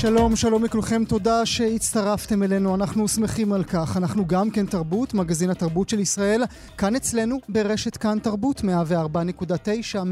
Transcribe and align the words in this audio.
שלום, 0.00 0.36
שלום 0.36 0.64
לכולכם, 0.64 1.04
תודה 1.04 1.46
שהצטרפתם 1.46 2.42
אלינו, 2.42 2.74
אנחנו 2.74 3.08
שמחים 3.08 3.52
על 3.52 3.64
כך. 3.64 3.96
אנחנו 3.96 4.26
גם 4.26 4.50
כן 4.50 4.66
תרבות, 4.66 5.14
מגזין 5.14 5.50
התרבות 5.50 5.88
של 5.88 6.00
ישראל, 6.00 6.44
כאן 6.78 6.96
אצלנו 6.96 7.38
ברשת 7.48 7.96
כאן 7.96 8.18
תרבות, 8.18 8.60
104.9, 8.60 8.64
105.3 9.94 10.02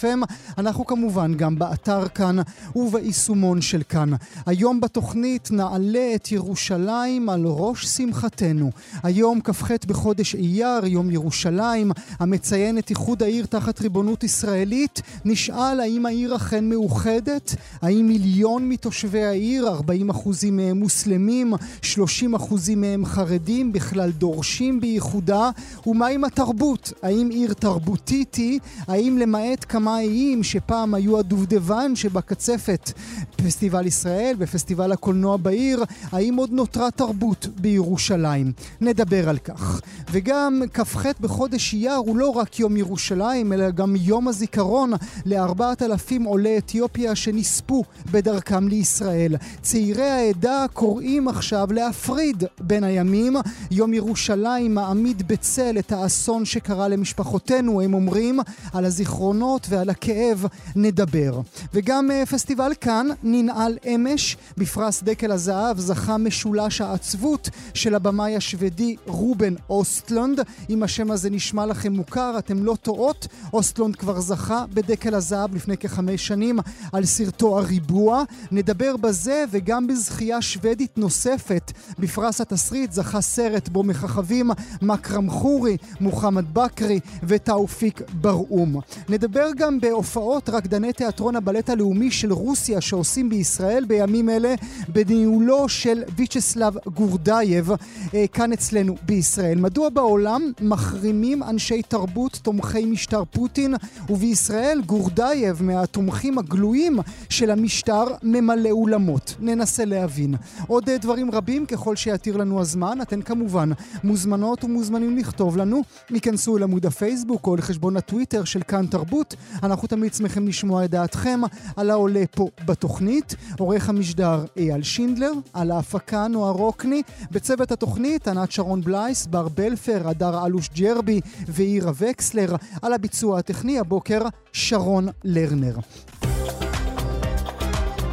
FM. 0.00 0.34
אנחנו 0.58 0.86
כמובן 0.86 1.34
גם 1.34 1.58
באתר 1.58 2.08
כאן 2.08 2.36
וביישומון 2.76 3.60
של 3.60 3.82
כאן. 3.88 4.10
היום 4.46 4.80
בתוכנית 4.80 5.50
נעלה 5.50 6.14
את 6.14 6.32
ירושלים 6.32 7.28
על 7.28 7.42
ראש 7.46 7.86
שמחתנו. 7.86 8.70
היום 9.02 9.40
כ"ח 9.40 9.70
בחודש 9.86 10.34
אייר, 10.34 10.86
יום 10.86 11.10
ירושלים, 11.10 11.90
המציין 12.18 12.78
את 12.78 12.90
איחוד 12.90 13.22
העיר 13.22 13.46
תחת 13.46 13.80
ריבונות 13.80 14.24
ישראלית. 14.24 15.02
נשאל 15.24 15.80
האם 15.80 16.06
העיר 16.06 16.36
אכן 16.36 16.68
מאוחדת? 16.68 17.54
האם 17.82 18.06
מיליון... 18.06 18.29
מיליון 18.30 18.68
מתושבי 18.68 19.24
העיר, 19.24 19.68
40 19.68 20.10
אחוזים 20.10 20.56
מהם 20.56 20.78
מוסלמים, 20.78 21.54
30 21.82 22.34
אחוזים 22.34 22.80
מהם 22.80 23.04
חרדים, 23.04 23.72
בכלל 23.72 24.10
דורשים 24.10 24.80
בייחודה. 24.80 25.50
ומה 25.86 26.06
עם 26.06 26.24
התרבות? 26.24 26.92
האם 27.02 27.28
עיר 27.30 27.52
תרבותית 27.52 28.34
היא? 28.34 28.60
האם 28.86 29.18
למעט 29.18 29.64
כמה 29.68 30.00
איים 30.00 30.42
שפעם 30.42 30.94
היו 30.94 31.18
הדובדבן 31.18 31.96
שבקצפת 31.96 32.92
פסטיבל 33.36 33.86
ישראל 33.86 34.34
ופסטיבל 34.38 34.92
הקולנוע 34.92 35.36
בעיר, 35.36 35.84
האם 36.12 36.36
עוד 36.36 36.52
נותרה 36.52 36.90
תרבות 36.90 37.46
בירושלים? 37.60 38.52
נדבר 38.80 39.28
על 39.28 39.38
כך. 39.38 39.80
וגם 40.12 40.62
כ"ח 40.74 41.06
בחודש 41.20 41.74
אייר 41.74 41.94
הוא 41.94 42.16
לא 42.16 42.28
רק 42.28 42.60
יום 42.60 42.76
ירושלים, 42.76 43.52
אלא 43.52 43.70
גם 43.70 43.96
יום 43.96 44.28
הזיכרון 44.28 44.92
לארבעת 45.26 45.82
אלפים 45.82 46.24
עולי 46.24 46.58
אתיופיה 46.58 47.14
שנספו 47.14 47.84
בדרכם 48.20 48.68
לישראל. 48.68 49.36
צעירי 49.62 50.10
העדה 50.10 50.66
קוראים 50.72 51.28
עכשיו 51.28 51.68
להפריד 51.72 52.44
בין 52.60 52.84
הימים. 52.84 53.36
יום 53.70 53.94
ירושלים 53.94 54.74
מעמיד 54.74 55.28
בצל 55.28 55.78
את 55.78 55.92
האסון 55.92 56.44
שקרה 56.44 56.88
למשפחותינו, 56.88 57.80
הם 57.80 57.94
אומרים, 57.94 58.40
על 58.72 58.84
הזיכרונות 58.84 59.66
ועל 59.70 59.90
הכאב 59.90 60.46
נדבר. 60.76 61.40
וגם 61.74 62.10
uh, 62.10 62.26
פסטיבל 62.26 62.72
כאן 62.80 63.06
ננעל 63.22 63.78
אמש, 63.94 64.36
בפרס 64.56 65.02
דקל 65.02 65.32
הזהב 65.32 65.78
זכה 65.78 66.16
משולש 66.16 66.80
העצבות 66.80 67.50
של 67.74 67.94
הבמאי 67.94 68.36
השוודי 68.36 68.96
רובן 69.06 69.54
אוסטלונד. 69.70 70.40
אם 70.70 70.82
השם 70.82 71.10
הזה 71.10 71.30
נשמע 71.30 71.66
לכם 71.66 71.92
מוכר, 71.92 72.34
אתם 72.38 72.64
לא 72.64 72.76
טועות. 72.82 73.26
אוסטלונד 73.52 73.96
כבר 73.96 74.20
זכה 74.20 74.64
בדקל 74.74 75.14
הזהב 75.14 75.54
לפני 75.54 75.76
כחמש 75.76 76.26
שנים 76.26 76.58
על 76.92 77.04
סרטו 77.04 77.58
הריבוע. 77.58 78.09
נדבר 78.50 78.96
בזה 78.96 79.44
וגם 79.50 79.86
בזכייה 79.86 80.42
שוודית 80.42 80.98
נוספת. 80.98 81.72
בפרס 81.98 82.40
התסריט 82.40 82.92
זכה 82.92 83.20
סרט 83.20 83.68
בו 83.68 83.82
מככבים 83.82 84.50
מכרם 84.82 85.30
חורי, 85.30 85.76
מוחמד 86.00 86.44
בכרי 86.54 87.00
ותאופיק 87.22 88.02
ברהום. 88.12 88.80
נדבר 89.08 89.46
גם 89.56 89.80
בהופעות 89.80 90.48
רקדני 90.48 90.92
תיאטרון 90.92 91.36
הבלט 91.36 91.70
הלאומי 91.70 92.10
של 92.10 92.32
רוסיה 92.32 92.80
שעושים 92.80 93.28
בישראל 93.28 93.84
בימים 93.84 94.30
אלה 94.30 94.54
בניהולו 94.88 95.68
של 95.68 96.02
ויצ'סלב 96.16 96.74
גורדייב 96.94 97.70
אה, 98.14 98.26
כאן 98.32 98.52
אצלנו 98.52 98.94
בישראל. 99.02 99.58
מדוע 99.58 99.88
בעולם 99.88 100.52
מחרימים 100.60 101.42
אנשי 101.42 101.82
תרבות 101.82 102.40
תומכי 102.42 102.84
משטר 102.84 103.22
פוטין 103.24 103.74
ובישראל 104.08 104.80
גורדייב 104.86 105.62
מהתומכים 105.62 106.38
הגלויים 106.38 106.98
של 107.28 107.50
המשטר 107.50 107.99
אפשר 108.02 108.14
ממלא 108.22 108.70
אולמות. 108.70 109.34
ננסה 109.40 109.84
להבין. 109.84 110.34
עוד 110.66 110.88
אה, 110.88 110.98
דברים 110.98 111.30
רבים 111.30 111.66
ככל 111.66 111.96
שיתיר 111.96 112.36
לנו 112.36 112.60
הזמן, 112.60 112.98
אתן 113.02 113.22
כמובן 113.22 113.70
מוזמנות 114.04 114.64
ומוזמנים 114.64 115.18
לכתוב 115.18 115.56
לנו. 115.56 115.82
ייכנסו 116.10 116.56
אל 116.56 116.62
עמוד 116.62 116.86
הפייסבוק 116.86 117.46
או 117.46 117.56
לחשבון 117.56 117.96
הטוויטר 117.96 118.44
של 118.44 118.62
כאן 118.62 118.86
תרבות. 118.86 119.34
אנחנו 119.62 119.88
תמיד 119.88 120.14
שמחים 120.14 120.48
לשמוע 120.48 120.84
את 120.84 120.90
דעתכם 120.90 121.40
על 121.76 121.90
העולה 121.90 122.24
פה 122.30 122.48
בתוכנית. 122.66 123.34
עורך 123.58 123.88
המשדר 123.88 124.44
אייל 124.56 124.82
שינדלר, 124.82 125.32
על 125.52 125.70
ההפקה 125.70 126.28
נועה 126.28 126.50
רוקני, 126.50 127.02
בצוות 127.30 127.72
התוכנית 127.72 128.28
ענת 128.28 128.52
שרון 128.52 128.80
בלייס, 128.80 129.26
בר 129.26 129.48
בלפר, 129.48 130.08
הדר 130.08 130.46
אלוש 130.46 130.70
ג'רבי 130.76 131.20
ואירה 131.48 131.92
וקסלר, 131.98 132.56
על 132.82 132.92
הביצוע 132.92 133.38
הטכני 133.38 133.78
הבוקר 133.78 134.20
שרון 134.52 135.08
לרנר. 135.24 135.74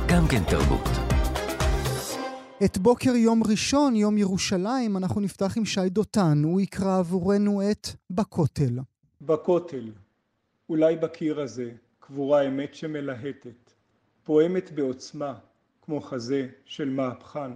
גם 0.09 0.23
כן 0.31 0.44
תרבות. 0.50 0.88
את 2.66 2.78
בוקר 2.78 3.16
יום 3.16 3.44
ראשון, 3.50 3.95
יום 3.95 4.18
ירושלים, 4.18 4.97
אנחנו 4.97 5.22
נפתח 5.22 5.57
עם 5.57 5.66
שי 5.66 5.90
דותן. 5.90 6.41
הוא 6.44 6.62
יקרא 6.62 7.00
עבורנו 7.00 7.72
את 7.72 7.88
בכותל. 8.09 8.79
בכותל, 9.22 9.91
אולי 10.69 10.96
בקיר 10.96 11.41
הזה, 11.41 11.72
קבורה 12.00 12.47
אמת 12.47 12.75
שמלהטת, 12.75 13.72
פועמת 14.23 14.72
בעוצמה, 14.72 15.34
כמו 15.81 16.01
חזה 16.01 16.47
של 16.66 16.90
מהפכן. 16.90 17.51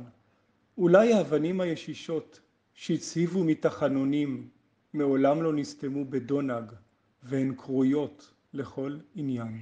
אולי 0.77 1.13
האבנים 1.13 1.61
הישישות 1.61 2.39
שהצהיבו 2.73 3.43
מתחנונים, 3.43 4.49
מעולם 4.93 5.41
לא 5.41 5.53
נסתמו 5.53 6.05
בדונג, 6.05 6.71
והן 7.23 7.53
קרויות 7.57 8.33
לכל 8.53 8.97
עניין. 9.15 9.59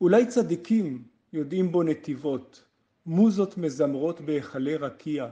אולי 0.00 0.26
צדיקים 0.26 1.02
יודעים 1.32 1.72
בו 1.72 1.82
נתיבות, 1.82 2.64
מוזות 3.06 3.58
מזמרות 3.58 4.20
בהיכלי 4.20 4.76
רקיע, 4.76 5.28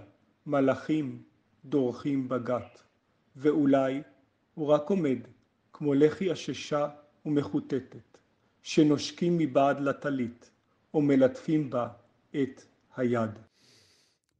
מלאכים 0.47 1.22
דורכים 1.65 2.28
בגת, 2.28 2.82
ואולי 3.37 4.03
הוא 4.55 4.66
רק 4.66 4.91
עומד 4.91 5.19
כמו 5.72 5.94
לחי 5.94 6.31
עששה 6.31 6.88
ומחוטטת, 7.27 8.19
שנושקים 8.62 9.38
מבעד 9.38 9.81
לטלית, 9.81 10.50
או 10.94 11.03
מלטפים 11.03 11.71
בה 11.71 11.88
את 12.31 12.62
היד. 12.97 13.31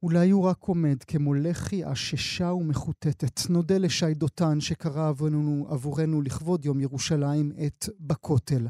אולי 0.05 0.29
הוא 0.29 0.43
רק 0.43 0.57
עומד 0.63 1.03
כמו 1.03 1.33
לחי 1.33 1.83
עששה 1.83 2.51
ומחוטטת. 2.51 3.49
נודה 3.49 3.77
לשי 3.77 4.13
דותן 4.13 4.61
שקרא 4.61 5.07
עבורנו, 5.09 5.67
עבורנו 5.69 6.21
לכבוד 6.21 6.65
יום 6.65 6.79
ירושלים 6.79 7.51
את 7.65 7.89
בכותל. 7.99 8.67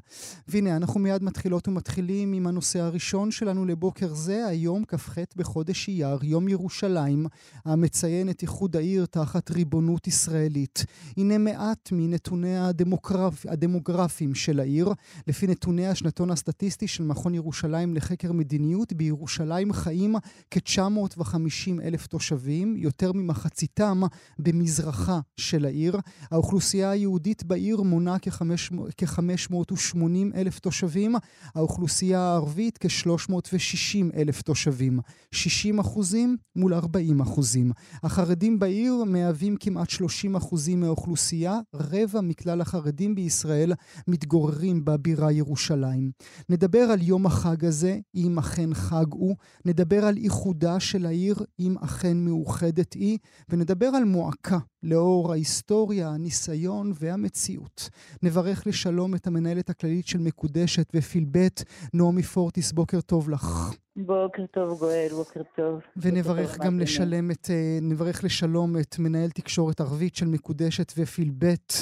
והנה, 0.48 0.76
אנחנו 0.76 1.00
מיד 1.00 1.24
מתחילות 1.24 1.68
ומתחילים 1.68 2.34
עם 2.34 2.48
הנושא 2.48 2.80
הראשון 2.80 3.32
שלנו 3.32 3.66
לבוקר 3.66 4.14
זה, 4.14 4.46
היום 4.48 4.84
כ"ח 4.88 5.16
בחודש 5.36 5.88
אייר, 5.88 6.20
יום 6.24 6.48
ירושלים, 6.48 7.26
המציין 7.66 8.30
את 8.30 8.42
איחוד 8.42 8.76
העיר 8.76 9.06
תחת 9.06 9.52
ריבונות 9.52 10.08
ישראלית. 10.08 10.86
הנה 11.18 11.38
מעט 11.38 11.90
מנתוני 11.92 12.58
הדמוגרפ... 12.58 13.46
הדמוגרפיים 13.46 14.36
של 14.36 14.60
העיר. 14.60 14.94
לפי 15.28 15.48
נתוני 15.48 15.88
השנתון 15.88 16.32
הסטטיסטי 16.32 16.88
של 16.88 17.04
מכון 17.04 17.36
ירושלים 17.36 17.96
לחקר 17.96 18.32
מדיניות, 18.32 18.94
בירושלים 18.94 19.74
חיים 19.74 20.16
כ-900 20.52 21.25
50 21.26 21.82
אלף 21.82 22.08
תושבים, 22.08 22.76
יותר 22.78 23.12
ממחציתם 23.12 24.02
במזרחה 24.40 25.20
של 25.38 25.66
העיר. 25.66 25.98
האוכלוסייה 26.32 26.90
היהודית 26.90 27.44
בעיר 27.44 27.82
מונה 27.82 28.16
כ-580 28.22 30.00
אלף 30.36 30.60
תושבים, 30.60 31.16
האוכלוסייה 31.56 32.20
הערבית 32.20 32.78
כ-360 32.78 34.16
אלף 34.16 34.42
תושבים. 34.42 35.00
60 35.32 35.80
אחוזים 35.80 36.38
מול 36.56 36.74
40 36.74 37.22
אחוזים. 37.22 37.72
החרדים 38.04 38.60
בעיר 38.60 39.04
מהווים 39.06 39.56
כמעט 39.60 39.90
30 39.90 40.36
אחוזים 40.36 40.80
מהאוכלוסייה, 40.80 41.60
רבע 41.74 42.22
מכלל 42.22 42.62
החרדים 42.62 43.16
בישראל 43.16 43.74
מתגוררים 44.08 44.86
בבירה 44.86 45.32
ירושלים. 45.32 46.12
נדבר 46.50 46.80
על 46.80 47.02
יום 47.02 47.26
החג 47.26 47.66
הזה, 47.66 48.00
אם 48.16 48.40
אכן 48.40 48.74
חג 48.74 49.06
הוא, 49.12 49.36
נדבר 49.66 50.06
על 50.06 50.18
איחודה 50.18 50.80
של 50.80 51.06
העיר. 51.06 51.15
העיר, 51.16 51.36
אם 51.60 51.76
אכן 51.78 52.18
מאוחדת 52.18 52.94
היא, 52.94 53.18
ונדבר 53.50 53.86
על 53.86 54.04
מועקה 54.04 54.58
לאור 54.84 55.32
ההיסטוריה, 55.32 56.10
הניסיון 56.10 56.92
והמציאות. 57.00 57.90
נברך 58.24 58.68
לשלום 58.68 59.16
את 59.16 59.28
המנהלת 59.28 59.70
הכללית 59.70 60.08
של 60.08 60.20
מקודשת 60.20 60.92
ופילבט, 60.96 61.64
נעמי 61.94 62.24
פורטיס, 62.24 62.72
בוקר 62.72 63.02
טוב 63.02 63.30
לך. 63.30 63.76
בוקר 63.96 64.46
טוב 64.46 64.80
גואל, 64.80 65.08
בוקר 65.16 65.42
טוב. 65.56 65.80
ונברך 65.98 66.58
גם 66.58 66.80
לשלם 66.80 67.32
את, 67.32 67.48
אה, 67.50 67.80
נברך 67.82 68.24
לשלום 68.24 68.78
את 68.78 69.00
מנהל 69.00 69.30
תקשורת 69.30 69.82
ערבית 69.82 70.16
של 70.16 70.28
מקודשת 70.28 70.94
ופילבט, 70.98 71.74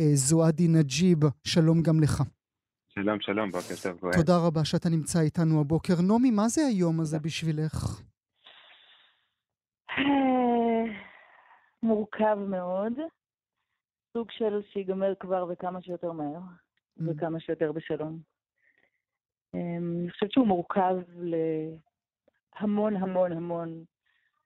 אה, 0.00 0.10
זועדי 0.14 0.68
נג'יב, 0.68 1.18
שלום 1.44 1.82
גם 1.82 2.00
לך. 2.00 2.22
שלום, 2.94 3.20
שלום, 3.20 3.50
בוקר 3.50 3.74
טוב 3.82 3.98
גואל. 4.00 4.12
תודה 4.12 4.36
רבה 4.36 4.64
שאתה 4.64 4.88
נמצא 4.88 5.20
איתנו 5.20 5.60
הבוקר. 5.60 6.00
נעמי, 6.00 6.30
מה 6.30 6.48
זה 6.48 6.66
היום 6.66 7.00
הזה 7.00 7.18
בשבילך? 7.18 8.02
מורכב 11.82 12.38
מאוד. 12.48 12.92
סוג 14.12 14.30
של 14.30 14.62
שיגמר 14.72 15.14
כבר 15.20 15.46
וכמה 15.48 15.82
שיותר 15.82 16.12
מהר, 16.12 16.38
mm. 16.38 17.02
וכמה 17.06 17.40
שיותר 17.40 17.72
בשלום. 17.72 18.18
אמ, 19.54 19.96
אני 20.02 20.10
חושבת 20.10 20.32
שהוא 20.32 20.46
מורכב 20.46 20.96
להמון 22.60 22.96
המון 22.96 23.32
המון 23.32 23.84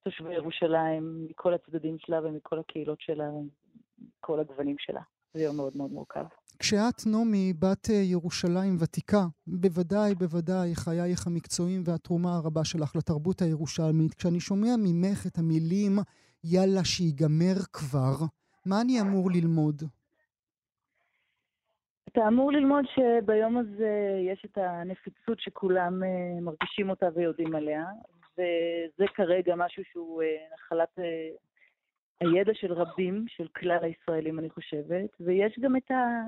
תושבי 0.03 0.35
ירושלים, 0.35 1.27
מכל 1.31 1.55
הצדדים 1.55 1.99
שלה 1.99 2.21
ומכל 2.23 2.59
הקהילות 2.59 3.01
שלה, 3.01 3.31
מכל 3.99 4.41
הגוונים 4.41 4.77
שלה. 4.79 5.01
זה 5.35 5.43
יום 5.43 5.57
מאוד 5.57 5.77
מאוד 5.77 5.93
מורכב. 5.93 6.25
כשאת, 6.59 7.07
נעמי, 7.07 7.53
בת 7.53 7.91
אה, 7.91 7.95
ירושלים 7.95 8.77
ותיקה, 8.81 9.25
בוודאי, 9.47 10.15
בוודאי, 10.15 10.75
חייך 10.75 11.27
המקצועיים 11.27 11.83
והתרומה 11.85 12.37
הרבה 12.37 12.65
שלך 12.65 12.97
לתרבות 12.97 13.43
הירושלמית, 13.43 14.15
כשאני 14.15 14.41
שומע 14.41 14.75
ממך 14.79 15.27
את 15.27 15.39
המילים 15.39 15.93
יאללה 16.45 16.85
שיגמר 16.85 17.59
כבר, 17.73 18.17
מה 18.67 18.81
אני 18.81 19.01
אמור 19.01 19.31
ללמוד? 19.31 19.83
אתה 22.09 22.29
אמור 22.29 22.53
ללמוד 22.53 22.85
שביום 22.95 23.57
הזה 23.57 23.93
יש 24.33 24.45
את 24.45 24.59
הנפיצות 24.59 25.41
שכולם 25.41 26.03
uh, 26.03 26.41
מרגישים 26.41 26.91
אותה 26.91 27.07
ויודעים 27.15 27.55
עליה, 27.55 27.85
וזה 28.33 29.05
כרגע 29.15 29.55
משהו 29.57 29.83
שהוא 29.93 30.23
uh, 30.23 30.55
נחלת 30.55 30.99
הידע 32.21 32.53
של 32.55 32.73
רבים, 32.73 33.25
של 33.29 33.49
כלל 33.57 33.79
הישראלים, 33.83 34.39
אני 34.39 34.51
חושבת, 34.51 35.11
ויש 35.21 35.59
גם 35.61 35.77
את, 35.77 35.91
ה, 35.91 36.23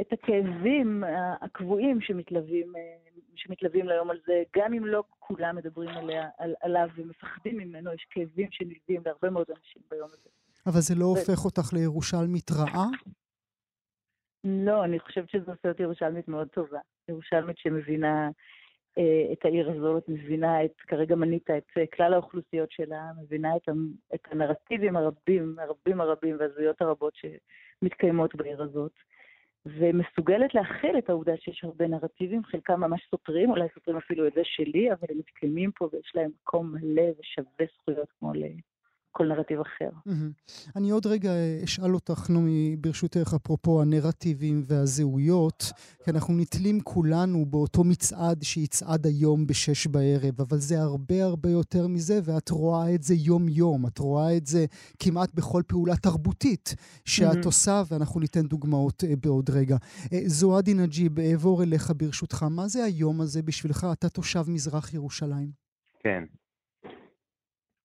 את 0.00 0.12
הכאבים 0.12 1.04
הקבועים 1.40 2.00
שמתלווים, 2.00 2.72
שמתלווים 3.36 3.88
ליום 3.88 4.10
הזה, 4.10 4.42
גם 4.56 4.74
אם 4.74 4.86
לא 4.86 5.04
כולם 5.18 5.56
מדברים 5.56 5.88
עליה, 5.88 6.28
על, 6.38 6.54
עליו 6.60 6.88
ומפחדים 6.96 7.56
ממנו, 7.56 7.92
יש 7.92 8.06
כאבים 8.10 8.48
שנלווים 8.50 9.02
להרבה 9.06 9.30
מאוד 9.30 9.46
אנשים 9.50 9.82
ביום 9.90 10.08
הזה. 10.12 10.28
אבל 10.66 10.80
זה 10.80 10.94
לא 10.94 11.04
ו... 11.04 11.08
הופך 11.08 11.44
אותך 11.44 11.72
לירושלמית 11.72 12.50
רעה? 12.50 12.86
לא, 14.44 14.84
אני 14.84 14.98
חושבת 15.00 15.30
שזו 15.30 15.52
עושה 15.52 15.68
אותי 15.68 15.82
ירושלמית 15.82 16.28
מאוד 16.28 16.48
טובה. 16.48 16.78
ירושלמית 17.08 17.58
שמבינה 17.58 18.24
אה, 18.26 18.30
את 19.32 19.44
העיר 19.44 19.70
הזאת, 19.70 20.08
מבינה 20.08 20.64
את, 20.64 20.74
כרגע 20.76 21.14
מנית 21.14 21.50
את 21.50 21.78
אה, 21.78 21.86
כלל 21.86 22.14
האוכלוסיות 22.14 22.70
שלה, 22.70 23.02
מבינה 23.22 23.56
את, 23.56 23.68
את 24.14 24.20
הנרטיבים 24.30 24.96
הרבים, 24.96 25.56
הרבים 25.58 26.00
הרבים 26.00 26.36
והזויות 26.38 26.82
הרבות 26.82 27.12
שמתקיימות 27.14 28.34
בעיר 28.34 28.62
הזאת, 28.62 28.92
ומסוגלת 29.66 30.54
להכיל 30.54 30.98
את 30.98 31.10
העובדה 31.10 31.32
שיש 31.36 31.64
הרבה 31.64 31.86
נרטיבים, 31.86 32.44
חלקם 32.44 32.80
ממש 32.80 33.06
סותרים, 33.10 33.50
אולי 33.50 33.68
סותרים 33.74 33.96
אפילו 33.96 34.26
את 34.26 34.32
זה 34.34 34.40
שלי, 34.44 34.92
אבל 34.92 35.06
הם 35.10 35.18
מתקיימים 35.18 35.70
פה 35.72 35.88
ויש 35.92 36.12
להם 36.14 36.30
מקום 36.42 36.72
מלא 36.72 37.02
ושווה 37.20 37.66
זכויות 37.80 38.08
כמו 38.18 38.34
ל... 38.34 38.42
כל 39.12 39.26
נרטיב 39.26 39.60
אחר. 39.60 39.90
Mm-hmm. 40.08 40.72
אני 40.76 40.90
עוד 40.90 41.06
רגע 41.06 41.30
אה, 41.30 41.60
אשאל 41.64 41.94
אותך, 41.94 42.30
נעמי, 42.30 42.76
ברשותך, 42.80 43.34
אפרופו 43.36 43.82
הנרטיבים 43.82 44.62
והזהויות, 44.66 45.72
כי 46.04 46.10
אנחנו 46.10 46.34
נתלים 46.34 46.80
כולנו 46.80 47.46
באותו 47.46 47.84
מצעד 47.84 48.42
שיצעד 48.42 49.06
היום 49.06 49.46
בשש 49.46 49.86
בערב, 49.86 50.40
אבל 50.40 50.58
זה 50.58 50.80
הרבה 50.80 51.24
הרבה 51.24 51.50
יותר 51.50 51.86
מזה, 51.86 52.20
ואת 52.24 52.48
רואה 52.48 52.94
את 52.94 53.02
זה 53.02 53.14
יום-יום, 53.14 53.86
את 53.86 53.98
רואה 53.98 54.36
את 54.36 54.46
זה 54.46 54.64
כמעט 54.98 55.34
בכל 55.34 55.62
פעולה 55.66 55.96
תרבותית 55.96 56.74
שאת 57.04 57.36
mm-hmm. 57.36 57.46
עושה, 57.46 57.82
ואנחנו 57.90 58.20
ניתן 58.20 58.42
דוגמאות 58.42 59.04
אה, 59.04 59.16
בעוד 59.22 59.50
רגע. 59.50 59.76
אה, 60.12 60.20
זועדי 60.26 60.74
נג'יב, 60.74 61.18
אעבור 61.20 61.62
אליך 61.62 61.92
ברשותך, 61.96 62.42
מה 62.50 62.68
זה 62.68 62.84
היום 62.84 63.20
הזה 63.20 63.42
בשבילך? 63.42 63.86
אתה 63.92 64.08
תושב 64.08 64.44
מזרח 64.48 64.94
ירושלים. 64.94 65.50
כן, 65.98 66.24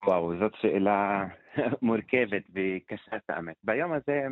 וואו, 0.05 0.37
זאת 0.39 0.53
שאלה 0.61 1.25
מורכבת 1.81 2.43
וקשה 2.53 3.15
את 3.15 3.29
האמת. 3.29 3.55
ביום 3.63 3.91
הזה, 3.91 4.27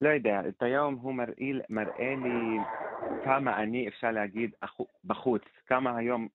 לא 0.00 0.08
יודע, 0.08 0.42
את 0.48 0.62
היום 0.62 0.94
הוא 0.94 1.14
מראה, 1.14 1.34
מראה 1.70 2.14
לי 2.22 2.58
כמה 3.24 3.62
אני, 3.62 3.88
אפשר 3.88 4.10
להגיד, 4.10 4.50
בחוץ, 5.04 5.42
כמה 5.66 5.96
היום, 5.96 6.28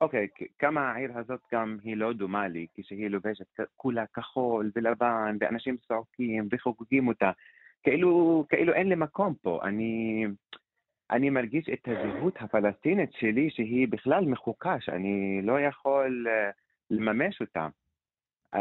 אוקיי, 0.00 0.28
כמה 0.58 0.90
העיר 0.90 1.18
הזאת 1.18 1.40
גם 1.52 1.78
היא 1.82 1.96
לא 1.96 2.12
דומה 2.12 2.48
לי, 2.48 2.66
כשהיא 2.74 3.08
לובשת 3.08 3.60
כולה 3.76 4.06
כחול 4.06 4.70
ולבן, 4.76 5.36
ואנשים 5.40 5.76
צועקים 5.76 6.48
וחוגגים 6.52 7.08
אותה. 7.08 7.30
כאילו, 7.82 8.44
כאילו 8.48 8.72
אין 8.72 8.88
לי 8.88 8.94
מקום 8.94 9.34
פה. 9.42 9.60
אני, 9.62 10.26
אני 11.10 11.30
מרגיש 11.30 11.68
את 11.68 11.88
הזהות 11.88 12.34
הפלסטינית 12.40 13.12
שלי 13.12 13.50
שהיא 13.50 13.88
בכלל 13.88 14.24
מחוקה, 14.24 14.80
שאני 14.80 15.40
לא 15.42 15.60
יכול... 15.60 16.26
Uh, 16.28 16.61
לממש 16.92 17.40
אותה. 17.40 17.68
Uh, 18.54 18.58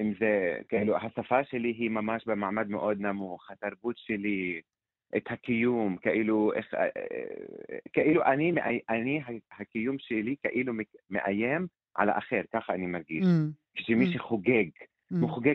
אם 0.00 0.12
זה, 0.20 0.58
כאילו, 0.68 0.96
השפה 0.96 1.44
שלי 1.44 1.68
היא 1.68 1.90
ממש 1.90 2.24
במעמד 2.26 2.68
מאוד 2.68 3.00
נמוך, 3.00 3.50
התרבות 3.50 3.96
שלי, 3.98 4.60
את 5.16 5.22
הקיום, 5.26 5.96
כאילו, 5.96 6.52
איך, 6.52 6.74
uh, 6.74 6.78
כאילו 7.92 8.24
אני, 8.24 8.52
אני, 8.88 9.22
הקיום 9.58 9.96
שלי 9.98 10.36
כאילו 10.42 10.72
מאיים 11.10 11.66
על 11.94 12.08
האחר, 12.08 12.40
ככה 12.52 12.74
אני 12.74 12.86
מרגיש. 12.86 13.24
Mm. 13.24 13.52
כשמי 13.74 14.06
mm. 14.06 14.14
שחוגג, 14.14 14.68
mm. 15.12 15.26
חוגג, 15.28 15.54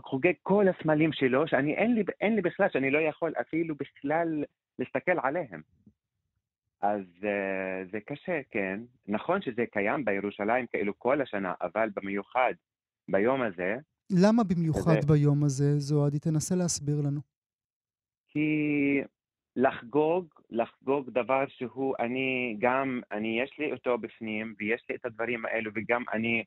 חוגג 0.00 0.32
כל 0.42 0.66
הסמלים 0.68 1.12
שלו, 1.12 1.46
שאני 1.46 1.74
אין 1.74 1.94
לי, 1.94 2.04
אין 2.20 2.34
לי 2.34 2.42
בכלל, 2.42 2.68
שאני 2.72 2.90
לא 2.90 2.98
יכול 2.98 3.32
אפילו 3.40 3.74
בכלל 3.74 4.44
להסתכל 4.78 5.18
עליהם. 5.22 5.60
אז 6.80 7.02
uh, 7.20 7.90
זה 7.92 8.00
קשה, 8.00 8.40
כן. 8.50 8.80
נכון 9.08 9.42
שזה 9.42 9.64
קיים 9.72 10.04
בירושלים 10.04 10.66
כאילו 10.66 10.98
כל 10.98 11.20
השנה, 11.20 11.54
אבל 11.60 11.88
במיוחד 11.96 12.52
ביום 13.08 13.42
הזה... 13.42 13.76
למה 14.22 14.44
במיוחד 14.44 15.00
זה... 15.00 15.06
ביום 15.06 15.44
הזה, 15.44 15.78
זוהדי? 15.78 16.18
תנסה 16.18 16.54
להסביר 16.54 17.00
לנו. 17.00 17.20
כי 18.28 19.00
לחגוג, 19.56 20.26
לחגוג 20.50 21.10
דבר 21.10 21.44
שהוא, 21.48 21.94
אני 21.98 22.56
גם, 22.58 23.00
אני, 23.12 23.40
יש 23.42 23.58
לי 23.58 23.72
אותו 23.72 23.98
בפנים, 23.98 24.54
ויש 24.58 24.84
לי 24.88 24.94
את 24.96 25.06
הדברים 25.06 25.46
האלו, 25.46 25.70
וגם 25.74 26.02
אני, 26.12 26.44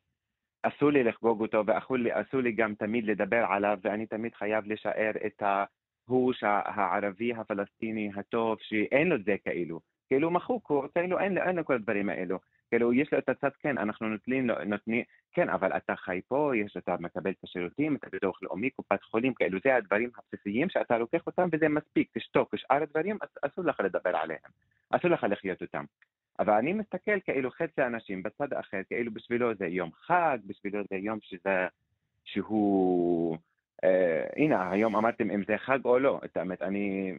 אסור 0.64 0.92
לי 0.92 1.04
לחגוג 1.04 1.42
אותו, 1.42 1.64
ואסור 1.66 2.42
לי, 2.42 2.52
גם 2.52 2.76
תמיד 2.76 3.06
לדבר 3.06 3.46
עליו, 3.50 3.78
ואני 3.84 4.06
תמיד 4.06 4.36
חייב 4.36 4.66
לשער 4.68 5.12
את 5.26 5.42
ההוא 5.42 6.34
הערבי 6.42 7.34
הפלסטיני 7.34 8.12
הטוב, 8.16 8.58
שאין 8.62 9.08
לו 9.08 9.16
את 9.16 9.26
זה 9.26 9.36
כאילו. 9.44 9.80
כאילו 10.10 10.32
מחוק, 10.32 10.70
הוא 10.70 10.84
כאילו 10.94 11.20
אין, 11.20 11.38
אין 11.38 11.56
לו 11.56 11.66
כל 11.66 11.74
הדברים 11.74 12.10
האלו. 12.10 12.40
כאילו 12.70 12.94
יש 12.94 13.14
לו 13.14 13.20
את 13.20 13.30
הצד, 13.30 13.50
כן, 13.60 13.78
אנחנו 13.78 14.10
נותנים 14.10 14.48
לו, 14.48 14.56
נותנים, 14.66 15.04
כן, 15.32 15.50
אבל 15.50 15.78
אתה 15.78 15.96
חי 15.96 16.22
פה, 16.28 16.52
יש, 16.56 16.78
אתה 16.78 16.96
מקבל 17.00 17.32
את 17.32 17.44
השירותים, 17.44 17.96
אתה 17.96 18.08
ביטוח 18.12 18.44
לאומי, 18.44 18.70
קופת 18.70 19.04
חולים, 19.04 19.34
כאילו 19.34 19.60
זה 19.64 19.76
הדברים 19.76 20.10
הבסיסיים 20.18 20.70
שאתה 20.70 20.98
לוקח 20.98 21.28
אותם 21.28 21.50
וזה 21.52 21.70
מספיק, 21.70 22.10
תשתוק, 22.18 22.54
ושאר 22.54 22.84
הדברים 22.84 23.18
אסור 23.42 23.66
לך 23.66 23.80
לדבר 23.80 24.16
עליהם, 24.16 24.40
אסור 24.90 25.12
לך 25.12 25.26
לחיות 25.30 25.62
אותם. 25.62 25.84
אבל 26.40 26.54
אני 26.54 26.74
מסתכל 26.74 27.20
כאילו 27.20 27.52
חצי 27.52 27.82
האנשים 27.82 28.24
בצד 28.24 28.54
האחר, 28.54 28.82
כאילו 28.88 29.14
בשבילו 29.14 29.56
זה 29.56 29.68
יום 29.68 29.92
חג, 29.94 30.38
בשבילו 30.46 30.80
זה 30.90 30.96
יום 30.96 31.20
שזה, 31.22 31.68
שהוא, 32.24 33.38
אה, 33.84 34.26
הנה, 34.36 34.72
היום 34.72 34.96
אמרתם 34.96 35.32
אם 35.32 35.44
זה 35.48 35.58
חג 35.58 35.80
או 35.86 36.00
לא, 36.00 36.20
את 36.26 36.38
האמת, 36.38 36.62
אני, 36.62 37.14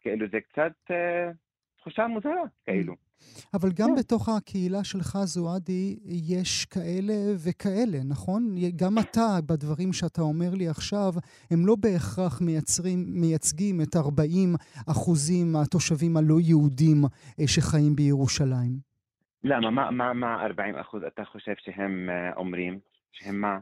כאילו 0.00 0.26
זה 0.28 0.40
קצת... 0.40 0.72
אה, 0.90 1.30
תחושה 1.84 2.06
מוזרה, 2.06 2.44
כאילו. 2.64 2.94
אבל 3.54 3.68
גם 3.72 3.88
yeah. 3.88 3.94
כן. 3.94 3.98
בתוך 3.98 4.28
הקהילה 4.28 4.84
שלך, 4.84 5.18
זועדי, 5.24 5.96
יש 6.04 6.64
כאלה 6.64 7.14
וכאלה, 7.44 7.98
נכון? 8.04 8.54
גם 8.76 8.98
אתה, 8.98 9.38
בדברים 9.46 9.92
שאתה 9.92 10.22
אומר 10.22 10.50
לי 10.54 10.68
עכשיו, 10.68 11.12
הם 11.50 11.66
לא 11.66 11.76
בהכרח 11.80 12.40
מייצרים, 12.40 13.04
מייצגים 13.08 13.80
את 13.80 13.96
40 13.96 14.54
אחוזים 14.90 15.52
מהתושבים 15.52 16.16
הלא 16.16 16.40
יהודים 16.40 17.04
אה, 17.40 17.46
שחיים 17.46 17.96
בירושלים. 17.96 18.78
למה? 19.44 19.70
מה, 19.70 19.90
מה, 19.90 20.12
מה 20.12 20.44
40 20.44 20.74
אחוז 20.76 21.02
אתה 21.02 21.24
חושב 21.24 21.52
שהם 21.58 22.08
uh, 22.08 22.36
אומרים? 22.36 22.78
שהם 23.12 23.40
מה? 23.40 23.58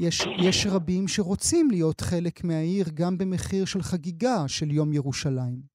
יש, 0.00 0.26
יש 0.38 0.66
רבים 0.66 1.08
שרוצים 1.08 1.70
להיות 1.70 2.00
חלק 2.00 2.44
מהעיר 2.44 2.86
גם 2.94 3.18
במחיר 3.18 3.64
של 3.64 3.82
חגיגה 3.82 4.48
של 4.48 4.70
יום 4.70 4.92
ירושלים. 4.92 5.73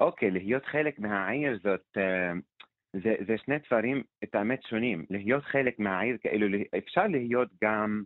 אוקיי, 0.00 0.30
להיות 0.30 0.66
חלק 0.66 0.98
מהעיר 0.98 1.58
זאת, 1.62 1.84
אה, 1.96 2.32
זה, 2.92 3.14
זה 3.26 3.38
שני 3.38 3.54
דברים, 3.66 4.02
את 4.24 4.34
האמת, 4.34 4.62
שונים. 4.62 5.04
להיות 5.10 5.44
חלק 5.44 5.78
מהעיר, 5.78 6.16
כאילו, 6.20 6.58
אפשר 6.78 7.06
להיות 7.06 7.48
גם, 7.64 8.02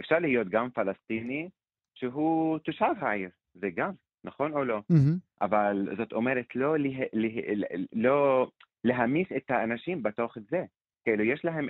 אפשר 0.00 0.18
להיות 0.18 0.48
גם 0.48 0.70
פלסטיני 0.70 1.48
שהוא 1.94 2.58
תושב 2.58 2.94
העיר, 3.00 3.30
זה 3.54 3.70
גם, 3.70 3.92
נכון 4.24 4.52
או 4.52 4.64
לא? 4.64 4.78
Mm-hmm. 4.78 5.18
אבל 5.40 5.88
זאת 5.96 6.12
אומרת, 6.12 6.46
לא, 6.54 6.78
לה, 6.78 6.88
לה, 7.12 7.66
לא 7.92 8.50
להמיס 8.84 9.28
את 9.36 9.50
האנשים 9.50 10.02
בתוך 10.02 10.38
זה. 10.50 10.64
כאילו, 11.04 11.24
יש 11.24 11.44
להם, 11.44 11.68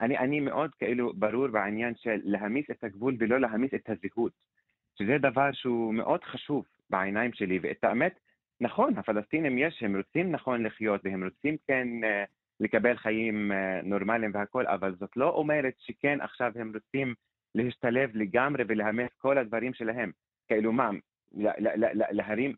אני, 0.00 0.18
אני 0.18 0.40
מאוד 0.40 0.74
כאילו 0.74 1.12
ברור 1.14 1.48
בעניין 1.48 1.94
של 1.96 2.20
להמיס 2.24 2.66
את 2.70 2.84
הגבול 2.84 3.16
ולא 3.18 3.40
להמיס 3.40 3.74
את 3.74 3.90
הזהות, 3.90 4.32
שזה 4.98 5.18
דבר 5.18 5.52
שהוא 5.52 5.94
מאוד 5.94 6.24
חשוב 6.24 6.64
בעיניים 6.90 7.32
שלי, 7.32 7.58
ואת 7.62 7.84
האמת, 7.84 8.20
נכון, 8.60 8.98
הפלסטינים 8.98 9.58
יש, 9.58 9.82
הם 9.82 9.96
רוצים 9.96 10.30
נכון 10.30 10.62
לחיות 10.62 11.00
והם 11.04 11.24
רוצים 11.24 11.56
כן 11.68 11.88
uh, 12.02 12.06
לקבל 12.60 12.96
חיים 12.96 13.52
uh, 13.52 13.86
נורמליים 13.86 14.30
והכול, 14.34 14.66
אבל 14.66 14.96
זאת 14.96 15.16
לא 15.16 15.28
אומרת 15.28 15.74
שכן 15.78 16.20
עכשיו 16.20 16.52
הם 16.54 16.72
רוצים 16.74 17.14
להשתלב 17.54 18.10
לגמרי 18.14 18.64
ולאמץ 18.68 19.10
כל 19.18 19.38
הדברים 19.38 19.74
שלהם. 19.74 20.10
כאילו 20.48 20.72
מה, 20.72 20.90
להרים, 22.10 22.54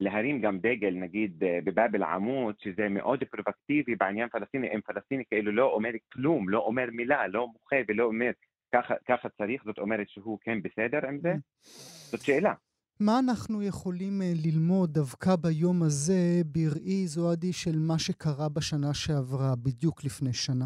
להרים 0.00 0.40
גם 0.40 0.58
דגל, 0.58 0.94
נגיד 0.94 1.44
אה, 1.44 1.58
בבאבל 1.64 2.02
עמוד, 2.02 2.54
שזה 2.58 2.88
מאוד 2.88 3.24
פרובקטיבי 3.24 3.96
בעניין 3.96 4.28
פלסטיני, 4.28 4.74
אם 4.74 4.80
פלסטיני 4.80 5.24
כאילו 5.24 5.52
לא 5.52 5.72
אומר 5.72 5.90
כלום, 6.12 6.48
לא 6.48 6.58
אומר 6.58 6.84
מילה, 6.92 7.26
לא 7.26 7.46
מוחה 7.46 7.76
ולא 7.88 8.04
אומר 8.04 8.30
ככה, 8.74 8.94
ככה 9.08 9.28
צריך, 9.28 9.64
זאת 9.64 9.78
אומרת 9.78 10.08
שהוא 10.08 10.38
כן 10.42 10.62
בסדר 10.62 11.06
עם 11.08 11.18
זה? 11.18 11.32
Mm. 11.32 11.68
זאת 12.10 12.20
שאלה. 12.20 12.52
מה 13.00 13.12
אנחנו 13.24 13.62
יכולים 13.62 14.22
אה, 14.22 14.32
ללמוד 14.46 14.90
דווקא 14.92 15.30
ביום 15.42 15.82
הזה 15.82 16.42
בראי 16.52 17.06
זועדי 17.06 17.52
של 17.52 17.78
מה 17.88 17.98
שקרה 17.98 18.48
בשנה 18.56 18.94
שעברה, 18.94 19.54
בדיוק 19.64 20.04
לפני 20.04 20.32
שנה? 20.32 20.64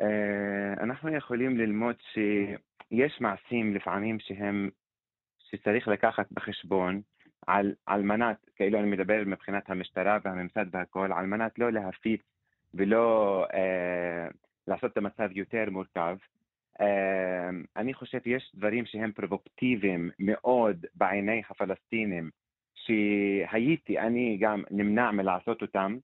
אה, 0.00 0.72
אנחנו 0.82 1.16
יכולים 1.16 1.56
ללמוד 1.56 1.96
שיש 2.12 3.20
מעשים 3.20 3.74
לפעמים 3.74 4.18
שהם, 4.20 4.70
שצריך 5.38 5.88
לקחת 5.88 6.32
בחשבון 6.32 7.00
על, 7.46 7.74
על 7.86 8.02
מנת, 8.02 8.36
כאילו 8.56 8.78
אני 8.78 8.90
מדבר 8.90 9.22
מבחינת 9.26 9.70
המשטרה 9.70 10.18
והממסד 10.24 10.66
והכול, 10.70 11.12
על 11.12 11.26
מנת 11.26 11.58
לא 11.58 11.72
להפיץ 11.72 12.20
ולא 12.74 13.46
אה, 13.54 14.28
לעשות 14.68 14.92
את 14.92 14.96
המצב 14.96 15.28
יותר 15.32 15.64
מורכב. 15.70 16.16
אמ, 16.80 17.64
אני 17.76 17.94
חושב 17.94 18.18
שיש 18.22 18.52
דברים 18.54 18.86
שהם 18.86 19.12
פרובוקטיביים 19.12 20.10
מאוד 20.18 20.86
בעיני 20.94 21.42
הפלסטינים, 21.50 22.30
שהייתי 22.74 23.98
אני 23.98 24.38
גם 24.40 24.62
נמנע 24.70 25.10
מלעשות 25.10 25.62
אותם. 25.62 25.96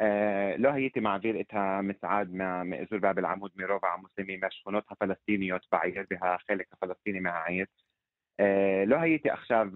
אה, 0.00 0.54
לא 0.58 0.68
הייתי 0.68 1.00
מעביר 1.00 1.40
את 1.40 1.52
המצעד 1.52 2.30
מאזור 2.64 2.98
באב 2.98 3.18
אל-עמוד 3.18 3.50
מרובע 3.56 3.88
המוסלמי 3.88 4.36
מהשכונות 4.36 4.84
הפלסטיניות 4.90 5.66
בעיר 5.72 6.02
והחלק 6.10 6.66
הפלסטיני 6.72 7.20
מהעיר. 7.20 7.64
אה, 8.40 8.84
לא 8.86 8.96
הייתי 8.96 9.30
עכשיו 9.30 9.68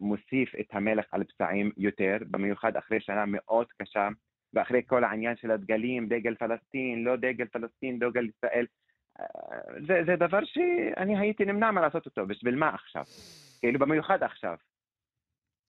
מוסיף 0.00 0.54
את 0.60 0.66
המלך 0.70 1.06
על 1.12 1.24
פצעים 1.24 1.70
יותר, 1.76 2.16
במיוחד 2.30 2.76
אחרי 2.76 3.00
שנה 3.00 3.24
מאוד 3.26 3.66
קשה, 3.82 4.08
ואחרי 4.54 4.82
כל 4.86 5.04
העניין 5.04 5.36
של 5.36 5.50
הדגלים, 5.50 6.08
דגל 6.08 6.34
פלסטין, 6.34 7.04
לא 7.04 7.16
דגל 7.16 7.46
פלסטין, 7.46 7.98
דגל 7.98 8.28
ישראל. 8.28 8.66
זה, 9.86 9.94
זה 10.06 10.16
דבר 10.16 10.40
שאני 10.44 11.18
הייתי 11.18 11.44
נמנע 11.44 11.70
מלעשות 11.70 12.06
אותו, 12.06 12.26
בשביל 12.26 12.54
מה 12.54 12.68
עכשיו? 12.68 13.04
כאילו 13.60 13.78
במיוחד 13.78 14.22
עכשיו. 14.22 14.56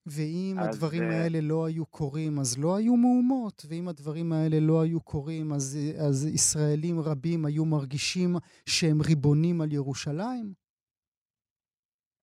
ואם 0.06 0.56
אז... 0.58 0.68
הדברים 0.68 1.02
אה, 1.02 1.22
האלה 1.22 1.38
לא 1.42 1.66
היו 1.66 1.86
קורים, 1.86 2.38
אז 2.38 2.58
לא 2.62 2.76
היו 2.76 2.96
מהומות, 2.96 3.62
ואם 3.68 3.88
הדברים 3.88 4.32
האלה 4.32 4.56
לא 4.60 4.82
היו 4.82 5.00
קורים, 5.00 5.52
אז, 5.52 5.78
אז 6.06 6.26
ישראלים 6.34 6.96
רבים 7.00 7.44
היו 7.46 7.64
מרגישים 7.64 8.30
שהם 8.68 8.98
ריבונים 9.08 9.60
על 9.60 9.72
ירושלים? 9.72 10.46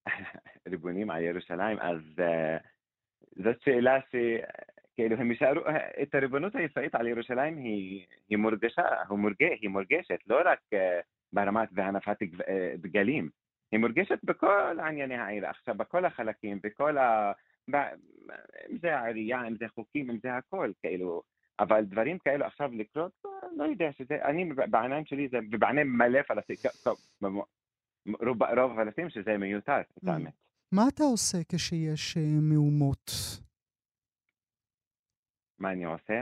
ריבונים 0.72 1.10
על 1.10 1.24
ירושלים, 1.24 1.78
אז 1.80 2.02
uh, 2.18 2.64
זאת 3.44 3.62
שאלה 3.62 4.00
ש... 4.12 4.16
כאילו 4.96 5.16
הם 5.16 5.32
יישארו, 5.32 5.62
את 6.02 6.16
הריבונות 6.16 6.56
הישראלית 6.56 6.96
על 6.96 7.08
ירושלים 7.08 7.58
היא, 7.58 8.06
היא 8.30 8.38
מורגשה, 8.38 8.82
היא, 9.10 9.18
מורג, 9.18 9.44
היא 9.62 9.70
מורגשת, 9.70 10.20
לא 10.28 10.38
רק 10.46 10.60
uh, 10.74 10.78
ברמת 11.34 11.70
והנפת 11.72 12.18
אה, 12.48 12.74
דגלים. 12.78 13.30
היא 13.72 13.80
מורגשת 13.80 14.20
בכל 14.24 14.80
ענייני 14.80 15.16
העיר 15.16 15.48
עכשיו, 15.48 15.76
בכל 15.76 16.06
החלקים, 16.06 16.60
בכל 16.64 16.98
ה... 16.98 17.32
ב... 17.72 17.76
אם 18.70 18.78
זה 18.82 18.98
העירייה, 18.98 19.48
אם 19.48 19.56
זה 19.58 19.66
חוקים, 19.76 20.10
אם 20.10 20.18
זה 20.24 20.36
הכל, 20.36 20.72
כאילו. 20.82 21.22
אבל 21.60 21.86
דברים 21.86 22.18
כאלו 22.20 22.46
עכשיו 22.46 22.72
לקרות, 22.74 23.12
לא, 23.26 23.32
לא 23.58 23.64
יודע 23.64 23.92
שזה, 23.92 24.26
אני 24.26 24.54
בעיניים 24.54 25.06
שלי 25.06 25.28
זה, 25.30 25.38
ובעיני 25.52 25.84
מלא 25.84 26.22
פלסטינים, 26.22 26.72
טוב, 26.84 26.98
רוב, 28.22 28.44
רוב 28.44 28.80
הפלסטינים 28.80 29.10
שזה 29.10 29.38
מיותר, 29.38 29.82
את 29.82 30.04
mm. 30.04 30.12
האמת. 30.12 30.34
מה 30.72 30.82
אתה 30.96 31.04
עושה 31.04 31.38
כשיש 31.52 32.18
אה, 32.18 32.24
מהומות? 32.42 33.12
מה 35.60 35.72
אני 35.72 35.86
עושה? 35.86 36.22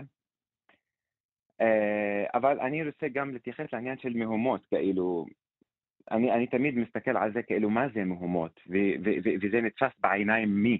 אה, 1.61 2.25
אבל 2.33 2.59
אני 2.59 2.83
רוצה 2.83 3.07
גם 3.07 3.33
להתייחס 3.33 3.65
לעניין 3.73 3.97
של 3.97 4.13
מהומות, 4.13 4.65
כאילו, 4.65 5.25
אני, 6.11 6.31
אני 6.31 6.47
תמיד 6.47 6.77
מסתכל 6.77 7.17
על 7.17 7.33
זה 7.33 7.43
כאילו 7.43 7.69
מה 7.69 7.87
זה 7.93 8.03
מהומות, 8.03 8.59
ו- 8.69 8.95
ו- 9.05 9.17
ו- 9.23 9.35
וזה 9.41 9.61
נתפס 9.61 9.91
בעיניים 9.99 10.63
מי. 10.63 10.79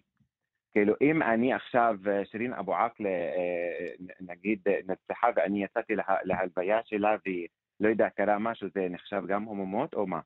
כאילו 0.72 0.94
אם 1.02 1.22
אני 1.22 1.54
עכשיו, 1.54 1.96
אה, 2.08 2.26
שירין 2.26 2.54
אבו 2.54 2.76
עקלה, 2.76 3.10
אה, 3.10 3.90
נגיד 4.22 4.60
נרצחה 4.88 5.28
ואני 5.36 5.64
יצאתי 5.64 5.96
לה, 5.96 6.04
להלוויה 6.24 6.80
שלה 6.86 7.16
ולא 7.26 7.90
יודע, 7.90 8.10
קרה 8.10 8.40
משהו, 8.40 8.68
זה 8.74 8.88
נחשב 8.90 9.24
גם 9.28 9.44
הומומות 9.44 9.94
או 9.94 10.08
מה? 10.08 10.20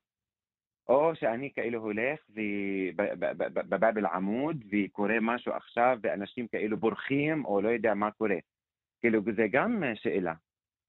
או 0.90 1.16
שאני 1.16 1.52
כאילו 1.54 1.80
הולך 1.80 2.20
בבאבל 3.54 4.06
עמוד 4.06 4.64
וקורה 4.72 5.18
משהו 5.22 5.54
עכשיו 5.54 5.98
ואנשים 6.04 6.48
כאילו 6.48 6.78
בורחים 6.78 7.46
או 7.46 7.62
לא 7.62 7.70
יודע 7.70 7.94
מה 7.94 8.12
קורה. 8.12 8.38
כאילו, 9.02 9.22
זה 9.36 9.48
גם 9.52 9.84
שאלה. 9.96 10.34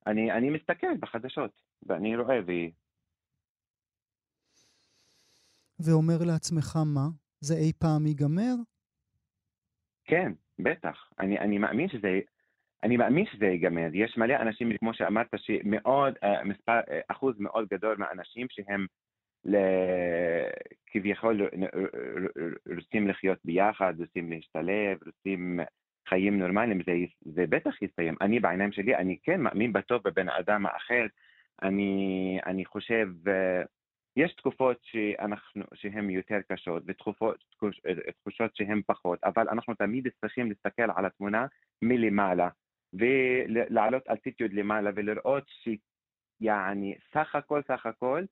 אני, 0.07 0.33
אני 0.33 0.51
מסתכל 0.51 0.97
בחדשות, 1.01 1.63
ואני 1.87 2.17
רואה 2.17 2.41
ו... 2.47 2.51
ואומר 5.87 6.25
לעצמך 6.27 6.77
מה? 6.95 7.09
זה 7.41 7.55
אי 7.55 7.73
פעם 7.79 8.07
ייגמר? 8.07 8.55
כן, 10.05 10.33
בטח. 10.59 11.11
אני, 11.21 11.39
אני 11.39 11.59
מאמין 11.59 11.89
שזה... 11.89 12.21
אני 12.83 12.97
מאמין 12.97 13.27
שזה 13.33 13.47
ייגמר. 13.47 13.89
יש 13.95 14.17
מלא 14.17 14.35
אנשים, 14.35 14.79
כמו 14.79 14.95
שאמרת, 14.95 15.27
שמאוד, 15.37 16.15
אה, 16.23 16.45
מספר, 16.45 16.81
אה, 16.91 17.01
אחוז 17.09 17.35
מאוד 17.39 17.69
גדול 17.69 17.97
מהאנשים 17.97 18.47
שהם 18.51 18.87
כביכול 20.87 21.49
רוצים 22.77 23.09
לחיות 23.09 23.39
ביחד, 23.45 23.95
רוצים 23.99 24.31
להשתלב, 24.31 24.99
רוצים 25.07 25.61
חיים 26.09 26.39
נורמליים, 26.39 26.83
זה, 26.87 26.93
זה 27.21 27.45
בטח 27.49 27.83
יסתיים. 27.83 28.15
אני 28.21 28.41
בעיניים 28.41 28.73
שלי, 28.73 28.97
אני 28.97 29.19
כן 29.23 29.41
מאמין 29.41 29.73
בטוב 29.73 30.03
בבן 30.05 30.29
אדם 30.29 30.67
האחר. 30.67 31.07
אני, 31.63 32.39
אני 32.47 32.65
חושב, 32.65 33.09
uh, 33.27 33.67
יש 34.17 34.35
תקופות 34.35 34.77
שאנחנו, 34.83 35.65
שהן 35.75 36.11
יותר 36.11 36.39
קשות 36.49 36.83
ותחושות 36.87 38.57
שהן 38.57 38.83
פחות, 38.87 39.25
אבל 39.25 39.49
אנחנו 39.49 39.75
תמיד 39.75 40.09
צריכים 40.21 40.49
להסתכל 40.49 40.91
על 40.97 41.07
התמונה 41.07 41.47
מלמעלה 41.83 42.49
ולעלות 42.93 44.09
אלטיטיוד 44.09 44.53
למעלה 44.53 44.91
ולראות 44.95 45.45
שיעני, 45.49 46.95
סך 47.15 47.35
הכל, 47.35 47.63
סך 47.69 47.87
הכל, 47.87 48.25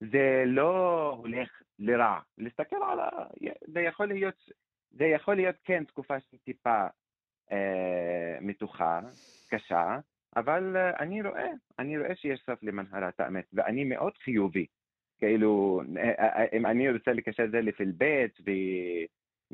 זה 0.00 0.42
לא 0.46 1.10
הולך 1.18 1.62
לרע. 1.78 2.20
להסתכל 2.38 2.76
על 2.76 3.00
ה... 3.00 3.08
זה 3.66 3.80
יכול 3.80 4.08
להיות, 4.08 4.48
זה 4.90 5.04
יכול 5.04 5.34
להיות 5.34 5.56
כן 5.64 5.84
תקופה 5.84 6.20
של 6.20 6.36
טיפה 6.44 6.70
אה, 6.70 6.88
מתוחה, 8.40 9.00
קשה, 9.50 9.98
אבל 10.36 10.76
אה, 10.76 10.90
אני 11.00 11.22
רואה, 11.22 11.48
אני 11.78 11.98
רואה 11.98 12.16
שיש 12.16 12.42
סוף 12.46 12.58
למנהרת 12.62 13.20
האמת, 13.20 13.44
ואני 13.52 13.84
מאוד 13.84 14.12
חיובי. 14.24 14.66
כאילו, 15.18 15.82
אה, 15.96 16.44
אם 16.56 16.66
אני 16.66 16.90
רוצה 16.90 17.12
לקשר 17.12 17.44
את 17.44 17.50
זה 17.50 17.60
לפלבט. 17.60 18.40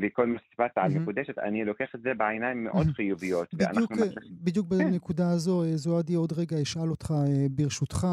וכל 0.03 0.27
מה 0.27 0.39
שסיפרת 0.39 0.71
על 0.77 0.93
מקודשת, 0.95 1.39
אני 1.39 1.65
לוקח 1.65 1.95
את 1.95 2.01
זה 2.01 2.15
בעיניים 2.15 2.65
מאוד 2.65 2.87
חיוביות. 2.87 3.55
בדיוק, 3.55 3.93
בדיוק 4.31 4.67
בנקודה 4.67 5.31
הזו, 5.31 5.63
זועדי, 5.77 6.15
עוד 6.15 6.33
רגע 6.33 6.63
אשאל 6.63 6.91
אותך 6.91 7.15
ברשותך. 7.51 8.07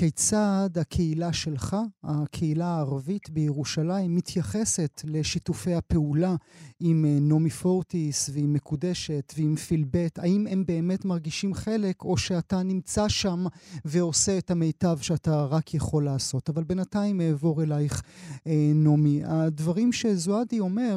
כיצד 0.00 0.70
הקהילה 0.80 1.32
שלך, 1.32 1.76
הקהילה 2.04 2.66
הערבית 2.66 3.30
בירושלים, 3.30 4.14
מתייחסת 4.14 5.00
לשיתופי 5.04 5.74
הפעולה 5.74 6.34
עם 6.80 7.04
אה, 7.04 7.18
נעמי 7.20 7.50
פורטיס 7.50 8.30
ועם 8.32 8.52
מקודשת 8.52 9.32
ועם 9.36 9.56
פילבט? 9.56 10.18
האם 10.18 10.46
הם 10.50 10.64
באמת 10.66 11.04
מרגישים 11.04 11.54
חלק, 11.54 12.02
או 12.02 12.16
שאתה 12.16 12.62
נמצא 12.62 13.08
שם 13.08 13.44
ועושה 13.84 14.38
את 14.38 14.50
המיטב 14.50 14.98
שאתה 15.00 15.44
רק 15.44 15.74
יכול 15.74 16.04
לעשות? 16.04 16.48
אבל 16.48 16.64
בינתיים 16.64 17.20
אעבור 17.20 17.62
אלייך, 17.62 18.02
אה, 18.46 18.72
נעמי. 18.74 19.22
הדברים 19.24 19.92
שזועדי 19.92 20.60
אומר, 20.60 20.96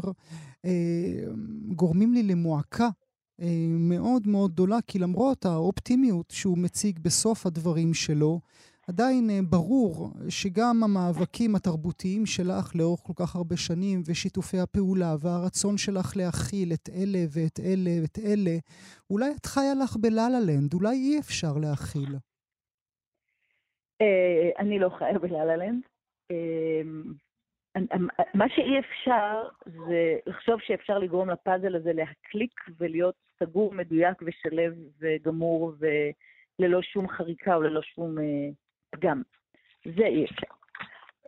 אה, 0.65 0.71
גורמים 1.75 2.13
לי 2.13 2.23
למועקה 2.23 2.89
מאוד 3.69 4.27
מאוד 4.27 4.51
גדולה, 4.51 4.77
כי 4.87 4.99
למרות 4.99 5.45
האופטימיות 5.45 6.31
שהוא 6.31 6.57
מציג 6.57 6.99
בסוף 7.01 7.45
הדברים 7.45 7.93
שלו, 7.93 8.39
עדיין 8.89 9.29
אה, 9.29 9.39
ברור 9.49 10.09
שגם 10.29 10.75
המאבקים 10.83 11.55
התרבותיים 11.55 12.25
שלך 12.25 12.75
לאורך 12.75 12.99
כל 12.99 13.13
כך 13.15 13.35
הרבה 13.35 13.57
שנים, 13.57 14.01
ושיתופי 14.07 14.57
הפעולה, 14.59 15.15
והרצון 15.21 15.77
שלך 15.77 16.07
להכיל 16.17 16.69
את 16.73 16.89
אלה 16.89 17.23
ואת 17.33 17.59
אלה 17.59 17.91
ואת 18.01 18.17
אלה, 18.19 18.55
אולי 19.09 19.31
את 19.39 19.45
חיה 19.45 19.73
לך 19.83 19.97
בלה-לה 20.01 20.39
לנד, 20.47 20.73
אולי 20.73 20.95
אי 20.95 21.19
אפשר 21.19 21.53
להכיל. 21.61 22.13
אה, 24.01 24.49
אני 24.59 24.79
לא 24.79 24.89
חיה 24.89 25.19
בלה-לה 25.19 25.55
לנד. 25.55 25.83
מה 28.33 28.45
שאי 28.49 28.79
אפשר 28.79 29.47
זה 29.65 30.15
לחשוב 30.25 30.59
שאפשר 30.61 30.99
לגרום 30.99 31.29
לפאזל 31.29 31.75
הזה 31.75 31.93
להקליק 31.93 32.61
ולהיות 32.79 33.15
סגור, 33.39 33.73
מדויק 33.73 34.21
ושלב 34.21 34.73
וגמור 34.99 35.73
וללא 35.79 36.81
שום 36.81 37.07
חריקה 37.09 37.55
או 37.55 37.61
ללא 37.61 37.81
שום 37.81 38.19
אה, 38.19 38.49
פגם. 38.93 39.21
זה 39.85 40.05
אי 40.05 40.25
אפשר. 40.25 40.53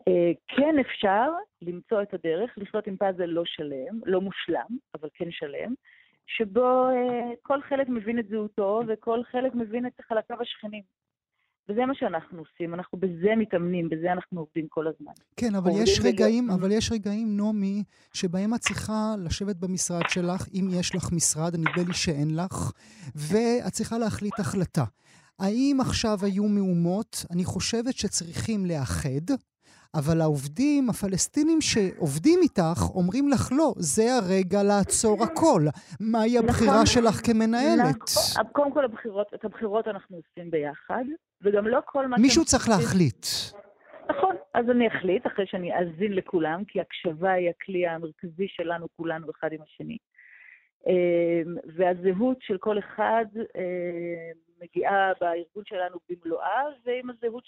אה, 0.07 0.31
כן 0.47 0.75
אפשר 0.79 1.31
למצוא 1.61 2.01
את 2.01 2.13
הדרך 2.13 2.51
לחיות 2.57 2.87
עם 2.87 2.97
פאזל 2.97 3.25
לא 3.25 3.43
שלם, 3.45 3.99
לא 4.05 4.21
מושלם, 4.21 4.77
אבל 4.95 5.09
כן 5.13 5.31
שלם, 5.31 5.73
שבו 6.27 6.87
אה, 6.89 7.33
כל 7.41 7.61
חלק 7.61 7.89
מבין 7.89 8.19
את 8.19 8.27
זהותו 8.29 8.81
וכל 8.87 9.19
חלק 9.31 9.55
מבין 9.55 9.87
את 9.87 10.01
חלקיו 10.07 10.41
השכנים. 10.41 10.83
וזה 11.69 11.85
מה 11.85 11.95
שאנחנו 11.95 12.39
עושים, 12.39 12.73
אנחנו 12.73 12.97
בזה 12.97 13.35
מתאמנים, 13.37 13.89
בזה 13.89 14.11
אנחנו 14.11 14.39
עובדים 14.39 14.67
כל 14.67 14.87
הזמן. 14.87 15.13
כן, 15.37 15.55
אבל 15.55 15.71
יש 15.83 15.99
רגעים, 16.03 16.49
אבל 16.49 16.71
יש 16.71 16.91
רגעים, 16.91 17.37
נעמי, 17.37 17.83
שבהם 18.13 18.53
את 18.53 18.59
צריכה 18.59 19.15
לשבת 19.25 19.55
במשרד 19.55 20.09
שלך, 20.09 20.47
אם 20.53 20.67
יש 20.79 20.95
לך 20.95 21.03
משרד, 21.11 21.55
נדמה 21.55 21.83
לי 21.87 21.93
שאין 21.93 22.35
לך, 22.35 22.71
ואת 23.15 23.71
צריכה 23.71 23.97
להחליט 23.97 24.39
החלטה. 24.39 24.83
האם 25.39 25.77
עכשיו 25.81 26.17
היו 26.21 26.43
מהומות? 26.43 27.25
אני 27.31 27.45
חושבת 27.45 27.93
שצריכים 27.93 28.65
לאחד, 28.65 29.25
אבל 29.95 30.21
העובדים 30.21 30.89
הפלסטינים 30.89 31.61
שעובדים 31.61 32.39
איתך 32.43 32.81
אומרים 32.95 33.29
לך 33.29 33.51
לא, 33.51 33.73
זה 33.77 34.03
הרגע 34.15 34.63
לעצור 34.63 35.23
הכל. 35.23 35.61
מהי 35.99 36.37
הבחירה 36.37 36.73
נכון, 36.73 36.85
שלך 36.85 37.15
כמנהלת? 37.25 37.79
נכון, 37.79 38.43
קודם 38.51 38.71
כל 38.71 38.85
הבחירות, 38.85 39.27
את 39.35 39.45
הבחירות 39.45 39.87
אנחנו 39.87 40.17
עושים 40.17 40.51
ביחד, 40.51 41.03
וגם 41.41 41.67
לא 41.67 41.79
כל 41.85 42.07
מה... 42.07 42.17
מישהו 42.17 42.45
צריך 42.45 42.69
להחליט. 42.69 43.25
נכון, 44.09 44.35
אז 44.53 44.65
אני 44.69 44.87
אחליט 44.87 45.27
אחרי 45.27 45.45
שאני 45.47 45.69
אאזין 45.73 46.13
לכולם, 46.13 46.63
כי 46.67 46.81
הקשבה 46.81 47.31
היא 47.31 47.49
הכלי 47.49 47.87
המרכזי 47.87 48.47
שלנו 48.47 48.87
כולנו 48.97 49.27
אחד 49.31 49.47
עם 49.51 49.61
השני. 49.61 49.97
אמ, 50.87 51.55
והזהות 51.75 52.37
של 52.41 52.57
כל 52.57 52.79
אחד 52.79 53.25
אמ, 53.35 54.44
מגיעה 54.61 55.11
בארגון 55.21 55.63
שלנו 55.65 55.97
במלואה, 56.09 56.61
ואם 56.85 57.09
הזהות 57.09 57.43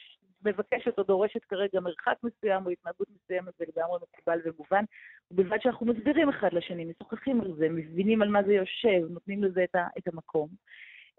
מבקשת 0.46 0.98
או 0.98 1.04
דורשת 1.04 1.44
כרגע 1.44 1.80
מרחק 1.80 2.18
מסוים 2.24 2.66
או 2.66 2.70
התנהגות 2.70 3.08
מסוימת, 3.16 3.54
זה 3.60 3.66
לגמרי 3.68 4.00
מקובל 4.02 4.40
ומובן, 4.46 4.84
ובלבד 5.32 5.58
שאנחנו 5.62 5.86
מסבירים 5.86 6.30
אחד 6.30 6.54
לשני, 6.54 6.86
משוחחים 6.86 7.42
על 7.42 7.54
זה, 7.58 7.70
מבינים 7.70 8.22
על 8.22 8.30
מה 8.30 8.44
זה 8.44 8.54
יושב, 8.54 9.08
נותנים 9.10 9.44
לזה 9.44 9.64
את, 9.64 9.76
ה, 9.76 9.88
את 9.98 10.08
המקום. 10.08 10.48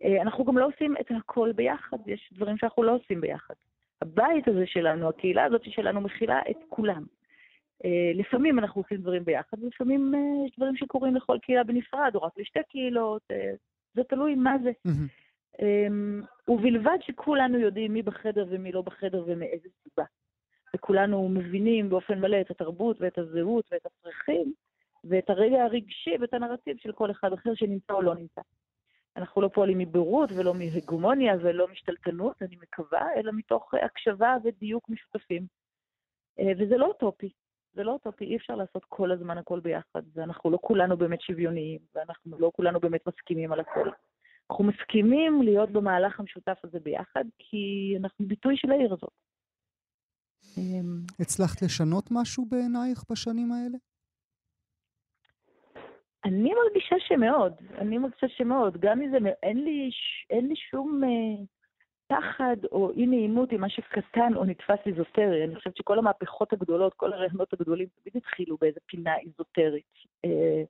אה, 0.04 0.22
אנחנו 0.22 0.44
גם 0.44 0.58
לא 0.58 0.66
עושים 0.66 0.94
את 1.00 1.06
הכל 1.18 1.52
ביחד, 1.52 1.96
יש 2.06 2.30
דברים 2.32 2.58
שאנחנו 2.58 2.82
לא 2.82 2.94
עושים 2.94 3.20
ביחד. 3.20 3.54
הבית 4.02 4.48
הזה 4.48 4.66
שלנו, 4.66 5.08
הקהילה 5.08 5.44
הזאת 5.44 5.62
שלנו, 5.64 6.00
מכילה 6.00 6.40
את 6.50 6.56
כולם. 6.68 7.04
אה, 7.84 8.10
לפעמים 8.14 8.58
אנחנו 8.58 8.80
עושים 8.80 8.96
דברים 8.96 9.24
ביחד, 9.24 9.62
ולפעמים 9.62 10.14
אה, 10.14 10.46
יש 10.46 10.56
דברים 10.56 10.76
שקורים 10.76 11.14
לכל 11.14 11.38
קהילה 11.42 11.64
בנפרד, 11.64 12.10
או 12.14 12.22
רק 12.22 12.32
לשתי 12.38 12.60
קהילות, 12.68 13.22
זה 13.94 14.04
תלוי 14.04 14.34
מה 14.34 14.56
זה. 14.62 14.70
אמ, 14.86 15.06
ובלבד 16.48 16.98
שכולנו 17.00 17.58
יודעים 17.58 17.92
מי 17.92 18.02
בחדר 18.02 18.46
ומי 18.48 18.72
לא 18.72 18.82
בחדר 18.82 19.24
ומאיזה 19.26 19.68
סיבה. 19.82 20.04
וכולנו 20.74 21.28
מבינים 21.28 21.88
באופן 21.88 22.20
מלא 22.20 22.40
את 22.40 22.50
התרבות 22.50 22.96
ואת 23.00 23.18
הזהות 23.18 23.64
ואת 23.72 23.86
הצרכים 23.86 24.52
ואת 25.04 25.30
הרגע 25.30 25.64
הרגשי 25.64 26.16
ואת 26.20 26.34
הנרטיב 26.34 26.76
של 26.76 26.92
כל 26.92 27.10
אחד 27.10 27.32
אחר 27.32 27.54
שנמצא 27.54 27.92
או 27.92 28.02
לא 28.02 28.14
נמצא. 28.14 28.40
אנחנו 29.16 29.42
לא 29.42 29.48
פועלים 29.48 29.78
מבורות 29.78 30.30
ולא 30.32 30.54
מהגומוניה 30.54 31.34
ולא 31.40 31.68
משתלטנות, 31.68 32.42
אני 32.42 32.56
מקווה, 32.56 33.14
אלא 33.16 33.32
מתוך 33.32 33.74
הקשבה 33.74 34.36
ודיוק 34.44 34.88
משותפים. 34.88 35.46
אה, 36.40 36.52
וזה 36.58 36.76
לא 36.76 36.86
אוטופי, 36.86 37.32
זה 37.72 37.84
לא 37.84 37.92
אוטופי, 37.92 38.24
אי 38.24 38.36
אפשר 38.36 38.54
לעשות 38.54 38.84
כל 38.88 39.12
הזמן 39.12 39.38
הכל 39.38 39.60
ביחד, 39.60 40.02
ואנחנו 40.14 40.50
לא 40.50 40.58
כולנו 40.62 40.96
באמת 40.96 41.20
שוויוניים, 41.20 41.78
ואנחנו 41.94 42.38
לא 42.38 42.50
כולנו 42.54 42.80
באמת 42.80 43.06
מסכימים 43.06 43.52
על 43.52 43.60
הכל. 43.60 43.90
אנחנו 44.50 44.64
מסכימים 44.64 45.42
להיות 45.42 45.70
במהלך 45.70 46.20
המשותף 46.20 46.58
הזה 46.64 46.78
ביחד, 46.80 47.24
כי 47.38 47.94
אנחנו 48.00 48.26
ביטוי 48.26 48.56
של 48.56 48.70
העיר 48.70 48.94
הזאת. 48.94 49.12
אמ, 50.58 51.00
הצלחת 51.20 51.62
לשנות 51.62 52.04
משהו 52.10 52.46
בעינייך 52.46 53.04
בשנים 53.10 53.52
האלה? 53.52 53.78
אני 56.24 56.50
מרגישה 56.54 56.96
שמאוד, 56.98 57.52
אני 57.78 57.98
מרגישה 57.98 58.28
שמאוד. 58.28 58.76
גם 58.80 59.02
אם 59.02 59.10
זה, 59.10 59.18
אין 59.42 59.64
לי, 59.64 59.90
אין 60.30 60.48
לי 60.48 60.56
שום 60.56 61.00
אה, 61.04 61.44
פחד 62.06 62.56
או 62.72 62.90
אי 62.90 63.06
נעימות 63.06 63.52
עם 63.52 63.60
מה 63.60 63.68
שקטן 63.68 64.34
או 64.36 64.44
נתפס 64.44 64.78
איזוטרי. 64.86 65.44
אני 65.44 65.56
חושבת 65.56 65.76
שכל 65.76 65.98
המהפכות 65.98 66.52
הגדולות, 66.52 66.94
כל 66.94 67.12
הרעיונות 67.12 67.52
הגדולים, 67.52 67.88
תמיד 68.02 68.16
התחילו 68.16 68.56
באיזה 68.60 68.80
פינה 68.86 69.16
איזוטרית. 69.18 69.94
אה, 70.24 70.62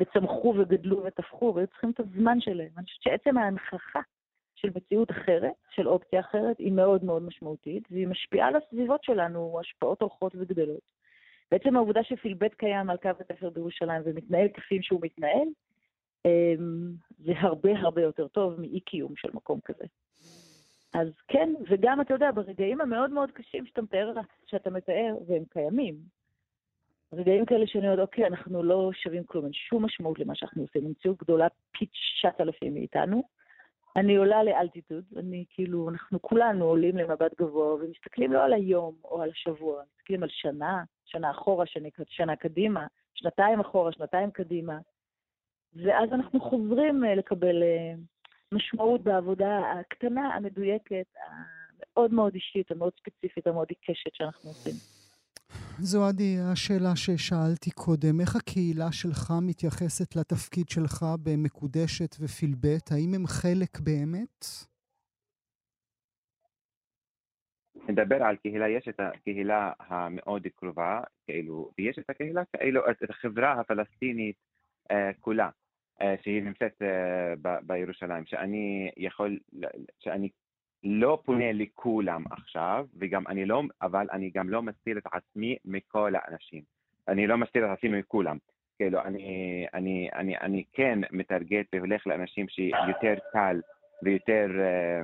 וצמחו 0.00 0.54
וגדלו 0.58 1.04
ותפחו, 1.04 1.52
והיו 1.54 1.66
צריכים 1.66 1.90
את 1.90 2.00
הזמן 2.00 2.40
שלהם. 2.40 2.70
אני 2.76 2.84
חושבת 2.84 3.02
שעצם 3.02 3.38
ההנכחה 3.38 4.00
של 4.54 4.68
מציאות 4.76 5.10
אחרת, 5.10 5.52
של 5.70 5.88
אופציה 5.88 6.20
אחרת, 6.20 6.58
היא 6.58 6.72
מאוד 6.72 7.04
מאוד 7.04 7.22
משמעותית, 7.22 7.88
והיא 7.90 8.08
משפיעה 8.08 8.48
על 8.48 8.56
הסביבות 8.56 9.04
שלנו, 9.04 9.60
השפעות 9.60 10.00
הולכות 10.02 10.32
וגדלות. 10.34 10.92
בעצם 11.50 11.76
העובדה 11.76 12.04
שפילבט 12.04 12.54
קיים 12.54 12.90
על 12.90 12.96
קו 12.96 13.10
התפר 13.20 13.50
בירושלים 13.50 14.02
ומתנהל 14.04 14.48
כפי 14.48 14.78
שהוא 14.82 15.00
מתנהל, 15.02 15.48
אמ, 16.24 16.92
זה 17.18 17.32
הרבה 17.36 17.70
הרבה 17.78 18.02
יותר 18.02 18.28
טוב 18.28 18.60
מאי-קיום 18.60 19.16
של 19.16 19.28
מקום 19.34 19.60
כזה. 19.64 19.84
אז 20.94 21.08
כן, 21.28 21.54
וגם, 21.70 22.00
אתה 22.00 22.14
יודע, 22.14 22.30
ברגעים 22.34 22.80
המאוד 22.80 23.10
מאוד 23.10 23.30
קשים 23.30 23.66
שאתה 23.66 23.82
מתאר, 23.82 24.12
שאתה 24.46 24.70
מתאר, 24.70 25.14
והם 25.28 25.44
קיימים, 25.50 25.94
רגעים 27.12 27.46
כאלה 27.46 27.66
שאני 27.66 27.86
אומרת, 27.86 27.98
אוקיי, 27.98 28.26
אנחנו 28.26 28.62
לא 28.62 28.90
שווים 28.92 29.24
כלום, 29.24 29.44
אין 29.44 29.52
שום 29.52 29.84
משמעות 29.84 30.18
למה 30.18 30.34
שאנחנו 30.34 30.62
עושים, 30.62 30.86
המציאות 30.86 31.22
גדולה 31.22 31.46
פי 31.72 31.86
תשעת 31.86 32.40
אלפים 32.40 32.74
מאיתנו. 32.74 33.22
אני 33.96 34.16
עולה 34.16 34.42
לאלטיטוד, 34.42 35.04
אני 35.16 35.44
כאילו, 35.50 35.88
אנחנו 35.88 36.22
כולנו 36.22 36.64
עולים 36.64 36.96
למבט 36.96 37.40
גבוה 37.40 37.74
ומסתכלים 37.74 38.32
לא 38.32 38.44
על 38.44 38.52
היום 38.52 38.94
או 39.04 39.22
על 39.22 39.30
השבוע, 39.30 39.82
מסתכלים 39.96 40.22
על 40.22 40.28
שנה, 40.32 40.84
שנה 41.04 41.30
אחורה, 41.30 41.66
שנה, 41.66 41.88
שנה 42.08 42.36
קדימה, 42.36 42.86
שנתיים 43.14 43.60
אחורה, 43.60 43.92
שנתיים 43.92 44.30
קדימה, 44.30 44.78
ואז 45.74 46.12
אנחנו 46.12 46.40
חוזרים 46.40 47.04
אה, 47.04 47.14
לקבל 47.14 47.62
אה, 47.62 47.92
משמעות 48.52 49.00
בעבודה 49.02 49.72
הקטנה, 49.72 50.34
המדויקת, 50.34 51.06
המאוד 51.96 52.14
מאוד 52.14 52.34
אישית, 52.34 52.70
המאוד 52.70 52.92
ספציפית, 52.98 53.46
המאוד 53.46 53.66
עיקשת 53.68 54.14
שאנחנו 54.14 54.50
עושים. 54.50 54.91
זוהדי, 55.78 56.36
השאלה 56.52 56.96
ששאלתי 56.96 57.70
קודם, 57.70 58.20
איך 58.20 58.36
הקהילה 58.36 58.92
שלך 58.92 59.32
מתייחסת 59.42 60.16
לתפקיד 60.16 60.68
שלך 60.68 61.04
במקודשת 61.22 62.16
ופילבט? 62.20 62.92
האם 62.92 63.14
הם 63.14 63.26
חלק 63.26 63.80
באמת? 63.80 64.44
נדבר 67.88 68.22
על 68.22 68.36
קהילה, 68.36 68.68
יש 68.68 68.88
את 68.88 69.00
הקהילה 69.00 69.72
המאוד 69.78 70.46
קרובה, 70.56 71.00
כאילו, 71.26 71.70
ויש 71.78 71.98
את 71.98 72.10
הקהילה, 72.10 72.42
כאילו, 72.56 72.90
את 72.90 73.10
החברה 73.10 73.60
הפלסטינית 73.60 74.36
אה, 74.90 75.10
כולה, 75.20 75.50
אה, 76.02 76.14
שהיא 76.22 76.42
נמצאת 76.42 76.82
אה, 76.82 77.34
ב- 77.42 77.66
בירושלים, 77.66 78.26
שאני 78.26 78.90
יכול, 78.96 79.38
שאני 79.98 80.28
לא 80.84 81.22
פונה 81.24 81.52
לכולם 81.52 82.24
עכשיו, 82.30 82.86
וגם 83.00 83.26
אני 83.26 83.46
לא, 83.46 83.62
אבל 83.82 84.06
אני 84.12 84.30
גם 84.34 84.48
לא 84.48 84.62
מסתיר 84.62 84.98
את 84.98 85.04
עצמי 85.12 85.56
מכל 85.64 86.12
האנשים. 86.14 86.62
אני 87.08 87.26
לא 87.26 87.38
מסתיר 87.38 87.64
את 87.64 87.78
עצמי 87.78 87.98
מכולם. 87.98 88.36
כאילו, 88.78 89.00
אני, 89.00 89.66
אני, 89.74 90.08
אני, 90.14 90.38
אני 90.38 90.64
כן 90.72 90.98
מטרגט 91.10 91.66
והולך 91.74 92.06
לאנשים 92.06 92.46
שיותר 92.48 93.14
קל 93.32 93.60
ויותר... 94.02 94.48
אה, 94.60 95.02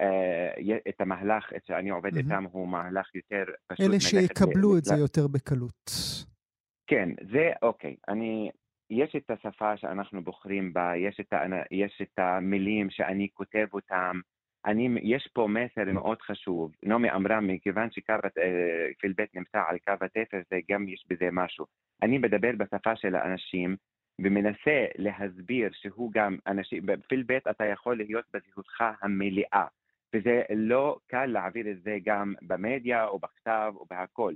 אה, 0.00 0.78
את 0.88 1.00
המהלך 1.00 1.52
שאני 1.66 1.90
עובד 1.90 2.14
mm-hmm. 2.14 2.18
איתם 2.18 2.44
הוא 2.52 2.68
מהלך 2.68 3.14
יותר 3.14 3.44
פשוט. 3.66 3.86
אלה 3.86 4.00
שיקבלו 4.00 4.78
את 4.78 4.84
זה 4.84 4.94
יותר 4.94 5.28
בקלות. 5.28 5.90
כן, 6.86 7.08
זה 7.32 7.50
אוקיי. 7.62 7.96
אני, 8.08 8.50
יש 8.90 9.16
את 9.16 9.30
השפה 9.30 9.76
שאנחנו 9.76 10.24
בוחרים 10.24 10.72
בה, 10.72 10.92
יש 10.96 11.20
את, 11.20 11.32
יש 11.70 12.02
את 12.02 12.18
המילים 12.18 12.90
שאני 12.90 13.28
כותב 13.34 13.66
אותם, 13.72 14.20
אני, 14.66 14.88
יש 15.02 15.28
פה 15.32 15.48
מסר 15.48 15.92
מאוד 15.92 16.22
חשוב. 16.22 16.72
נעמי 16.82 17.12
אמרה, 17.12 17.40
מכיוון 17.40 17.90
שקו 17.90 18.14
פילבט 19.00 19.28
נמצא 19.34 19.62
על 19.68 19.78
קו 19.78 20.04
התפר, 20.04 20.40
זה 20.50 20.60
גם 20.70 20.88
יש 20.88 21.04
בזה 21.08 21.28
משהו. 21.32 21.66
אני 22.02 22.18
מדבר 22.18 22.50
בשפה 22.56 22.96
של 22.96 23.14
האנשים, 23.14 23.76
ומנסה 24.18 24.86
להסביר 24.98 25.70
שהוא 25.72 26.12
גם 26.12 26.36
אנשים, 26.46 26.86
בפילבט 26.86 27.46
אתה 27.46 27.64
יכול 27.64 27.96
להיות 27.96 28.24
בזהותך 28.34 28.84
המלאה, 29.00 29.66
וזה 30.14 30.42
לא 30.54 30.98
קל 31.06 31.26
להעביר 31.26 31.70
את 31.70 31.82
זה 31.82 31.98
גם 32.04 32.34
במדיה 32.42 33.06
או 33.06 33.18
בכתב 33.18 33.72
או 33.76 33.86
בהכל. 33.90 34.34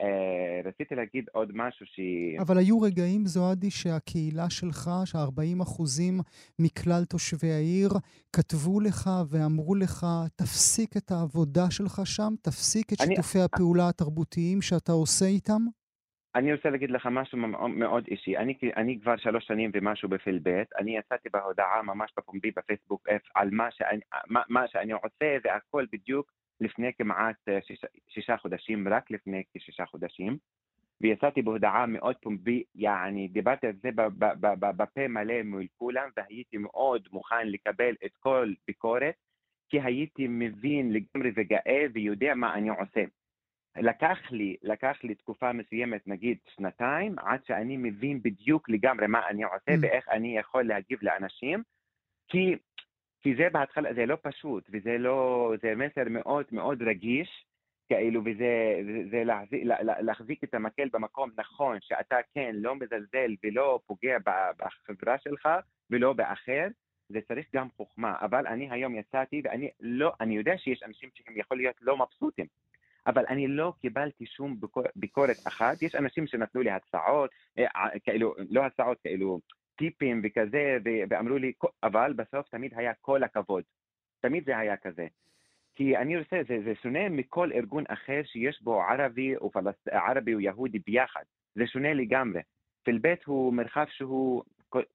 Uh, 0.00 0.68
רציתי 0.68 0.94
להגיד 0.94 1.24
עוד 1.32 1.50
משהו 1.54 1.86
ש... 1.86 2.00
אבל 2.40 2.58
היו 2.58 2.80
רגעים, 2.80 3.26
זוהדי, 3.26 3.70
שהקהילה 3.70 4.50
שלך, 4.50 4.90
ש-40 5.04 5.62
אחוזים 5.62 6.20
מכלל 6.58 7.04
תושבי 7.04 7.52
העיר, 7.52 7.90
כתבו 8.32 8.80
לך 8.80 9.10
ואמרו 9.30 9.74
לך, 9.74 10.06
תפסיק 10.36 10.96
את 10.96 11.10
העבודה 11.10 11.70
שלך 11.70 12.00
שם, 12.04 12.32
תפסיק 12.42 12.92
את 12.92 12.98
שיתופי 12.98 13.38
אני... 13.38 13.44
הפעולה 13.44 13.88
התרבותיים 13.88 14.62
שאתה 14.62 14.92
עושה 14.92 15.26
איתם? 15.26 15.62
אני 16.34 16.54
רוצה 16.54 16.70
להגיד 16.70 16.90
לך 16.90 17.08
משהו 17.10 17.38
מאוד 17.68 18.04
אישי. 18.10 18.36
אני, 18.36 18.54
אני 18.76 18.98
כבר 19.02 19.16
שלוש 19.16 19.46
שנים 19.46 19.70
ומשהו 19.74 20.08
בפילבט, 20.08 20.66
אני 20.78 20.98
יצאתי 20.98 21.28
בהודעה 21.32 21.82
ממש 21.82 22.12
בפומבי 22.18 22.50
בפייסבוק 22.56 23.08
על 23.34 23.48
מה 23.52 23.70
שאני, 23.70 24.00
מה, 24.30 24.42
מה 24.48 24.68
שאני 24.68 24.92
עושה 24.92 25.36
והכל 25.44 25.84
בדיוק 25.92 26.32
לפני 26.60 26.92
כמעט 26.98 27.48
אה, 27.48 27.58
שישה, 27.62 27.86
שישה 28.08 28.36
חודשים, 28.36 28.88
רק 28.88 29.10
לפני 29.10 29.42
כשישה 29.54 29.86
חודשים, 29.86 30.38
ויצאתי 31.00 31.42
בהודעה 31.42 31.86
מאוד 31.86 32.16
פומבי, 32.16 32.62
יעני, 32.74 33.28
דיברתי 33.28 33.66
על 33.66 33.72
זה 33.82 33.88
בפה 34.60 35.08
מלא 35.08 35.42
מול 35.42 35.66
כולם, 35.78 36.08
והייתי 36.16 36.56
מאוד 36.56 37.08
מוכן 37.12 37.48
לקבל 37.48 37.94
את 38.04 38.16
כל 38.20 38.52
ביקורת, 38.66 39.14
כי 39.68 39.80
הייתי 39.80 40.26
מבין 40.28 40.92
לגמרי 40.92 41.30
וגאה 41.36 41.86
ויודע 41.92 42.34
מה 42.34 42.54
אני 42.54 42.68
עושה. 42.68 43.04
לקח 43.76 44.18
לי, 44.30 44.56
לקח 44.62 44.96
לי 45.02 45.14
תקופה 45.14 45.52
מסוימת, 45.52 46.06
נגיד 46.06 46.38
שנתיים, 46.54 47.18
עד 47.18 47.44
שאני 47.44 47.76
מבין 47.76 48.22
בדיוק 48.22 48.68
לגמרי 48.68 49.06
מה 49.06 49.28
אני 49.28 49.44
עושה 49.44 49.74
mm. 49.74 49.78
ואיך 49.82 50.08
אני 50.08 50.38
יכול 50.38 50.62
להגיב 50.62 50.98
לאנשים, 51.02 51.62
כי 52.28 52.56
כי 53.22 53.34
זה 53.36 53.48
בהתחלה, 53.52 53.94
זה 53.94 54.06
לא 54.06 54.16
פשוט, 54.22 54.64
וזה 54.72 54.98
לא, 54.98 55.52
זה 55.62 55.74
מסר 55.74 56.08
מאוד 56.10 56.44
מאוד 56.52 56.82
רגיש, 56.82 57.46
כאילו, 57.88 58.20
וזה 58.24 58.80
זה, 59.10 59.24
להחזיק, 59.24 59.62
להחזיק 60.00 60.44
את 60.44 60.54
המקל 60.54 60.88
במקום 60.92 61.30
נכון, 61.38 61.78
שאתה 61.80 62.16
כן 62.34 62.50
לא 62.54 62.74
מזלזל 62.74 63.34
ולא 63.44 63.80
פוגע 63.86 64.16
בחברה 64.58 65.18
שלך 65.18 65.48
ולא 65.90 66.12
באחר, 66.12 66.66
זה 67.08 67.20
צריך 67.28 67.46
גם 67.54 67.68
חוכמה. 67.76 68.14
אבל 68.20 68.46
אני 68.46 68.70
היום 68.70 68.94
יצאתי 68.94 69.42
ואני 69.44 69.70
לא, 69.80 70.12
אני 70.20 70.36
יודע 70.36 70.58
שיש 70.58 70.82
אנשים 70.82 71.10
שהם 71.14 71.38
יכול 71.38 71.56
להיות 71.56 71.76
לא 71.82 71.96
מבסוטים, 71.96 72.46
אבל 73.06 73.24
אני 73.28 73.48
לא 73.48 73.72
קיבלתי 73.80 74.26
שום 74.26 74.60
ביקורת 74.96 75.36
אחת. 75.48 75.82
יש 75.82 75.94
אנשים 75.94 76.26
שנתנו 76.26 76.62
לי 76.62 76.70
הצעות, 76.70 77.30
אה, 77.58 77.98
כאילו, 78.04 78.34
לא 78.50 78.64
הצעות, 78.64 78.98
כאילו, 79.00 79.40
טיפים 79.76 80.20
וכזה, 80.24 80.78
ואמרו 81.10 81.38
לי, 81.38 81.52
אבל 81.82 82.12
בסוף 82.12 82.48
תמיד 82.48 82.72
היה 82.76 82.92
כל 83.00 83.22
הכבוד. 83.22 83.62
תמיד 84.20 84.44
זה 84.44 84.58
היה 84.58 84.76
כזה. 84.76 85.06
כי 85.74 85.96
אני 85.96 86.18
רוצה, 86.18 86.36
זה, 86.48 86.58
זה 86.64 86.72
שונה 86.82 87.08
מכל 87.08 87.52
ארגון 87.52 87.84
אחר 87.88 88.20
שיש 88.24 88.62
בו 88.62 88.82
ערבי 88.82 89.36
או, 89.36 89.50
פלס, 89.50 89.74
ערבי 89.90 90.34
או 90.34 90.40
יהודי 90.40 90.78
ביחד. 90.78 91.22
זה 91.54 91.66
שונה 91.66 91.94
לגמרי. 91.94 92.40
פלבט 92.82 93.24
הוא 93.24 93.52
מרחב 93.54 93.84
שהוא 93.88 94.42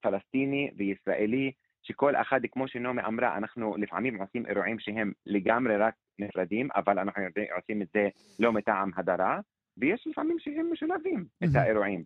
פלסטיני 0.02 0.72
וישראלי, 0.78 1.52
שכל 1.84 2.16
אחד, 2.16 2.40
כמו 2.52 2.68
שנעמי 2.68 3.02
אמרה, 3.02 3.38
אנחנו 3.38 3.78
לפעמים 3.78 4.22
עושים 4.22 4.46
אירועים 4.46 4.80
שהם 4.80 5.12
לגמרי 5.26 5.78
רק 5.78 5.94
נפרדים, 6.20 6.68
אבל 6.76 7.00
אנחנו 7.00 7.24
עושים 7.56 7.82
את 7.82 7.88
זה 7.94 8.10
לא 8.40 8.52
מטעם 8.52 8.92
הדרה, 8.96 9.40
ויש 9.78 10.08
לפעמים 10.08 10.40
שהם 10.40 10.72
משולבים 10.72 11.26
את 11.44 11.56
האירועים. 11.56 12.04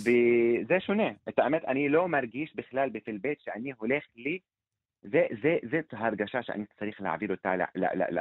וזה 0.00 0.80
שונה. 0.80 1.10
את 1.28 1.38
האמת, 1.38 1.64
אני 1.64 1.88
לא 1.88 2.08
מרגיש 2.08 2.56
בכלל 2.56 2.88
בפלבט 2.90 3.40
שאני 3.40 3.72
הולך 3.78 4.04
לי, 4.16 4.38
זה, 5.02 5.26
זה, 5.42 5.56
זה 5.70 5.80
ההרגשה 5.92 6.42
שאני 6.42 6.64
צריך 6.78 7.00
להעביר 7.00 7.30
אותה 7.30 7.54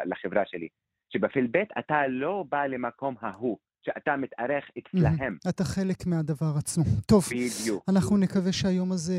לחברה 0.06 0.46
שלי. 0.46 0.68
שבפלבט 1.10 1.68
אתה 1.80 2.08
לא 2.08 2.46
בא 2.50 2.66
למקום 2.66 3.16
ההוא, 3.22 3.58
שאתה 3.86 4.16
מתארח 4.18 4.64
אצלהם. 4.78 5.38
אתה 5.50 5.64
חלק 5.64 6.06
מהדבר 6.06 6.54
עצמו. 6.58 6.84
טוב, 7.06 7.26
בדיוק. 7.32 7.84
אנחנו 7.88 8.18
נקווה 8.18 8.52
שהיום 8.52 8.92
הזה 8.92 9.18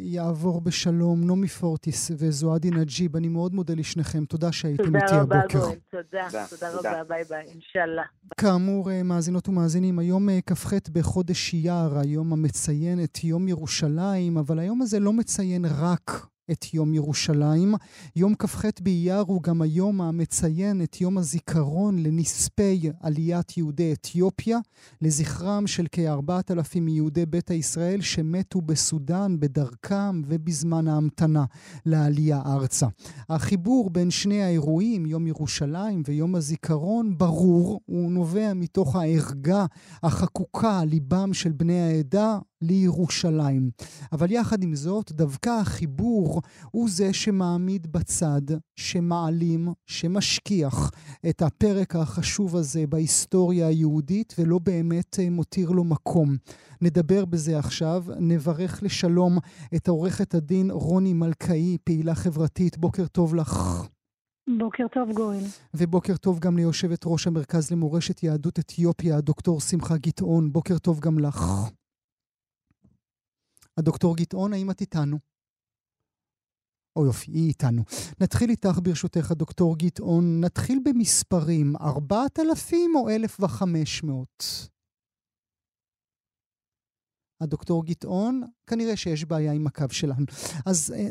יעבור 0.00 0.60
בשלום. 0.60 1.26
נעמי 1.26 1.48
פורטיס 1.48 2.10
וזועדי 2.18 2.70
נג'יב, 2.70 3.16
אני 3.16 3.28
מאוד 3.28 3.54
מודה 3.54 3.74
לשניכם. 3.74 4.24
תודה 4.24 4.52
שהייתם 4.52 4.96
איתי 4.96 5.14
הבוקר. 5.14 5.20
תודה 5.20 5.42
רבה, 5.42 5.66
גואל. 5.66 5.76
תודה. 5.90 6.46
תודה 6.50 6.70
רבה, 6.72 7.04
ביי 7.04 7.24
ביי, 7.24 7.44
אינשאללה. 7.54 8.02
כאמור, 8.36 8.90
אה, 8.90 9.02
מאזינות 9.02 9.48
ומאזינים, 9.48 9.98
היום 9.98 10.28
אה, 10.28 10.38
כ"ח 10.46 10.72
בחודש 10.92 11.54
אייר, 11.54 11.98
היום 11.98 12.32
המציין 12.32 13.04
את 13.04 13.24
יום 13.24 13.48
ירושלים, 13.48 14.36
אבל 14.38 14.58
היום 14.58 14.82
הזה 14.82 15.00
לא 15.00 15.12
מציין 15.12 15.64
רק 15.80 16.31
את 16.50 16.74
יום 16.74 16.94
ירושלים. 16.94 17.74
יום 18.16 18.34
כ"ח 18.38 18.64
באייר 18.82 19.20
הוא 19.26 19.42
גם 19.42 19.62
היום 19.62 20.00
המציין 20.00 20.82
את 20.82 21.00
יום 21.00 21.18
הזיכרון 21.18 21.98
לנספי 21.98 22.90
עליית 23.00 23.56
יהודי 23.56 23.92
אתיופיה, 23.92 24.58
לזכרם 25.00 25.66
של 25.66 25.86
כ-4,000 25.92 26.80
מיהודי 26.80 27.26
ביתא 27.26 27.52
ישראל 27.52 28.00
שמתו 28.00 28.60
בסודאן 28.60 29.40
בדרכם 29.40 30.22
ובזמן 30.26 30.88
ההמתנה 30.88 31.44
לעלייה 31.86 32.42
ארצה. 32.46 32.86
החיבור 33.28 33.90
בין 33.90 34.10
שני 34.10 34.42
האירועים, 34.42 35.06
יום 35.06 35.26
ירושלים 35.26 36.02
ויום 36.06 36.34
הזיכרון, 36.34 37.18
ברור, 37.18 37.80
הוא 37.86 38.12
נובע 38.12 38.54
מתוך 38.54 38.96
הערגה 38.96 39.66
החקוקה 40.02 40.80
על 40.80 40.88
ליבם 40.88 41.34
של 41.34 41.52
בני 41.52 41.80
העדה 41.80 42.38
לירושלים. 42.62 43.70
אבל 44.12 44.30
יחד 44.30 44.62
עם 44.62 44.74
זאת, 44.74 45.12
דווקא 45.12 45.50
החיבור 45.60 46.40
הוא 46.70 46.88
זה 46.90 47.12
שמעמיד 47.12 47.92
בצד, 47.92 48.42
שמעלים, 48.76 49.68
שמשכיח 49.86 50.90
את 51.28 51.42
הפרק 51.42 51.96
החשוב 51.96 52.56
הזה 52.56 52.86
בהיסטוריה 52.86 53.66
היהודית 53.66 54.34
ולא 54.38 54.58
באמת 54.58 55.16
אה, 55.20 55.30
מותיר 55.30 55.70
לו 55.70 55.84
מקום. 55.84 56.36
נדבר 56.80 57.24
בזה 57.24 57.58
עכשיו, 57.58 58.04
נברך 58.20 58.82
לשלום 58.82 59.38
את 59.76 59.88
עורכת 59.88 60.34
הדין 60.34 60.70
רוני 60.70 61.12
מלכאי, 61.12 61.76
פעילה 61.84 62.14
חברתית. 62.14 62.78
בוקר 62.78 63.06
טוב 63.06 63.34
לך. 63.34 63.82
בוקר 64.58 64.86
טוב 64.94 65.12
גואל. 65.12 65.44
ובוקר 65.74 66.16
טוב 66.16 66.38
גם 66.38 66.56
ליושבת 66.56 67.02
ראש 67.06 67.26
המרכז 67.26 67.70
למורשת 67.70 68.22
יהדות 68.22 68.58
אתיופיה, 68.58 69.20
דוקטור 69.20 69.60
שמחה 69.60 69.96
גטעון. 69.96 70.52
בוקר 70.52 70.78
טוב 70.78 71.00
גם 71.00 71.18
לך. 71.18 71.44
הדוקטור 73.78 74.16
גטעון, 74.16 74.52
האם 74.52 74.70
את 74.70 74.80
איתנו? 74.80 75.18
או 76.96 77.06
יופי, 77.06 77.30
היא 77.30 77.48
איתנו. 77.48 77.82
נתחיל 78.20 78.50
איתך 78.50 78.78
ברשותך, 78.82 79.30
הדוקטור 79.30 79.78
גטעון. 79.78 80.40
נתחיל 80.44 80.78
במספרים, 80.84 81.76
4,000 81.76 82.96
או 82.96 83.10
1,500? 83.10 84.28
הדוקטור 87.40 87.84
גטעון, 87.84 88.42
כנראה 88.66 88.96
שיש 88.96 89.24
בעיה 89.24 89.52
עם 89.52 89.66
הקו 89.66 89.84
שלנו. 89.90 90.26
אז 90.66 90.94
אה, 90.96 91.08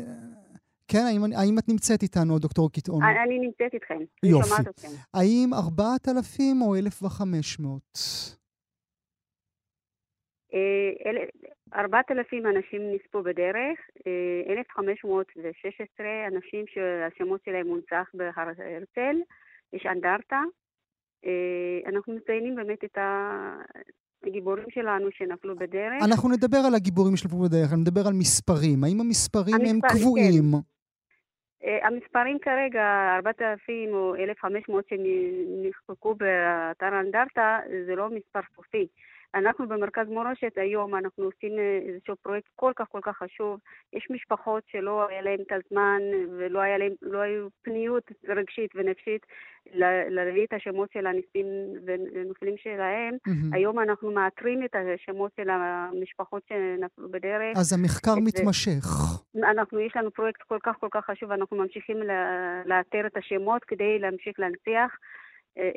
כן, 0.88 1.04
האם, 1.06 1.32
האם 1.32 1.58
את 1.58 1.68
נמצאת 1.68 2.02
איתנו, 2.02 2.38
דוקטור 2.38 2.70
גטעון? 2.76 3.02
אני 3.02 3.38
נמצאת 3.38 3.74
איתכם. 3.74 3.98
יופי. 4.22 4.86
האם 5.14 5.54
4,000 5.54 6.62
או 6.62 6.76
1,500? 6.76 7.82
4,000 11.74 12.46
אנשים 12.46 12.82
נספו 12.94 13.22
בדרך, 13.22 13.78
1,516 14.48 16.06
אה, 16.06 16.26
אנשים 16.26 16.64
שהשמות 16.66 17.40
שלהם 17.44 17.66
מונצח 17.66 18.10
בהר 18.14 18.30
הרצל, 18.36 19.16
יש 19.72 19.86
אנדרטה. 19.86 20.42
אה, 21.26 21.90
אנחנו 21.90 22.14
מציינים 22.14 22.54
באמת 22.56 22.84
את 22.84 22.98
הגיבורים 24.26 24.66
שלנו 24.70 25.08
שנפלו 25.10 25.56
בדרך. 25.56 26.02
אנחנו 26.04 26.28
נדבר 26.28 26.58
על 26.66 26.74
הגיבורים 26.74 27.16
שנפלו 27.16 27.38
בדרך, 27.38 27.72
אני 27.72 27.80
מדבר 27.80 28.06
על 28.06 28.12
מספרים. 28.12 28.84
האם 28.84 29.00
המספרים, 29.00 29.54
המספרים 29.54 29.80
הם 29.84 29.98
קבועים? 29.98 30.52
כן. 30.52 30.72
אה, 31.64 31.86
המספרים 31.86 32.38
כרגע, 32.38 33.14
4,000 33.16 33.88
או 33.92 34.14
1,500 34.14 34.84
שנחקקו 34.88 36.14
באתר 36.14 37.00
אנדרטה, 37.00 37.58
זה 37.86 37.94
לא 37.94 38.08
מספר 38.10 38.40
סופי. 38.56 38.86
אנחנו 39.34 39.68
במרכז 39.68 40.08
מורשת 40.08 40.52
היום, 40.56 40.94
אנחנו 40.94 41.24
עושים 41.24 41.58
אה, 41.58 41.78
איזשהו 41.88 42.16
פרויקט 42.16 42.48
כל 42.56 42.72
כך 42.76 42.86
כל 42.88 43.00
כך 43.02 43.16
חשוב. 43.16 43.60
יש 43.92 44.06
משפחות 44.10 44.62
שלא 44.66 45.08
היה 45.08 45.22
להן 45.22 45.40
את 45.40 45.52
הזמן 45.52 46.00
ולא 46.38 46.60
היה 46.60 46.78
להם, 46.78 46.92
לא 47.02 47.18
היו 47.18 47.48
פניות 47.62 48.10
רגשית 48.28 48.70
ונפשית 48.74 49.26
להביא 50.08 50.44
את 50.44 50.52
השמות 50.52 50.92
של 50.92 51.06
הנספים 51.06 51.46
ונופלים 51.86 52.54
שלהם. 52.56 53.14
Mm-hmm. 53.14 53.56
היום 53.56 53.78
אנחנו 53.78 54.10
מאתרים 54.10 54.64
את 54.64 54.74
השמות 54.74 55.32
של 55.36 55.50
המשפחות 55.50 56.42
שנפלו 56.48 57.10
בדרך. 57.10 57.56
אז 57.56 57.72
המחקר 57.72 58.14
מתמשך. 58.24 58.84
אנחנו, 59.50 59.80
יש 59.80 59.92
לנו 59.96 60.10
פרויקט 60.10 60.42
כל 60.42 60.58
כך 60.62 60.76
כל 60.80 60.88
כך 60.90 61.04
חשוב, 61.04 61.30
אנחנו 61.30 61.56
ממשיכים 61.56 61.96
לאתר 62.66 63.06
את 63.06 63.16
השמות 63.16 63.64
כדי 63.64 63.98
להמשיך 63.98 64.40
להנציח. 64.40 64.98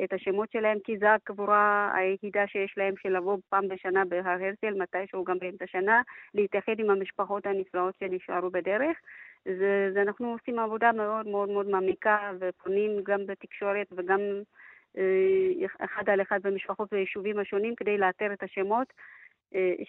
את 0.04 0.14
השמות 0.14 0.52
שלהם, 0.52 0.78
כי 0.84 0.98
זו 0.98 1.08
הקבורה 1.08 1.92
היחידה 1.96 2.48
שיש 2.48 2.74
להם 2.78 2.94
של 3.02 3.18
לבוא 3.18 3.38
פעם 3.50 3.68
בשנה 3.68 4.06
בהר 4.06 4.28
הרצל, 4.30 4.74
מתישהו 4.82 5.24
גם 5.24 5.40
באמצע 5.40 5.68
שנה, 5.68 6.02
להתייחד 6.34 6.80
עם 6.80 6.90
המשפחות 6.90 7.46
הנפלאות 7.46 7.96
שנשארו 8.00 8.50
בדרך. 8.50 8.98
זה 9.94 10.02
אנחנו 10.02 10.32
עושים 10.32 10.60
עבודה 10.60 10.92
מאוד 10.92 11.28
מאוד 11.28 11.50
מאוד 11.50 11.70
מעמיקה 11.70 12.32
ופונים 12.40 12.92
גם 13.04 13.26
בתקשורת 13.26 13.88
וגם 13.92 14.20
אה, 14.98 15.66
אחד 15.86 16.10
על 16.10 16.22
אחד 16.22 16.40
במשפחות 16.44 16.94
וביישובים 16.94 17.40
השונים 17.40 17.76
כדי 17.76 17.98
לאתר 17.98 18.34
את 18.34 18.44
השמות 18.44 18.88
אה, 18.88 19.04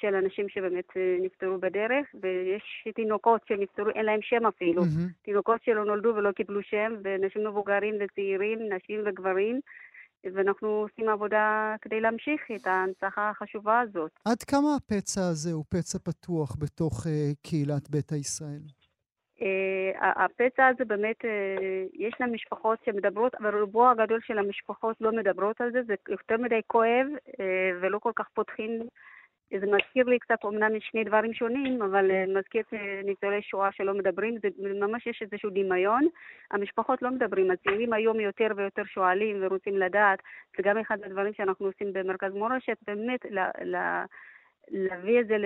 של 0.01 0.15
אנשים 0.15 0.49
שבאמת 0.49 0.97
אה, 0.97 1.17
נפטרו 1.21 1.59
בדרך, 1.59 2.07
ויש 2.23 2.89
תינוקות 2.95 3.41
שנפטרו, 3.49 3.91
אין 3.91 4.05
להם 4.05 4.23
שם 4.23 4.47
אפילו. 4.47 4.83
Mm-hmm. 4.83 5.23
תינוקות 5.23 5.65
שלא 5.65 5.85
נולדו 5.85 6.13
ולא 6.17 6.33
קיבלו 6.33 6.63
שם, 6.63 6.95
ואנשים 7.03 7.47
מבוגרים 7.47 7.95
וצעירים, 8.01 8.59
נשים 8.73 9.01
וגברים. 9.07 9.61
ואנחנו 10.35 10.69
עושים 10.69 11.09
עבודה 11.09 11.75
כדי 11.83 12.01
להמשיך 12.01 12.41
את 12.57 12.67
ההנצחה 12.67 13.31
החשובה 13.31 13.81
הזאת. 13.81 14.11
עד 14.25 14.43
כמה 14.43 14.69
הפצע 14.77 15.21
הזה 15.31 15.53
הוא 15.53 15.65
פצע 15.69 15.99
פתוח 15.99 16.57
בתוך 16.59 17.07
uh, 17.07 17.11
קהילת 17.43 17.91
ביתא 17.91 18.15
ישראל? 18.15 18.63
Uh, 19.39 19.43
הפצע 20.01 20.67
הזה 20.67 20.85
באמת, 20.85 21.17
uh, 21.25 21.29
יש 21.95 22.15
להם 22.21 22.33
משפחות 22.35 22.79
שמדברות, 22.85 23.35
אבל 23.35 23.61
רובו 23.61 23.89
הגדול 23.91 24.21
של 24.27 24.39
המשפחות 24.39 24.97
לא 25.01 25.13
מדברות 25.13 25.61
על 25.61 25.73
זה, 25.73 25.83
זה 25.87 25.95
יותר 26.09 26.37
מדי 26.37 26.61
כואב 26.67 27.07
uh, 27.29 27.43
ולא 27.83 27.99
כל 27.99 28.13
כך 28.17 28.29
פותחים 28.35 28.81
זה 29.51 29.67
מזכיר 29.67 30.05
לי 30.07 30.19
קצת, 30.19 30.45
אומנם 30.45 30.81
שני 30.81 31.05
דברים 31.05 31.35
שונים, 31.35 31.83
אבל 31.83 32.11
אה, 32.11 32.25
מזכיר 32.27 32.63
את 32.69 32.75
אה, 32.75 33.01
ניצולי 33.05 33.43
שואה 33.43 33.73
שלא 33.73 33.95
מדברים, 33.95 34.39
זה 34.43 34.49
ממש 34.81 35.07
יש 35.07 35.23
איזשהו 35.23 35.51
דמיון. 35.51 36.07
המשפחות 36.51 37.03
לא 37.03 37.11
מדברים, 37.11 37.51
הצעירים 37.51 37.93
היום 37.93 38.21
יותר 38.21 38.49
ויותר 38.57 38.85
שואלים 38.85 39.37
ורוצים 39.41 39.79
לדעת, 39.79 40.19
זה 40.57 40.63
גם 40.63 40.79
אחד 40.79 40.99
הדברים 41.05 41.33
שאנחנו 41.35 41.67
עושים 41.67 41.93
במרכז 41.93 42.33
מורשת, 42.33 42.77
באמת 42.87 43.21
ל- 43.31 43.77
ל- 43.77 44.05
להביא 44.69 45.21
את 45.21 45.27
זה 45.27 45.37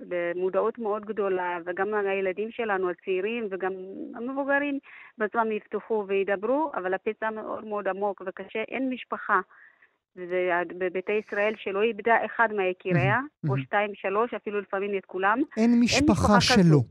למודעות 0.00 0.78
מאוד 0.78 1.04
גדולה, 1.04 1.58
וגם 1.64 1.94
הילדים 1.94 2.50
שלנו, 2.50 2.90
הצעירים 2.90 3.46
וגם 3.50 3.72
המבוגרים 4.14 4.78
בעצמם 5.18 5.52
יפתחו 5.52 6.04
וידברו, 6.06 6.70
אבל 6.74 6.94
הפצע 6.94 7.30
מאוד 7.30 7.64
מאוד 7.64 7.88
עמוק 7.88 8.22
וקשה, 8.26 8.62
אין 8.68 8.90
משפחה. 8.90 9.40
ובביתי 10.16 11.12
ישראל 11.12 11.54
שלא 11.56 11.82
איבדה 11.82 12.14
אחד 12.26 12.48
מהיקיריה, 12.56 13.20
או 13.48 13.58
שתיים, 13.58 13.90
שלוש, 13.94 14.34
אפילו 14.34 14.60
לפעמים 14.60 14.98
את 14.98 15.04
כולם. 15.06 15.38
אין 15.56 15.80
משפחה 15.80 16.40
שלו. 16.40 16.82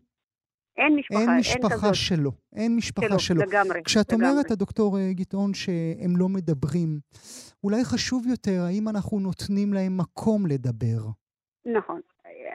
אין 0.77 0.95
משפחה, 0.95 1.19
אין 1.19 1.39
משפחה 1.39 1.85
אין 1.85 1.93
שלו. 1.93 2.31
אין 2.55 2.75
משפחה 2.75 3.07
שלו. 3.07 3.19
שלו. 3.19 3.41
לגמרי. 3.41 3.83
כשאת 3.83 4.13
לגמרי. 4.13 4.29
אומרת, 4.29 4.51
הדוקטור 4.51 4.97
אה, 4.97 5.13
גטעון, 5.13 5.53
שהם 5.53 6.17
לא 6.17 6.29
מדברים, 6.29 6.99
אולי 7.63 7.83
חשוב 7.83 8.27
יותר, 8.27 8.61
האם 8.67 8.87
אנחנו 8.87 9.19
נותנים 9.19 9.73
להם 9.73 9.97
מקום 9.97 10.45
לדבר? 10.47 10.99
נכון. 11.65 12.01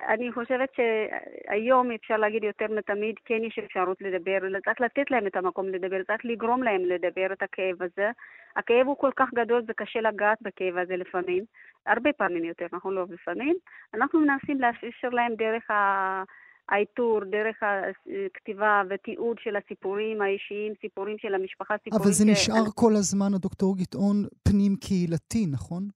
אני 0.09 0.33
חושבת 0.33 0.69
שהיום 0.77 1.91
אפשר 1.91 2.17
להגיד 2.17 2.45
יותר 2.45 2.67
מתמיד, 2.79 3.15
כן 3.25 3.45
יש 3.45 3.59
אפשרות 3.59 3.99
לדבר, 4.01 4.39
צריך 4.65 4.81
לתת 4.81 5.11
להם 5.11 5.27
את 5.27 5.37
המקום 5.37 5.69
לדבר, 5.69 6.03
צריך 6.07 6.21
לגרום 6.25 6.63
להם 6.63 6.85
לדבר 6.85 7.33
את 7.33 7.43
הכאב 7.43 7.83
הזה. 7.83 8.11
הכאב 8.57 8.87
הוא 8.87 8.97
כל 8.97 9.11
כך 9.17 9.29
גדול, 9.35 9.63
זה 9.67 9.73
קשה 9.77 10.01
לגעת 10.01 10.39
בכאב 10.43 10.77
הזה 10.77 10.97
לפעמים, 10.97 11.45
הרבה 11.87 12.13
פעמים 12.13 12.45
יותר, 12.45 12.67
אנחנו 12.73 12.91
לא 12.91 13.05
לפעמים. 13.11 13.57
אנחנו 13.95 14.21
מנסים 14.21 14.61
לאפשר 14.61 15.09
להם 15.09 15.35
דרך 15.35 15.71
ה... 15.71 16.23
העיטור, 16.69 17.21
דרך 17.25 17.57
הכתיבה 17.63 18.83
ותיעוד 18.91 19.37
של 19.41 19.57
הסיפורים 19.57 20.23
האישיים, 20.23 20.73
סיפורים 20.81 21.19
של 21.19 21.35
המשפחה, 21.35 21.75
סיפורים... 21.85 22.03
אבל 22.03 22.13
זה 22.13 22.25
ש... 22.25 22.29
נשאר 22.29 22.65
כל 22.75 22.93
הזמן, 22.93 23.35
הדוקטור 23.35 23.77
גטעון, 23.79 24.17
פנים 24.43 24.77
קהילתי, 24.77 25.47
נכון? 25.53 25.89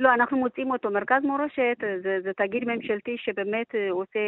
לא, 0.00 0.14
אנחנו 0.14 0.36
מוצאים 0.36 0.70
אותו. 0.70 0.90
מרכז 0.90 1.22
מורשת 1.24 1.78
זה, 2.02 2.18
זה 2.24 2.30
תאגיד 2.36 2.64
ממשלתי 2.64 3.16
שבאמת 3.18 3.74
אה, 3.74 3.90
עושה 3.90 4.18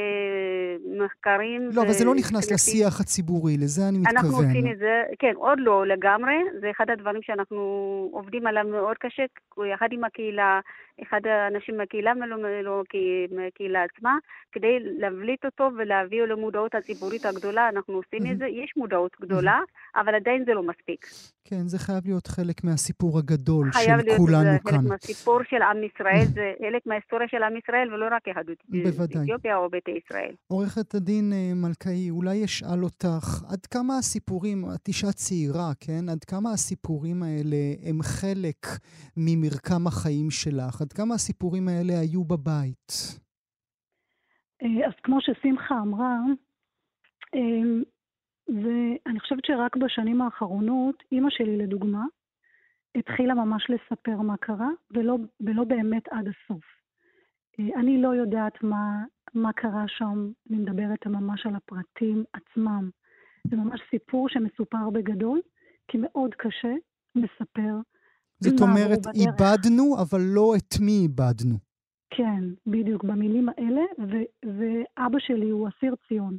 מחקרים. 1.04 1.68
לא, 1.74 1.82
אבל 1.82 1.92
זה 1.92 2.04
לא 2.04 2.14
נכנס 2.14 2.48
כנסים. 2.48 2.74
לשיח 2.74 3.00
הציבורי, 3.00 3.56
לזה 3.56 3.82
אני 3.88 3.98
מתכוון. 3.98 4.16
אנחנו 4.16 4.37
עושים 4.37 4.72
את 4.72 4.78
זה, 4.78 5.02
כן, 5.18 5.32
עוד 5.37 5.58
לא 5.61 5.87
לגמרי. 5.87 6.35
זה 6.61 6.70
אחד 6.70 6.90
הדברים 6.90 7.22
שאנחנו 7.22 7.58
עובדים 8.12 8.46
עליו 8.46 8.64
מאוד 8.70 8.96
קשה, 8.98 9.22
יחד 9.74 9.88
עם 9.92 10.04
הקהילה, 10.04 10.61
אחד 11.02 11.20
האנשים 11.26 11.76
מהקהילה 11.76 12.12
ולא 12.22 12.82
מהקהילה 13.30 13.85
עצמה, 13.85 14.16
כדי 14.52 14.78
להבליט 14.80 15.44
אותו 15.44 15.70
ולהביא 15.78 16.22
למודעות 16.22 16.74
הציבורית 16.74 17.26
הגדולה. 17.26 17.68
אנחנו 17.68 17.94
עושים 17.94 18.32
את 18.32 18.38
זה, 18.38 18.46
יש 18.46 18.72
מודעות 18.76 19.12
גדולה, 19.20 19.58
אבל 19.96 20.14
עדיין 20.14 20.44
זה 20.46 20.54
לא 20.54 20.62
מספיק. 20.62 21.06
כן, 21.44 21.68
זה 21.68 21.78
חייב 21.78 22.02
להיות 22.04 22.26
חלק 22.26 22.64
מהסיפור 22.64 23.18
הגדול 23.18 23.70
של 23.72 23.78
כולנו 23.78 24.02
כאן. 24.02 24.18
חייב 24.18 24.48
להיות 24.48 24.66
חלק 24.66 24.80
מהסיפור 24.88 25.40
של 25.50 25.62
עם 25.62 25.85
ישראל, 25.85 26.25
זה 26.35 26.53
חלק 26.59 26.83
מההיסטוריה 26.87 27.29
של 27.29 27.42
עם 27.42 27.57
ישראל, 27.57 27.94
ולא 27.94 28.07
רק 28.11 28.27
יהדות 28.27 28.59
אתיופיה 29.05 29.57
או 29.57 29.70
ביתי 29.70 29.90
ישראל. 29.90 30.35
עורכת 30.48 30.94
הדין 30.94 31.33
אה, 31.33 31.55
מלכאי, 31.55 32.11
אולי 32.11 32.44
אשאל 32.44 32.85
אותך, 32.85 33.27
עד 33.53 33.66
כמה 33.66 33.98
הסיפורים, 33.98 34.64
את 34.75 34.88
אישה 34.88 35.12
צעירה, 35.12 35.70
כן? 35.81 36.09
עד 36.09 36.25
כמה 36.25 36.51
הסיפורים 36.51 37.22
האלה 37.22 37.62
הם 37.88 37.98
חלק 38.03 38.61
ממרקם 39.16 39.87
החיים 39.87 40.31
שלך? 40.31 40.83
עד 40.83 40.92
כמה 40.92 41.14
הסיפורים 41.14 41.68
האלה 41.68 42.01
היו 42.01 42.25
בבית? 42.25 42.92
אה, 44.62 44.87
אז 44.87 44.92
כמו 45.03 45.18
ששמחה 45.20 45.75
אמרה, 45.83 46.16
אה, 47.35 47.64
ואני 48.48 49.20
חושבת 49.20 49.44
שרק 49.44 49.77
בשנים 49.77 50.22
האחרונות, 50.22 51.03
אימא 51.12 51.31
שלי 51.31 51.57
לדוגמה, 51.57 52.05
התחילה 52.94 53.35
ממש 53.35 53.66
לספר 53.70 54.20
מה 54.20 54.37
קרה, 54.37 54.68
ולא, 54.90 55.16
ולא 55.40 55.64
באמת 55.64 56.09
עד 56.11 56.28
הסוף. 56.28 56.64
אה, 57.61 57.81
אני 57.81 58.02
לא 58.02 58.09
יודעת 58.14 58.62
מה, 58.62 59.05
מה 59.35 59.52
קרה 59.52 59.85
שם, 59.88 60.31
אני 60.50 60.59
מדברת 60.59 61.07
ממש 61.07 61.46
על 61.46 61.55
הפרטים 61.57 62.24
עצמם. 62.33 62.90
זה 63.50 63.57
ממש 63.57 63.81
סיפור 63.90 64.28
שמסופר 64.28 64.90
בגדול, 64.92 65.40
כי 65.88 65.98
מאוד 66.00 66.35
קשה 66.35 66.74
לספר. 67.14 67.74
זאת 68.40 68.61
אומרת, 68.61 68.98
איבדנו, 69.14 69.96
אבל 70.02 70.20
לא 70.20 70.55
את 70.57 70.81
מי 70.81 70.92
איבדנו. 71.02 71.59
כן, 72.11 72.44
בדיוק, 72.66 73.05
במילים 73.05 73.48
האלה, 73.48 73.83
ו- 73.98 74.48
ואבא 74.59 75.18
שלי 75.18 75.50
הוא 75.50 75.68
אסיר 75.68 75.94
ציון. 76.09 76.38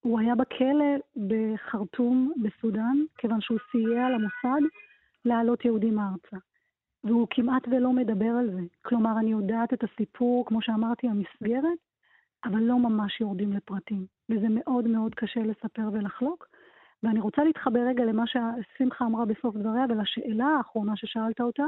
הוא 0.00 0.20
היה 0.20 0.34
בכלא 0.34 0.92
בחרטום 1.28 2.32
בסודאן, 2.42 2.96
כיוון 3.18 3.40
שהוא 3.40 3.58
סייע 3.72 4.08
למוסד 4.08 4.66
להעלות 5.24 5.64
יהודים 5.64 5.98
ארצה. 5.98 6.36
והוא 7.04 7.26
כמעט 7.30 7.62
ולא 7.70 7.92
מדבר 7.92 8.30
על 8.38 8.50
זה. 8.50 8.60
כלומר, 8.82 9.18
אני 9.18 9.30
יודעת 9.30 9.72
את 9.72 9.84
הסיפור, 9.84 10.46
כמו 10.46 10.62
שאמרתי, 10.62 11.08
המסגרת, 11.08 11.78
אבל 12.44 12.60
לא 12.60 12.78
ממש 12.78 13.20
יורדים 13.20 13.52
לפרטים. 13.52 14.06
וזה 14.28 14.46
מאוד 14.50 14.88
מאוד 14.88 15.14
קשה 15.14 15.40
לספר 15.40 15.88
ולחלוק. 15.92 16.48
ואני 17.02 17.20
רוצה 17.20 17.44
להתחבר 17.44 17.80
רגע 17.88 18.04
למה 18.04 18.24
ששמחה 18.26 19.06
אמרה 19.06 19.24
בסוף 19.24 19.56
דבריה 19.56 19.84
ולשאלה 19.88 20.46
האחרונה 20.46 20.96
ששאלת 20.96 21.40
אותה. 21.40 21.64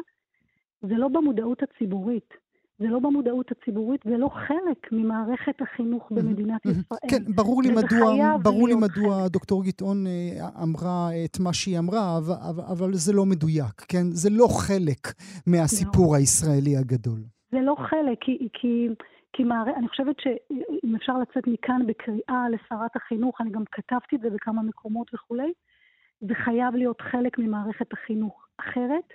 זה 0.82 0.94
לא 0.94 1.08
במודעות 1.08 1.62
הציבורית. 1.62 2.45
זה 2.78 2.86
לא 2.86 2.98
במודעות 2.98 3.50
הציבורית, 3.50 4.00
זה 4.04 4.16
לא 4.16 4.28
חלק 4.28 4.92
ממערכת 4.92 5.62
החינוך 5.62 6.08
במדינת 6.10 6.66
ישראל. 6.66 7.00
כן, 7.10 7.32
ברור 7.34 7.62
לי 7.62 7.68
מדוע, 7.70 8.36
ברור 8.42 8.68
לי 8.68 8.74
מדוע 8.74 9.28
דוקטור 9.28 9.64
גטעון 9.64 10.06
אה, 10.06 10.48
אמרה 10.62 11.08
את 11.24 11.40
מה 11.40 11.52
שהיא 11.52 11.78
אמרה, 11.78 12.18
אבל, 12.18 12.62
אבל 12.72 12.94
זה 12.94 13.12
לא 13.12 13.24
מדויק, 13.26 13.80
כן? 13.88 14.04
זה 14.10 14.30
לא 14.30 14.46
חלק 14.66 15.02
מהסיפור 15.46 16.12
לא. 16.12 16.18
הישראלי 16.18 16.76
הגדול. 16.76 17.20
זה 17.50 17.60
לא 17.60 17.76
חלק, 17.90 18.18
כי, 18.20 18.48
כי, 18.52 18.88
כי 19.32 19.44
מער... 19.44 19.64
אני 19.76 19.88
חושבת 19.88 20.16
שאם 20.20 20.96
אפשר 20.96 21.18
לצאת 21.18 21.46
מכאן 21.46 21.80
בקריאה 21.86 22.48
לשרת 22.50 22.96
החינוך, 22.96 23.40
אני 23.40 23.50
גם 23.50 23.62
כתבתי 23.72 24.16
את 24.16 24.20
זה 24.20 24.30
בכמה 24.30 24.62
מקומות 24.62 25.14
וכולי, 25.14 25.52
זה 26.20 26.34
חייב 26.34 26.74
להיות 26.74 27.00
חלק 27.00 27.38
ממערכת 27.38 27.92
החינוך. 27.92 28.46
אחרת, 28.60 29.08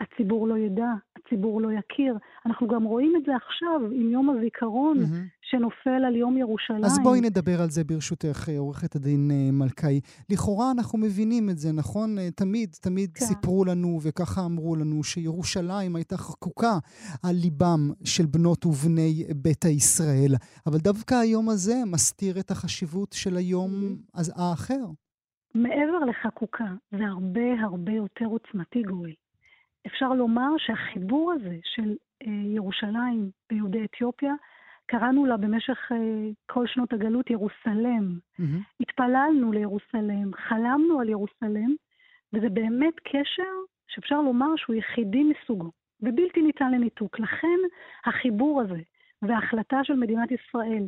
הציבור 0.00 0.48
לא 0.48 0.58
ידע, 0.58 0.92
הציבור 1.16 1.60
לא 1.60 1.68
יכיר. 1.72 2.18
אנחנו 2.46 2.68
גם 2.68 2.84
רואים 2.84 3.12
את 3.16 3.24
זה 3.26 3.32
עכשיו 3.36 3.80
עם 3.92 4.10
יום 4.10 4.30
הזיכרון 4.30 4.98
mm-hmm. 4.98 5.34
שנופל 5.42 6.04
על 6.06 6.16
יום 6.16 6.36
ירושלים. 6.36 6.84
אז 6.84 6.98
בואי 7.02 7.20
נדבר 7.20 7.62
על 7.62 7.70
זה 7.70 7.84
ברשותך, 7.84 8.48
עורכת 8.58 8.96
הדין 8.96 9.30
אה, 9.30 9.50
מלכאי. 9.52 10.00
לכאורה 10.30 10.70
אנחנו 10.70 10.98
מבינים 10.98 11.50
את 11.50 11.58
זה, 11.58 11.72
נכון? 11.72 12.18
אה, 12.18 12.30
תמיד, 12.30 12.70
תמיד 12.82 13.10
כן. 13.14 13.24
סיפרו 13.24 13.64
לנו 13.64 13.98
וככה 14.02 14.44
אמרו 14.44 14.76
לנו 14.76 15.04
שירושלים 15.04 15.96
הייתה 15.96 16.16
חקוקה 16.16 16.78
על 17.22 17.36
ליבם 17.36 17.90
של 18.04 18.26
בנות 18.26 18.66
ובני 18.66 19.24
ביתא 19.36 19.68
ישראל. 19.68 20.34
אבל 20.66 20.78
דווקא 20.78 21.14
היום 21.14 21.48
הזה 21.48 21.74
מסתיר 21.86 22.40
את 22.40 22.50
החשיבות 22.50 23.12
של 23.12 23.36
היום 23.36 23.70
mm-hmm. 23.70 24.32
האחר. 24.36 24.84
מעבר 25.54 25.98
לחקוקה, 26.08 26.64
זה 26.90 27.04
הרבה 27.06 27.60
הרבה 27.62 27.92
יותר 27.92 28.24
עוצמתי, 28.24 28.82
גואל. 28.82 29.12
אפשר 29.86 30.08
לומר 30.08 30.48
שהחיבור 30.58 31.32
הזה 31.32 31.56
של 31.64 31.96
אה, 32.26 32.32
ירושלים 32.54 33.30
ויהודי 33.52 33.84
אתיופיה, 33.84 34.34
קראנו 34.86 35.26
לה 35.26 35.36
במשך 35.36 35.92
אה, 35.92 35.96
כל 36.46 36.66
שנות 36.66 36.92
הגלות 36.92 37.30
ירוסלם. 37.30 38.18
Mm-hmm. 38.40 38.42
התפללנו 38.80 39.52
לירוסלם, 39.52 40.34
חלמנו 40.34 41.00
על 41.00 41.08
ירוסלם, 41.08 41.74
וזה 42.32 42.48
באמת 42.48 42.94
קשר 43.00 43.52
שאפשר 43.88 44.20
לומר 44.20 44.56
שהוא 44.56 44.76
יחידי 44.76 45.22
מסוגו 45.24 45.70
ובלתי 46.00 46.42
ניתן 46.42 46.72
לניתוק. 46.72 47.20
לכן 47.20 47.58
החיבור 48.04 48.60
הזה 48.60 48.80
וההחלטה 49.22 49.80
של 49.84 49.94
מדינת 49.94 50.30
ישראל 50.30 50.86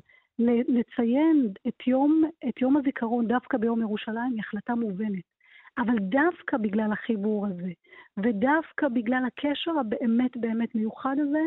לציין 0.69 1.49
את 1.69 1.87
יום, 1.87 2.23
את 2.49 2.61
יום 2.61 2.77
הזיכרון 2.77 3.27
דווקא 3.27 3.59
ביום 3.59 3.81
ירושלים 3.81 4.33
היא 4.33 4.41
החלטה 4.41 4.75
מובנת. 4.75 5.36
אבל 5.79 5.95
דווקא 5.99 6.57
בגלל 6.57 6.93
החיבור 6.93 7.47
הזה, 7.47 7.73
ודווקא 8.17 8.89
בגלל 8.89 9.23
הקשר 9.27 9.79
הבאמת 9.81 10.37
באמת 10.37 10.75
מיוחד 10.75 11.17
הזה, 11.29 11.43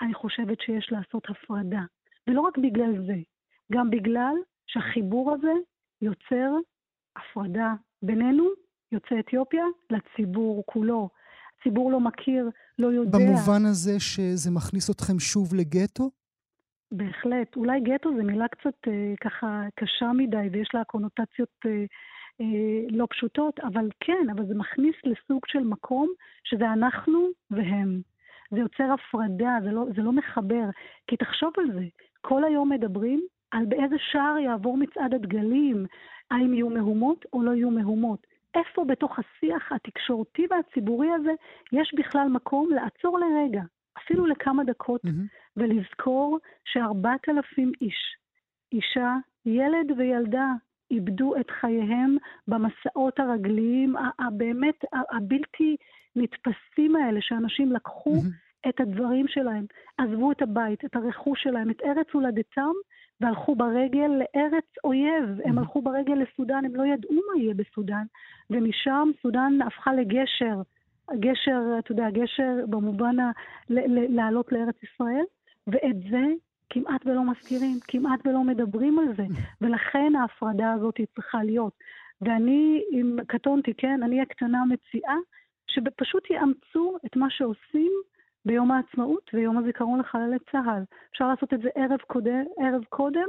אני 0.00 0.14
חושבת 0.14 0.60
שיש 0.60 0.92
לעשות 0.92 1.22
הפרדה. 1.30 1.82
ולא 2.26 2.40
רק 2.40 2.58
בגלל 2.58 3.06
זה, 3.06 3.16
גם 3.72 3.90
בגלל 3.90 4.34
שהחיבור 4.66 5.32
הזה 5.32 5.52
יוצר 6.02 6.50
הפרדה 7.16 7.74
בינינו, 8.02 8.44
יוצאי 8.92 9.20
אתיופיה, 9.20 9.64
לציבור 9.90 10.62
כולו. 10.66 11.08
הציבור 11.60 11.92
לא 11.92 12.00
מכיר, 12.00 12.50
לא 12.78 12.86
יודע. 12.86 13.18
במובן 13.18 13.64
הזה 13.70 14.00
שזה 14.00 14.50
מכניס 14.50 14.90
אתכם 14.90 15.18
שוב 15.18 15.54
לגטו? 15.54 16.10
בהחלט. 16.92 17.56
אולי 17.56 17.80
גטו 17.80 18.10
זו 18.16 18.24
מילה 18.24 18.48
קצת 18.48 18.88
אה, 18.88 19.14
ככה 19.20 19.62
קשה 19.74 20.12
מדי 20.12 20.48
ויש 20.52 20.68
לה 20.74 20.84
קונוטציות 20.84 21.48
אה, 21.66 21.70
אה, 21.70 21.84
לא 22.90 23.06
פשוטות, 23.10 23.60
אבל 23.60 23.88
כן, 24.00 24.26
אבל 24.32 24.46
זה 24.46 24.54
מכניס 24.54 24.94
לסוג 25.04 25.42
של 25.46 25.64
מקום 25.64 26.08
שזה 26.44 26.72
אנחנו 26.72 27.28
והם. 27.50 28.00
זה 28.50 28.58
יוצר 28.58 28.92
הפרדה, 28.92 29.58
זה 29.64 29.70
לא, 29.70 29.84
זה 29.96 30.02
לא 30.02 30.12
מחבר. 30.12 30.64
כי 31.06 31.16
תחשוב 31.16 31.52
על 31.58 31.72
זה, 31.72 31.84
כל 32.20 32.44
היום 32.44 32.72
מדברים 32.72 33.20
על 33.50 33.66
באיזה 33.66 33.96
שער 33.98 34.38
יעבור 34.38 34.76
מצעד 34.76 35.14
הדגלים, 35.14 35.86
האם 36.30 36.54
יהיו 36.54 36.68
מהומות 36.68 37.24
או 37.32 37.42
לא 37.42 37.50
יהיו 37.50 37.70
מהומות. 37.70 38.26
איפה 38.54 38.84
בתוך 38.84 39.18
השיח 39.18 39.72
התקשורתי 39.72 40.46
והציבורי 40.50 41.08
הזה 41.10 41.32
יש 41.72 41.94
בכלל 41.96 42.28
מקום 42.28 42.68
לעצור 42.72 43.18
לרגע, 43.18 43.62
אפילו 43.98 44.26
לכמה 44.26 44.64
דקות, 44.64 45.04
mm-hmm. 45.04 45.56
ולזכור 45.56 46.38
שארבעת 46.64 47.28
אלפים 47.28 47.72
איש, 47.80 48.16
אישה, 48.72 49.16
ילד 49.46 49.98
וילדה, 49.98 50.52
איבדו 50.90 51.36
את 51.40 51.50
חייהם 51.50 52.16
במסעות 52.48 53.20
הרגליים 53.20 53.94
הבאמת 54.18 54.84
הבלתי 55.12 55.76
נתפסים 56.16 56.96
האלה, 56.96 57.20
שאנשים 57.22 57.72
לקחו 57.72 58.14
mm-hmm. 58.14 58.68
את 58.68 58.80
הדברים 58.80 59.28
שלהם, 59.28 59.66
עזבו 59.98 60.32
את 60.32 60.42
הבית, 60.42 60.84
את 60.84 60.96
הרכוש 60.96 61.42
שלהם, 61.42 61.70
את 61.70 61.80
ארץ 61.84 62.06
הולדתם, 62.12 62.72
והלכו 63.20 63.56
ברגל 63.56 64.08
לארץ 64.08 64.64
אויב. 64.84 65.24
Mm-hmm. 65.38 65.48
הם 65.48 65.58
הלכו 65.58 65.82
ברגל 65.82 66.14
לסודאן, 66.14 66.64
הם 66.64 66.76
לא 66.76 66.86
ידעו 66.86 67.14
מה 67.14 67.42
יהיה 67.42 67.54
בסודאן, 67.54 68.04
ומשם 68.50 69.10
סודאן 69.22 69.58
הפכה 69.66 69.92
לגשר. 69.92 70.62
גשר, 71.14 71.60
אתה 71.78 71.92
יודע, 71.92 72.10
גשר 72.10 72.66
במובן 72.68 73.20
ה... 73.20 73.30
לעלות 74.08 74.52
לארץ 74.52 74.76
ישראל, 74.82 75.24
ואת 75.66 75.96
זה 76.10 76.24
כמעט 76.70 77.06
ולא 77.06 77.30
מזכירים, 77.30 77.78
כמעט 77.88 78.26
ולא 78.26 78.44
מדברים 78.44 78.98
על 78.98 79.16
זה, 79.16 79.24
ולכן 79.60 80.12
ההפרדה 80.20 80.72
הזאת 80.72 81.00
צריכה 81.14 81.42
להיות. 81.42 81.72
ואני, 82.20 82.82
אם 82.92 83.16
קטונתי, 83.26 83.74
כן, 83.74 84.02
אני 84.02 84.22
הקטנה 84.22 84.64
מציעה 84.64 85.16
שפשוט 85.66 86.30
יאמצו 86.30 86.96
את 87.06 87.16
מה 87.16 87.26
שעושים 87.30 87.92
ביום 88.44 88.70
העצמאות 88.70 89.30
ויום 89.34 89.58
הזיכרון 89.58 90.00
לחללי 90.00 90.36
צה"ל. 90.52 90.82
אפשר 91.12 91.28
לעשות 91.28 91.54
את 91.54 91.60
זה 91.62 91.68
ערב 91.74 92.00
קודם, 92.06 92.44
ערב 92.58 92.84
קודם 92.88 93.28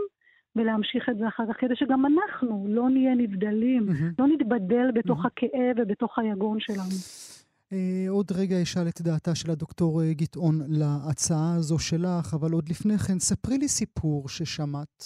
ולהמשיך 0.55 1.09
את 1.09 1.17
זה 1.17 1.27
אחר 1.27 1.43
כך, 1.49 1.59
כדי 1.59 1.75
שגם 1.75 2.05
אנחנו 2.05 2.65
לא 2.69 2.89
נהיה 2.89 3.15
נבדלים, 3.15 3.89
mm-hmm. 3.89 4.15
לא 4.19 4.27
נתבדל 4.27 4.91
בתוך 4.93 5.25
mm-hmm. 5.25 5.27
הכאב 5.27 5.75
ובתוך 5.77 6.19
היגון 6.19 6.59
שלנו. 6.59 7.30
Uh, 7.71 8.09
עוד 8.09 8.31
רגע 8.31 8.55
אשאל 8.63 8.87
את 8.87 9.01
דעתה 9.01 9.35
של 9.35 9.51
הדוקטור 9.51 10.01
uh, 10.01 10.03
גטעון 10.13 10.55
להצעה 10.67 11.55
הזו 11.57 11.79
שלך, 11.79 12.33
אבל 12.33 12.51
עוד 12.51 12.69
לפני 12.69 12.97
כן, 12.97 13.19
ספרי 13.19 13.57
לי 13.57 13.67
סיפור 13.67 14.29
ששמעת. 14.29 15.03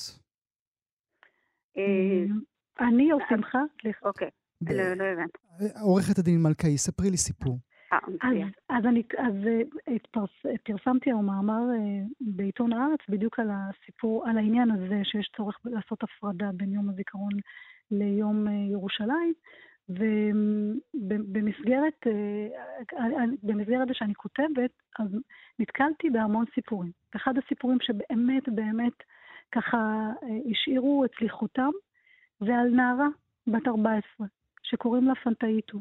אה, 1.78 2.26
אני 2.88 3.12
או 3.12 3.18
שמחה? 3.30 3.62
אוקיי, 4.04 4.30
לא, 4.62 4.94
לא 4.94 5.04
הבנתי. 5.04 5.38
עורכת 5.82 6.20
הדין 6.20 6.44
מלכאי, 6.44 6.78
ספרי 6.78 7.10
לי 7.10 7.18
סיפור. 7.18 7.60
אז, 7.92 8.34
אז 8.70 8.86
אני 8.86 9.04
אז 9.18 9.34
התפרס, 9.96 10.30
פרסמתי 10.64 11.10
היום 11.10 11.26
מאמר 11.26 11.62
בעיתון 12.22 12.74
הארץ 12.74 13.00
בדיוק 13.10 13.40
על 13.40 13.50
הסיפור, 13.52 14.28
על 14.28 14.38
העניין 14.38 14.72
הזה 14.72 15.02
שיש 15.04 15.32
צורך 15.38 15.58
לעשות 15.66 16.04
הפרדה 16.04 16.50
בין 16.54 16.74
יום 16.74 16.90
הזיכרון 16.90 17.34
ליום 17.92 18.48
ירושלים. 18.72 19.34
ובמסגרת 19.90 21.44
במסגרת 23.44 23.88
זה 23.88 23.94
שאני 23.94 24.16
כותבת, 24.16 24.72
אז 25.00 25.08
נתקלתי 25.60 26.10
בהמון 26.10 26.46
סיפורים. 26.56 26.92
אחד 27.16 27.34
הסיפורים 27.38 27.78
שבאמת 27.82 28.50
באמת 28.50 29.04
ככה 29.52 30.12
השאירו 30.52 31.06
אצלי 31.06 31.30
חותם, 31.30 31.72
זה 32.40 32.56
על 32.56 32.70
נערה 32.70 33.08
בת 33.48 33.68
14, 33.68 34.28
שקוראים 34.64 35.08
לה 35.08 35.16
פנטאיטו, 35.16 35.80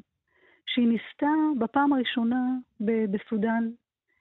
שהיא 0.66 0.88
ניסתה 0.88 1.32
בפעם 1.58 1.92
הראשונה 1.92 2.54
בסודאן, 2.80 3.68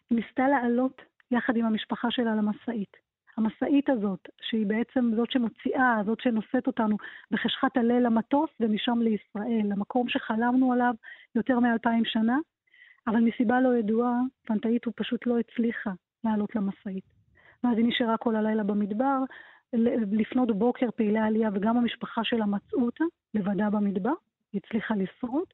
היא 0.10 0.20
ניסתה 0.20 0.48
לעלות 0.48 1.02
יחד 1.32 1.56
עם 1.56 1.66
המשפחה 1.66 2.12
שלה 2.12 2.36
למשאית. 2.36 3.03
המשאית 3.38 3.90
הזאת, 3.90 4.30
שהיא 4.42 4.66
בעצם 4.66 5.12
זאת 5.16 5.32
שמוציאה, 5.32 6.02
זאת 6.06 6.20
שנושאת 6.22 6.68
אותנו 6.68 6.98
בחשכת 7.32 7.78
הליל 7.78 8.06
למטוס 8.06 8.50
ומשם 8.60 9.00
לישראל, 9.02 9.62
למקום 9.66 10.10
שחלמנו 10.10 10.74
עליו 10.74 10.94
יותר 11.36 11.60
מאלפיים 11.60 12.06
שנה, 12.06 12.38
אבל 13.08 13.20
מסיבה 13.20 13.62
לא 13.62 13.78
ידועה, 13.78 14.20
פנטאית 14.46 14.86
הוא 14.86 14.94
פשוט 14.98 15.28
לא 15.28 15.40
הצליחה 15.40 15.92
לעלות 16.24 16.56
למשאית. 16.56 17.04
ואז 17.64 17.78
היא 17.78 17.86
נשארה 17.88 18.18
כל 18.18 18.36
הלילה 18.36 18.64
במדבר, 18.64 19.18
לפנות 20.12 20.58
בוקר 20.58 20.92
פעילי 20.92 21.20
עלייה 21.20 21.50
וגם 21.54 21.78
המשפחה 21.78 22.24
שלה 22.24 22.46
מצאו 22.46 22.86
אותה 22.86 23.04
לבדה 23.34 23.70
במדבר, 23.70 24.14
היא 24.54 24.62
הצליחה 24.66 24.96
לשרוד, 24.96 25.48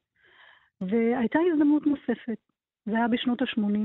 והייתה 0.82 1.40
הזדמנות 1.52 1.88
נוספת, 1.88 2.38
זה 2.86 2.96
היה 2.96 3.08
בשנות 3.08 3.42
ה-80, 3.42 3.80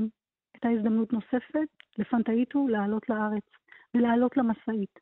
הייתה 0.53 0.69
הזדמנות 0.69 1.13
נוספת 1.13 1.67
לפנטאיטו 1.97 2.67
לעלות 2.67 3.09
לארץ. 3.09 3.43
ולעלות 3.95 4.37
למשאית. 4.37 4.99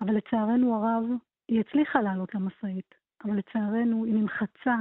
אבל 0.00 0.14
לצערנו 0.14 0.74
הרב, 0.74 1.04
היא 1.48 1.60
הצליחה 1.60 2.00
לעלות 2.00 2.34
למשאית, 2.34 2.94
אבל 3.24 3.36
לצערנו 3.38 4.04
היא 4.04 4.14
נמחצה 4.14 4.76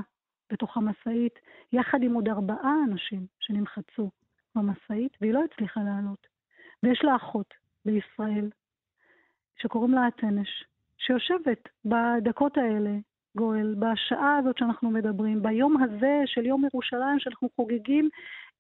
בתוך 0.52 0.78
המשאית, 0.78 1.40
יחד 1.74 2.04
עם 2.04 2.14
עוד 2.14 2.30
ארבעה 2.30 2.74
אנשים 2.90 3.26
שנמחצו 3.40 4.10
במשאית, 4.56 5.18
והיא 5.22 5.34
לא 5.34 5.44
הצליחה 5.44 5.82
לעלות. 5.84 6.28
ויש 6.84 7.04
לה 7.04 7.16
אחות 7.16 7.54
בישראל, 7.86 8.50
שקוראים 9.58 9.92
לה 9.92 10.08
התנש, 10.08 10.64
שיושבת 10.98 11.70
בדקות 11.86 12.58
האלה, 12.58 12.98
גואל, 13.38 13.76
בשעה 13.80 14.38
הזאת 14.38 14.58
שאנחנו 14.58 14.92
מדברים, 14.92 15.44
ביום 15.44 15.84
הזה 15.84 16.22
של 16.26 16.46
יום 16.46 16.66
ירושלים, 16.66 17.20
שאנחנו 17.20 17.50
חוגגים 17.56 18.10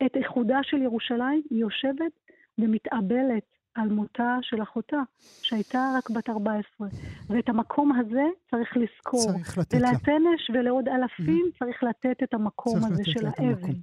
את 0.05 0.15
איחודה 0.15 0.63
של 0.63 0.81
ירושלים, 0.81 1.41
היא 1.49 1.61
יושבת 1.61 2.11
ומתאבלת 2.57 3.54
על 3.75 3.89
מותה 3.89 4.37
של 4.41 4.61
אחותה, 4.61 5.01
שהייתה 5.41 5.93
רק 5.97 6.09
בת 6.09 6.29
14. 6.29 6.87
ואת 7.29 7.49
המקום 7.49 7.91
הזה 7.99 8.23
צריך 8.51 8.77
לזכור. 8.77 9.31
צריך 9.33 9.57
לתת 9.57 9.73
לה. 9.73 9.89
ולתנש 9.89 10.49
ולעוד 10.53 10.85
אלפים 10.87 11.45
mm-hmm. 11.45 11.59
צריך 11.59 11.83
לתת 11.83 12.23
את 12.23 12.33
המקום 12.33 12.77
הזה 12.77 13.03
של 13.05 13.25
האבן. 13.25 13.73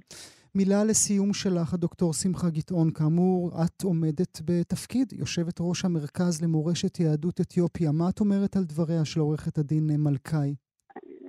מילה 0.55 0.83
לסיום 0.89 1.33
שלך, 1.33 1.73
הדוקטור 1.73 2.13
שמחה 2.13 2.47
גטעון. 2.49 2.91
כאמור, 2.93 3.51
את 3.65 3.83
עומדת 3.83 4.41
בתפקיד, 4.45 5.13
יושבת 5.13 5.57
ראש 5.59 5.85
המרכז 5.85 6.43
למורשת 6.43 6.99
יהדות 6.99 7.41
אתיופיה. 7.41 7.91
מה 7.91 8.09
את 8.09 8.19
אומרת 8.19 8.55
על 8.55 8.63
דבריה 8.63 9.05
של 9.05 9.19
עורכת 9.19 9.57
הדין 9.57 9.83
מלכאי? 9.97 10.55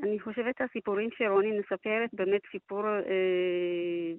אני 0.03 0.21
חושבת 0.21 0.55
שהסיפורים 0.59 1.09
שרוני 1.19 1.59
מספרת, 1.59 2.11
באמת 2.13 2.41
סיפור 2.53 2.87
אה, 2.87 4.13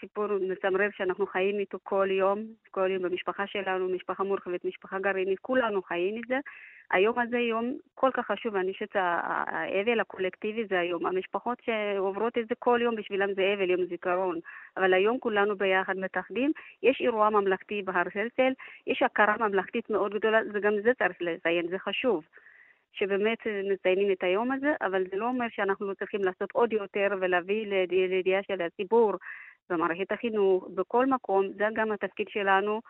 סיפור 0.00 0.26
מצמרר 0.40 0.88
שאנחנו 0.96 1.26
חיים 1.26 1.58
איתו 1.58 1.78
כל 1.82 2.08
יום, 2.10 2.44
כל 2.70 2.90
יום 2.90 3.02
במשפחה 3.02 3.46
שלנו, 3.46 3.88
משפחה 3.88 4.24
מורחבת, 4.24 4.64
משפחה 4.64 4.98
גרעינית, 4.98 5.38
כולנו 5.38 5.82
חיים 5.82 6.18
את 6.18 6.28
זה. 6.28 6.38
היום 6.90 7.18
הזה 7.18 7.38
יום 7.38 7.76
כל 7.94 8.10
כך 8.14 8.26
חשוב, 8.26 8.56
אני 8.56 8.72
חושבת 8.72 8.92
שהאבל 8.92 10.00
הקולקטיבי 10.00 10.66
זה 10.66 10.78
היום. 10.78 11.06
המשפחות 11.06 11.58
שעוברות 11.64 12.38
את 12.38 12.48
זה 12.48 12.54
כל 12.58 12.78
יום 12.82 12.96
בשבילם 12.96 13.34
זה 13.34 13.54
אבל, 13.54 13.70
יום 13.70 13.84
זיכרון. 13.84 14.38
אבל 14.76 14.94
היום 14.94 15.18
כולנו 15.18 15.56
ביחד 15.56 15.96
מתאחדים. 15.96 16.52
יש 16.82 17.00
אירוע 17.00 17.30
ממלכתי 17.30 17.82
בהר 17.82 17.98
הרצל, 17.98 18.52
יש 18.86 19.02
הכרה 19.02 19.36
ממלכתית 19.38 19.90
מאוד 19.90 20.14
גדולה, 20.14 20.40
וגם 20.52 20.72
זה 20.82 20.94
צריך 20.98 21.16
לציין, 21.20 21.68
זה 21.68 21.78
חשוב. 21.78 22.24
שבאמת 22.92 23.38
מציינים 23.72 24.12
את 24.12 24.22
היום 24.22 24.52
הזה, 24.52 24.72
אבל 24.80 25.04
זה 25.10 25.16
לא 25.16 25.28
אומר 25.28 25.46
שאנחנו 25.50 25.88
לא 25.88 25.94
צריכים 25.94 26.20
לעשות 26.24 26.52
עוד 26.52 26.72
יותר 26.72 27.08
ולהביא 27.20 27.66
לידיעה 27.88 28.42
של 28.42 28.62
הציבור 28.62 29.14
במערכת 29.70 30.12
החינוך, 30.12 30.68
בכל 30.74 31.06
מקום, 31.06 31.46
זה 31.56 31.64
גם 31.74 31.92
התפקיד 31.92 32.26
שלנו 32.28 32.80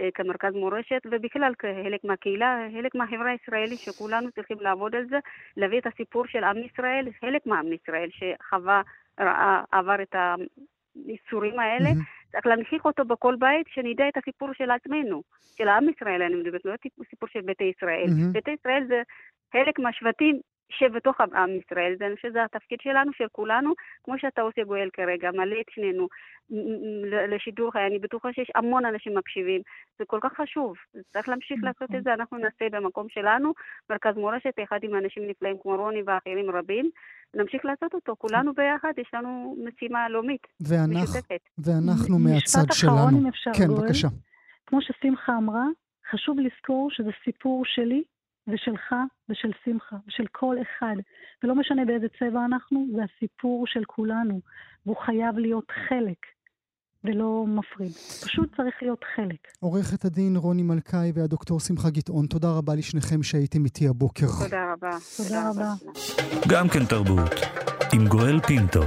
אה, 0.00 0.08
כמרכז 0.14 0.54
מורשת, 0.54 1.00
ובכלל 1.10 1.54
כחלק 1.58 2.04
מהקהילה, 2.04 2.66
חלק 2.72 2.94
מהחברה 2.94 3.30
הישראלית, 3.30 3.78
שכולנו 3.78 4.30
צריכים 4.30 4.56
לעבוד 4.60 4.94
על 4.94 5.04
זה, 5.10 5.18
להביא 5.56 5.78
את 5.78 5.86
הסיפור 5.86 6.26
של 6.26 6.44
עם 6.44 6.58
ישראל, 6.58 7.08
חלק 7.20 7.46
מעם 7.46 7.72
ישראל 7.72 8.08
שחווה, 8.10 8.82
ראה, 9.20 9.62
עבר 9.72 10.02
את 10.02 10.14
האיסורים 10.14 11.58
האלה, 11.58 11.88
mm-hmm. 11.88 12.32
צריך 12.32 12.46
להנחיך 12.46 12.84
אותו 12.84 13.04
בכל 13.04 13.36
בית, 13.38 13.66
שנדע 13.68 14.08
את 14.08 14.16
הסיפור 14.16 14.48
של 14.52 14.70
עצמנו, 14.70 15.22
של 15.56 15.68
עם 15.68 15.88
ישראל, 15.88 16.22
אני 16.22 16.34
מדברת, 16.34 16.64
לא 16.64 16.74
סיפור 17.10 17.28
של 17.28 17.40
ביתא 17.40 17.64
ישראל. 17.64 18.06
Mm-hmm. 18.06 18.32
ביתא 18.32 18.50
ישראל 18.50 18.84
זה 18.88 19.02
חלק 19.52 19.78
מהשבטים 19.78 20.40
שבתוך 20.78 21.20
עם 21.20 21.50
ישראל, 21.50 21.94
זה, 21.98 22.06
אני 22.06 22.16
חושבת 22.16 22.30
שזה 22.30 22.44
התפקיד 22.44 22.78
שלנו, 22.82 23.12
של 23.12 23.26
כולנו, 23.32 23.72
כמו 24.04 24.14
שאתה 24.18 24.42
עושה 24.42 24.64
גואל 24.64 24.88
כרגע, 24.92 25.30
מלא 25.30 25.56
את 25.60 25.66
שנינו 25.70 26.08
לשידור 27.28 27.72
חי, 27.72 27.86
אני 27.86 27.98
בטוחה 27.98 28.32
שיש 28.32 28.50
המון 28.54 28.84
אנשים 28.86 29.18
מקשיבים, 29.18 29.60
זה 29.98 30.04
כל 30.04 30.18
כך 30.22 30.32
חשוב, 30.40 30.74
צריך 31.12 31.28
להמשיך 31.28 31.58
נכון. 31.58 31.68
לעשות 31.68 31.94
את 31.96 32.04
זה, 32.04 32.14
אנחנו 32.14 32.38
נעשה 32.38 32.64
במקום 32.70 33.06
שלנו, 33.08 33.52
מרכז 33.90 34.16
מורשת, 34.16 34.54
אחד 34.64 34.78
עם 34.82 34.94
אנשים 34.94 35.22
נפלאים 35.28 35.56
כמו 35.62 35.76
רוני 35.76 36.02
ואחרים 36.06 36.50
רבים, 36.50 36.90
נמשיך 37.34 37.64
לעשות 37.64 37.94
אותו, 37.94 38.16
כולנו 38.18 38.54
ביחד, 38.54 38.92
יש 38.98 39.10
לנו 39.14 39.56
משימה 39.64 40.08
לאומית, 40.08 40.46
משותפת. 40.60 41.40
ואנחנו 41.58 42.18
משפט 42.18 42.32
מהצד 42.34 42.72
שלנו. 42.72 42.94
אחרון, 42.94 43.14
אם 43.14 43.26
אפשר, 43.26 43.50
כן, 43.58 43.66
גואל. 43.66 43.80
בבקשה. 43.80 44.08
כמו 44.66 44.82
ששמחה 44.82 45.32
אמרה, 45.38 45.64
חשוב 46.10 46.38
לזכור 46.40 46.90
שזה 46.90 47.10
סיפור 47.24 47.62
שלי 47.64 48.02
ושלך 48.48 48.94
ושל 49.28 49.50
שמחה 49.64 49.96
ושל 50.08 50.24
כל 50.32 50.56
אחד. 50.62 50.96
ולא 51.42 51.54
משנה 51.54 51.84
באיזה 51.84 52.06
צבע 52.18 52.44
אנחנו, 52.44 52.86
זה 52.96 53.02
הסיפור 53.04 53.66
של 53.66 53.84
כולנו, 53.86 54.40
והוא 54.86 54.96
חייב 54.96 55.38
להיות 55.38 55.70
חלק 55.88 56.18
ולא 57.04 57.44
מפריד. 57.48 57.92
פשוט 58.24 58.56
צריך 58.56 58.74
להיות 58.82 59.04
חלק. 59.16 59.48
עורכת 59.60 60.04
הדין 60.04 60.36
רוני 60.36 60.62
מלכאי 60.62 61.12
והדוקטור 61.14 61.60
שמחה 61.60 61.90
גטעון, 61.90 62.26
תודה 62.26 62.48
רבה 62.50 62.74
לשניכם 62.74 63.22
שהייתם 63.22 63.64
איתי 63.64 63.88
הבוקר. 63.88 64.26
תודה 64.44 64.72
רבה. 64.72 64.90
תודה 65.16 65.50
רבה. 65.50 65.72
גם 66.48 66.68
כן 66.68 66.84
תרבות, 66.84 67.32
עם 67.92 68.08
גואל 68.08 68.40
פינטו. 68.40 68.82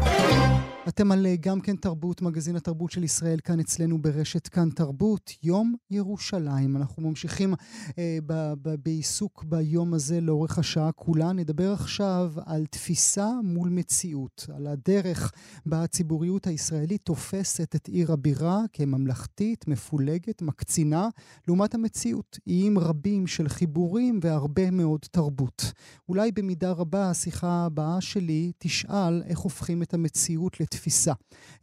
אתם 0.88 1.12
על 1.12 1.26
אה, 1.26 1.36
גם 1.36 1.62
כן 1.62 1.76
תרבות, 1.76 2.22
מגזין 2.22 2.56
התרבות 2.56 2.92
של 2.92 3.04
ישראל, 3.04 3.40
כאן 3.44 3.60
אצלנו 3.60 4.02
ברשת 4.02 4.48
כאן 4.48 4.70
תרבות, 4.70 5.32
יום 5.44 5.76
ירושלים. 5.92 6.78
אנחנו 6.78 7.10
ממשיכים 7.10 7.54
אה, 7.98 8.18
ב- 8.26 8.54
ב- 8.62 8.76
בעיסוק 8.84 9.44
ביום 9.44 9.94
הזה 9.94 10.22
לאורך 10.22 10.60
השעה 10.60 10.92
כולה. 10.92 11.32
נדבר 11.32 11.74
עכשיו 11.74 12.34
על 12.46 12.66
תפיסה 12.66 13.30
מול 13.44 13.70
מציאות, 13.70 14.48
על 14.56 14.68
הדרך 14.68 15.32
בה 15.66 15.84
הציבוריות 15.84 16.48
הישראלית 16.48 17.02
תופסת 17.04 17.76
את 17.76 17.88
עיר 17.88 18.12
הבירה 18.12 18.60
כממלכתית, 18.74 19.68
מפולגת, 19.68 20.42
מקצינה, 20.42 21.10
לעומת 21.48 21.76
המציאות, 21.76 22.40
איים 22.48 22.80
רבים 22.80 23.28
של 23.28 23.50
חיבורים 23.50 24.20
והרבה 24.22 24.72
מאוד 24.72 25.00
תרבות. 25.12 25.72
אולי 26.10 26.32
במידה 26.32 26.72
רבה 26.72 27.10
השיחה 27.10 27.66
הבאה 27.66 28.02
שלי 28.02 28.52
תשאל 28.58 29.24
איך 29.26 29.40
הופכים 29.40 29.84
את 29.84 29.94
המציאות 29.94 30.60
לתפיסה. 30.60 30.75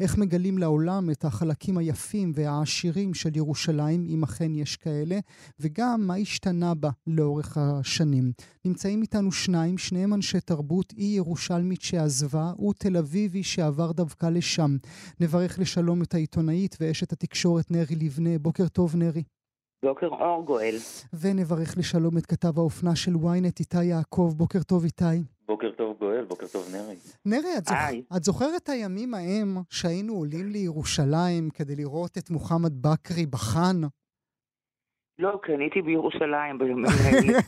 איך 0.01 0.19
מגלים 0.19 0.59
לעולם 0.59 1.11
את 1.11 1.25
החלקים 1.25 1.79
היפים 1.79 2.33
והעשירים 2.35 3.15
של 3.15 3.37
ירושלים, 3.37 4.07
אם 4.09 4.23
אכן 4.23 4.55
יש 4.55 4.77
כאלה, 4.77 5.19
וגם 5.61 6.07
מה 6.07 6.15
השתנה 6.15 6.75
בה 6.75 6.91
לאורך 7.07 7.59
השנים. 7.59 8.33
נמצאים 8.65 9.03
איתנו 9.03 9.33
שניים, 9.33 9.79
שניהם 9.79 10.15
אנשי 10.15 10.41
תרבות, 10.41 10.93
היא 10.97 11.17
ירושלמית 11.17 11.83
שעזבה, 11.83 12.53
הוא 12.57 12.75
תל 12.79 12.97
אביבי 12.97 13.43
שעבר 13.43 13.93
דווקא 13.93 14.27
לשם. 14.27 14.77
נברך 15.21 15.59
לשלום 15.59 16.03
את 16.03 16.15
העיתונאית 16.15 16.77
ואשת 16.81 17.13
התקשורת 17.13 17.71
נרי 17.71 17.97
לבנה. 17.97 18.39
בוקר 18.39 18.69
טוב, 18.69 18.97
נרי. 18.97 19.23
בוקר 19.85 20.07
אור 20.07 20.45
גואל. 20.45 20.77
ונברך 21.13 21.79
לשלום 21.79 22.19
את 22.19 22.27
כתב 22.27 22.59
האופנה 22.59 22.97
של 22.97 23.15
ynet, 23.15 23.61
איתי 23.61 23.85
יעקב. 23.85 24.35
בוקר 24.37 24.63
טוב, 24.63 24.85
איתי. 24.85 25.32
גואל, 26.23 26.29
בוקר 26.29 26.47
טוב 26.47 26.65
נרי. 26.73 26.97
נרי, 27.27 27.59
את, 27.59 27.65
זוכ... 27.65 27.77
את 28.17 28.25
זוכרת 28.25 28.63
את 28.63 28.69
הימים 28.69 29.15
ההם 29.15 29.57
שהיינו 29.71 30.13
עולים 30.15 30.49
לירושלים 30.49 31.51
כדי 31.55 31.77
לראות 31.77 32.19
את 32.19 32.31
מוחמד 32.31 32.73
בכרי 32.83 33.27
בחאן? 33.27 33.77
לא, 35.19 35.41
הייתי 35.49 35.83
בירושלים 35.83 36.59
בימים 36.59 36.85
האלה. 37.05 37.39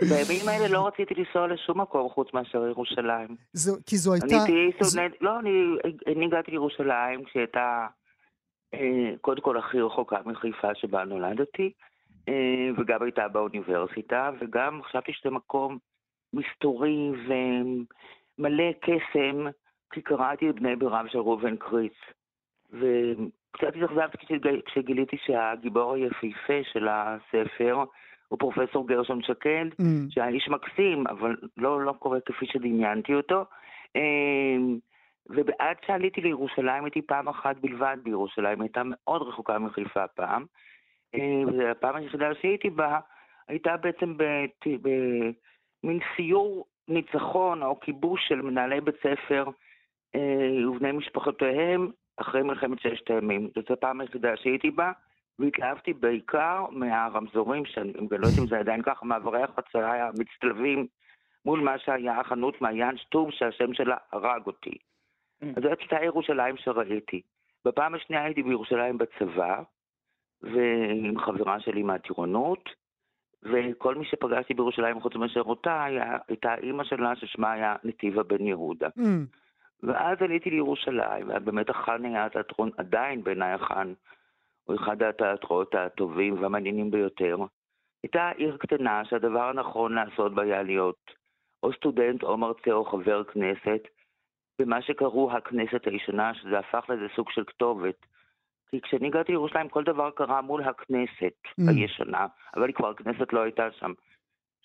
בימים 0.00 0.48
האלה 0.48 0.68
לא 0.68 0.86
רציתי 0.86 1.14
לנסוע 1.14 1.46
לשום 1.46 1.80
מקום 1.80 2.08
חוץ 2.08 2.28
מאשר 2.34 2.66
ירושלים. 2.66 3.36
זו, 3.52 3.76
כי 3.86 3.96
זו 3.96 4.12
הייתה... 4.12 4.26
אני 4.26 4.54
הייתי 4.54 4.84
זו- 4.84 4.90
סטודנט, 4.90 5.12
לא, 5.20 5.40
אני 5.40 5.50
אני 6.16 6.26
הגעתי 6.26 6.50
לירושלים 6.50 7.24
כשהייתה 7.24 7.86
אה, 8.74 9.16
קודם 9.20 9.40
כל 9.42 9.58
הכי 9.58 9.80
רחוקה 9.80 10.16
מחיפה 10.26 10.74
שבה 10.74 11.04
נולדתי, 11.04 11.72
אה, 12.28 12.68
וגם 12.78 13.02
הייתה 13.02 13.28
באוניברסיטה, 13.28 14.30
וגם 14.40 14.80
חשבתי 14.82 15.12
שזה 15.12 15.30
מקום 15.30 15.78
מסתורי 16.34 17.10
ומלא 18.38 18.72
קסם, 18.80 19.46
כי 19.92 20.02
קראתי 20.02 20.50
את 20.50 20.54
בני 20.54 20.76
ברם 20.76 21.06
של 21.08 21.18
ראובן 21.18 21.56
קריץ. 21.56 21.92
וקצת 22.72 23.76
התאכזבתי 23.76 24.16
כשג- 24.26 24.60
כשגיליתי 24.66 25.16
שהגיבור 25.24 25.94
היפהפה 25.94 26.58
של 26.72 26.88
הספר 26.90 27.84
הוא 28.28 28.38
פרופסור 28.38 28.88
גרשון 28.88 29.22
שקד, 29.22 29.64
Mm, 29.72 29.84
שהיה 30.10 30.28
איש 30.28 30.48
מקסים, 30.48 31.06
אבל 31.06 31.36
לא, 31.56 31.80
לא 31.80 31.92
קורה 31.92 32.20
כפי 32.20 32.46
שדמיינתי 32.46 33.14
אותו. 33.14 33.44
אמ, 33.96 34.78
ועד 35.28 35.76
שעליתי 35.86 36.20
לירושלים 36.20 36.84
הייתי 36.84 37.02
פעם 37.02 37.28
אחת 37.28 37.56
בלבד 37.56 37.96
בירושלים, 38.02 38.60
הייתה 38.60 38.82
מאוד 38.84 39.22
רחוקה 39.22 39.58
מחיפה 39.58 40.06
פעם. 40.06 40.44
אמ, 41.14 41.44
והפעם 41.58 41.96
היחידה 41.96 42.34
שהייתי 42.40 42.70
בה 42.70 42.98
הייתה 43.48 43.76
בעצם 43.76 44.16
בת- 44.16 44.66
במין 45.84 45.98
סיור 46.16 46.66
ניצחון 46.88 47.62
או 47.62 47.80
כיבוש 47.80 48.28
של 48.28 48.42
מנהלי 48.42 48.80
בית 48.80 48.94
ספר 48.96 49.44
אה, 50.14 50.68
ובני 50.68 50.92
משפחותיהם 50.92 51.90
אחרי 52.16 52.42
מלחמת 52.42 52.80
ששת 52.80 53.10
הימים. 53.10 53.50
זאת 53.54 53.70
הפעם 53.70 54.00
היחידה 54.00 54.36
שהייתי 54.36 54.70
בה. 54.70 54.92
והתלהבתי 55.38 55.92
בעיקר 55.92 56.64
מהרמזורים, 56.70 57.64
שאני 57.66 57.92
גם 57.92 58.06
לא 58.10 58.26
יודעת 58.26 58.38
אם 58.38 58.46
זה 58.46 58.58
עדיין 58.58 58.82
ככה, 58.82 59.06
מעברי 59.06 59.42
החצייה 59.42 60.08
המצטלבים 60.08 60.86
מול 61.44 61.60
מה 61.60 61.78
שהיה 61.78 62.20
החנות 62.20 62.60
מעיין 62.60 62.96
שטוב, 62.96 63.30
שהשם 63.30 63.74
שלה 63.74 63.96
הרג 64.12 64.46
אותי. 64.46 64.78
אז 65.42 65.62
זאת 65.62 65.80
הייתה 65.80 66.04
ירושלים 66.04 66.56
שראיתי. 66.56 67.20
בפעם 67.64 67.94
השנייה 67.94 68.24
הייתי 68.24 68.42
בירושלים 68.42 68.98
בצבא, 68.98 69.62
ועם 70.42 71.18
חברה 71.18 71.60
שלי 71.60 71.82
מהטירונות, 71.82 72.68
וכל 73.44 73.94
מי 73.94 74.04
שפגשתי 74.04 74.54
בירושלים 74.54 75.00
חוץ 75.00 75.16
מאשר 75.16 75.42
אותה, 75.42 75.84
היה, 75.84 76.16
הייתה 76.28 76.54
אימא 76.54 76.84
שלה 76.84 77.16
ששמה 77.16 77.52
היה 77.52 77.76
נתיבה 77.84 78.22
בן 78.22 78.46
יהודה. 78.46 78.88
mm, 78.98 79.02
ואז 79.82 80.18
עליתי 80.20 80.50
לירושלים, 80.50 81.28
ובאמת 81.28 81.70
החאן 81.70 82.04
היה 82.04 82.24
התיאטרון, 82.24 82.70
עדיין 82.76 83.24
בעיניי 83.24 83.52
החאן, 83.52 83.92
הוא 84.64 84.76
אחד 84.76 85.02
התיאטראות 85.02 85.74
הטובים 85.74 86.42
והמעניינים 86.42 86.90
ביותר. 86.90 87.36
הייתה 88.02 88.30
עיר 88.36 88.56
קטנה 88.56 89.04
שהדבר 89.04 89.42
הנכון 89.42 89.94
לעשות 89.94 90.34
בה 90.34 90.42
היה 90.42 90.62
להיות 90.62 91.10
או 91.62 91.72
סטודנט 91.72 92.22
או 92.22 92.36
מרצה 92.36 92.72
או 92.72 92.84
חבר 92.84 93.24
כנסת, 93.24 93.88
במה 94.58 94.82
שקראו 94.82 95.32
הכנסת 95.32 95.86
הישנה, 95.86 96.34
שזה 96.34 96.58
הפך 96.58 96.84
לאיזה 96.88 97.06
סוג 97.16 97.30
של 97.30 97.44
כתובת. 97.44 98.06
כי 98.74 98.80
כשאני 98.80 99.06
הגעתי 99.06 99.32
לירושלים 99.32 99.68
כל 99.68 99.84
דבר 99.84 100.10
קרה 100.10 100.42
מול 100.42 100.62
הכנסת 100.62 101.36
Mm. 101.60 101.70
הישנה, 101.70 102.26
אבל 102.56 102.72
כבר 102.72 102.90
הכנסת 102.90 103.32
לא 103.32 103.42
הייתה 103.42 103.68
שם. 103.80 103.92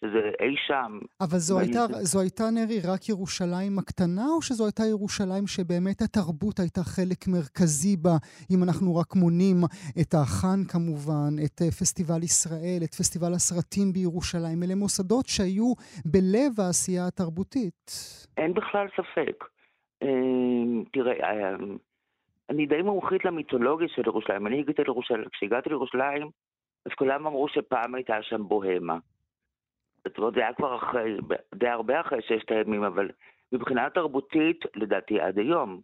שזה 0.02 0.32
אי 0.42 0.56
שם, 0.68 1.00
אבל 1.22 1.38
זו 1.38 1.60
הייתה, 1.60 1.80
זו 1.90 2.20
הייתה, 2.22 2.44
נרי, 2.56 2.80
רק 2.94 3.10
ירושלים 3.10 3.80
הקטנה, 3.80 4.26
או 4.36 4.42
שזו 4.42 4.66
הייתה 4.66 4.84
ירושלים 4.90 5.48
שבאמת 5.48 6.02
התרבות 6.02 6.60
הייתה 6.60 6.82
חלק 6.96 7.28
מרכזי 7.28 7.98
בה, 7.98 8.16
אם 8.52 8.60
אנחנו 8.64 8.96
רק 8.96 9.16
מונים 9.16 9.58
את 10.02 10.12
החאן 10.14 10.60
כמובן, 10.74 11.32
את 11.46 11.62
אה, 11.62 11.72
פסטיבל 11.80 12.24
ישראל, 12.24 12.80
את 12.84 12.94
פסטיבל 13.00 13.34
הסרטים 13.34 13.94
בירושלים, 13.94 14.64
אלה 14.64 14.76
מוסדות 14.76 15.26
שהיו 15.26 15.74
בלב 16.06 16.52
העשייה 16.58 17.08
התרבותית. 17.08 17.82
אין 18.38 18.54
בכלל 18.54 18.88
ספק. 18.98 19.38
אמ, 20.04 20.84
תראה, 20.94 21.16
אמ, 21.32 21.78
אני 22.50 22.66
די 22.66 22.82
מומחית 22.82 23.26
למיתולוגיה 23.26 23.88
של 23.88 24.02
ירושלים. 24.06 24.48
אני 24.48 24.60
הגעתי 24.60 24.84
לירושלים, 24.84 25.30
כשהגעתי 25.30 25.70
לירושלים, 25.70 26.30
אז 26.86 26.92
כולם 26.92 27.28
אמרו 27.28 27.48
שפעם 27.48 27.96
הייתה 27.96 28.24
שם 28.24 28.44
בוהמה. 28.44 28.98
זאת 30.08 30.18
אומרת, 30.18 30.34
זה 30.34 30.40
היה 30.40 30.54
כבר 30.54 30.78
אחרי, 30.78 31.18
די 31.56 31.68
הרבה 31.68 32.02
אחרי 32.02 32.22
ששת 32.22 32.52
הימים, 32.52 32.84
אבל 32.84 33.10
מבחינה 33.52 33.90
תרבותית, 33.90 34.66
לדעתי 34.76 35.20
עד 35.20 35.40
היום. 35.40 35.82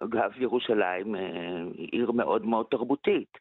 אגב, 0.00 0.32
ירושלים 0.36 1.16
אה, 1.16 1.20
היא 1.74 1.88
עיר 1.92 2.10
מאוד 2.10 2.46
מאוד 2.46 2.66
תרבותית. 2.70 3.38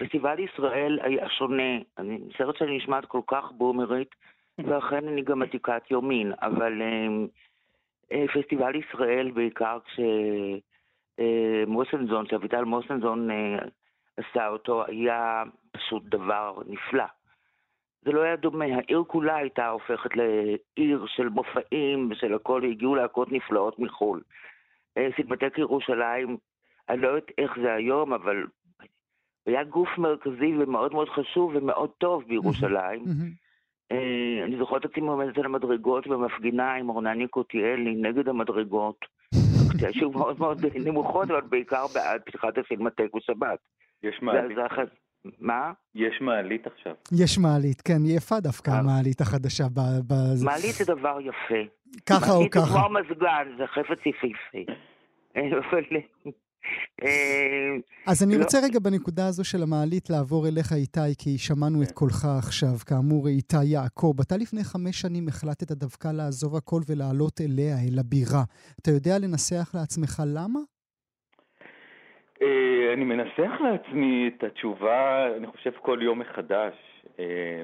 פסטיבל 0.00 0.38
ישראל 0.38 0.98
היה 1.02 1.28
שונה. 1.28 1.78
אני 1.98 2.18
מצטערת 2.18 2.56
שאני 2.56 2.76
נשמעת 2.76 3.04
כל 3.04 3.20
כך 3.26 3.52
בומרית, 3.52 4.14
ואכן 4.58 5.08
אני 5.08 5.22
גם 5.22 5.42
עתיקת 5.42 5.90
יומין, 5.90 6.32
אבל 6.42 6.82
אה, 6.82 7.08
אה, 8.12 8.24
פסטיבל 8.34 8.74
ישראל, 8.74 9.30
בעיקר 9.30 9.78
כשמוסנזון, 11.18 12.26
שאביטל 12.26 12.64
מוסנזון 12.64 13.30
אה, 13.30 13.58
עשה 14.16 14.48
אותו, 14.48 14.84
היה 14.86 15.42
פשוט 15.72 16.02
דבר 16.04 16.58
נפלא. 16.66 17.04
זה 18.02 18.12
לא 18.12 18.20
היה 18.20 18.36
דומה, 18.36 18.64
העיר 18.64 19.02
כולה 19.06 19.36
הייתה 19.36 19.68
הופכת 19.68 20.10
לעיר 20.16 21.06
של 21.06 21.28
מופעים 21.28 22.08
ושל 22.10 22.34
הכל, 22.34 22.64
הגיעו 22.64 22.94
להקות 22.94 23.32
נפלאות 23.32 23.78
מחו"ל. 23.78 24.22
אה, 24.98 25.08
סינמטק 25.16 25.58
ירושלים, 25.58 26.36
אני 26.88 27.02
לא 27.02 27.08
יודעת 27.08 27.30
איך 27.38 27.58
זה 27.62 27.74
היום, 27.74 28.12
אבל 28.12 28.46
היה 29.46 29.64
גוף 29.64 29.88
מרכזי 29.98 30.54
ומאוד 30.58 30.92
מאוד 30.92 31.08
חשוב 31.08 31.52
ומאוד 31.54 31.90
טוב 31.98 32.24
בירושלים. 32.28 33.02
אה, 33.92 34.44
אני 34.44 34.56
זוכרת 34.58 34.84
את 34.84 34.90
עצמי 34.90 35.08
עומדת 35.08 35.38
על 35.38 35.44
המדרגות 35.44 36.06
ומפגינה 36.06 36.74
עם 36.74 36.88
אורנני 36.88 37.28
קוטיאלי 37.28 37.94
נגד 37.94 38.28
המדרגות. 38.28 39.17
שהיו 39.78 40.10
מאוד 40.10 40.38
מאוד 40.38 40.66
נמוכות, 40.86 41.30
אבל 41.30 41.40
בעיקר 41.40 41.86
בעד 41.94 42.20
פתיחת 42.24 42.58
הסינמטק 42.58 43.06
בשבת. 43.14 43.58
יש 44.02 44.18
מעלית. 44.22 44.58
מה? 45.38 45.72
יש 45.94 46.20
מעלית 46.20 46.66
עכשיו. 46.66 46.92
יש 47.12 47.38
מעלית, 47.38 47.80
כן, 47.80 48.04
היא 48.04 48.16
יפה 48.16 48.40
דווקא 48.40 48.70
המעלית 48.70 49.20
החדשה. 49.20 49.64
מעלית 50.44 50.74
זה 50.74 50.84
דבר 50.84 51.18
יפה. 51.20 51.62
ככה 52.06 52.32
או 52.32 52.50
ככה. 52.50 52.60
מעלית 52.60 52.72
זה 52.72 52.78
כמו 52.78 52.88
מזגן, 52.88 53.48
זה 53.58 53.66
חפץ 53.66 53.98
יפהפה. 54.06 54.72
אה, 57.04 57.76
אז 58.06 58.22
אני 58.22 58.34
לא. 58.38 58.42
רוצה 58.42 58.58
רגע 58.64 58.78
בנקודה 58.78 59.26
הזו 59.26 59.44
של 59.44 59.62
המעלית 59.62 60.10
לעבור 60.10 60.48
אליך, 60.48 60.72
איתי, 60.72 61.12
כי 61.22 61.38
שמענו 61.38 61.82
את 61.82 61.92
קולך 61.92 62.24
עכשיו. 62.38 62.74
כאמור, 62.88 63.28
איתי 63.28 63.64
יעקב, 63.64 64.14
אתה 64.26 64.36
לפני 64.36 64.64
חמש 64.64 65.00
שנים 65.00 65.28
החלטת 65.28 65.72
דווקא 65.72 66.08
לעזוב 66.08 66.56
הכל 66.56 66.80
ולעלות 66.88 67.40
אליה, 67.40 67.74
אל 67.88 67.98
הבירה. 67.98 68.42
אתה 68.80 68.90
יודע 68.90 69.14
לנסח 69.22 69.66
לעצמך 69.74 70.22
למה? 70.36 70.60
אה, 72.42 72.92
אני 72.94 73.04
מנסח 73.04 73.52
לעצמי 73.60 74.30
את 74.36 74.44
התשובה, 74.44 75.26
אני 75.36 75.46
חושב, 75.46 75.70
כל 75.82 75.98
יום 76.02 76.18
מחדש. 76.18 76.74
אה, 77.18 77.62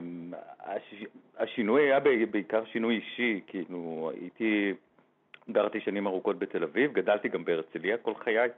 השינוי 1.39 1.83
היה 1.83 2.01
בעיקר 2.31 2.65
שינוי 2.73 2.95
אישי, 2.95 3.41
כאילו, 3.47 4.11
הייתי, 4.21 4.73
גרתי 5.51 5.81
שנים 5.81 6.07
ארוכות 6.07 6.39
בתל 6.39 6.63
אביב, 6.63 6.93
גדלתי 6.93 7.29
גם 7.29 7.45
בהרצליה 7.45 7.97
כל 7.97 8.15
חיי. 8.15 8.49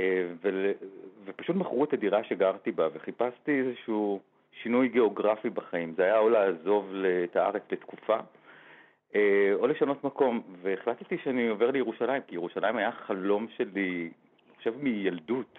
אה, 0.00 0.26
ופשוט 1.24 1.56
מכרו 1.56 1.84
את 1.84 1.92
הדירה 1.92 2.24
שגרתי 2.24 2.72
בה, 2.72 2.88
וחיפשתי 2.94 3.60
איזשהו 3.60 4.20
שינוי 4.62 4.88
גיאוגרפי 4.88 5.50
בחיים. 5.50 5.94
זה 5.96 6.04
היה 6.04 6.18
או 6.18 6.28
לעזוב 6.28 6.94
את 7.24 7.36
הארץ 7.36 7.62
לתקופה, 7.72 8.16
אה, 9.14 9.50
או 9.54 9.66
לשנות 9.66 10.04
מקום, 10.04 10.42
והחלטתי 10.62 11.18
שאני 11.24 11.48
עובר 11.48 11.70
לירושלים, 11.70 12.22
כי 12.26 12.34
ירושלים 12.34 12.76
היה 12.76 12.92
חלום 12.92 13.46
שלי, 13.56 14.10
אני 14.46 14.56
חושב, 14.56 14.74
מילדות. 14.76 15.58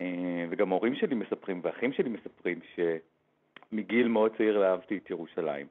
אה, 0.00 0.46
וגם 0.50 0.72
ההורים 0.72 0.94
שלי 0.94 1.14
מספרים, 1.14 1.60
ואחים 1.64 1.92
שלי 1.92 2.08
מספרים, 2.08 2.58
שמגיל 2.74 4.08
מאוד 4.08 4.32
צעיר 4.36 4.64
אהבתי 4.64 4.96
את 4.96 5.10
ירושלים. 5.10 5.66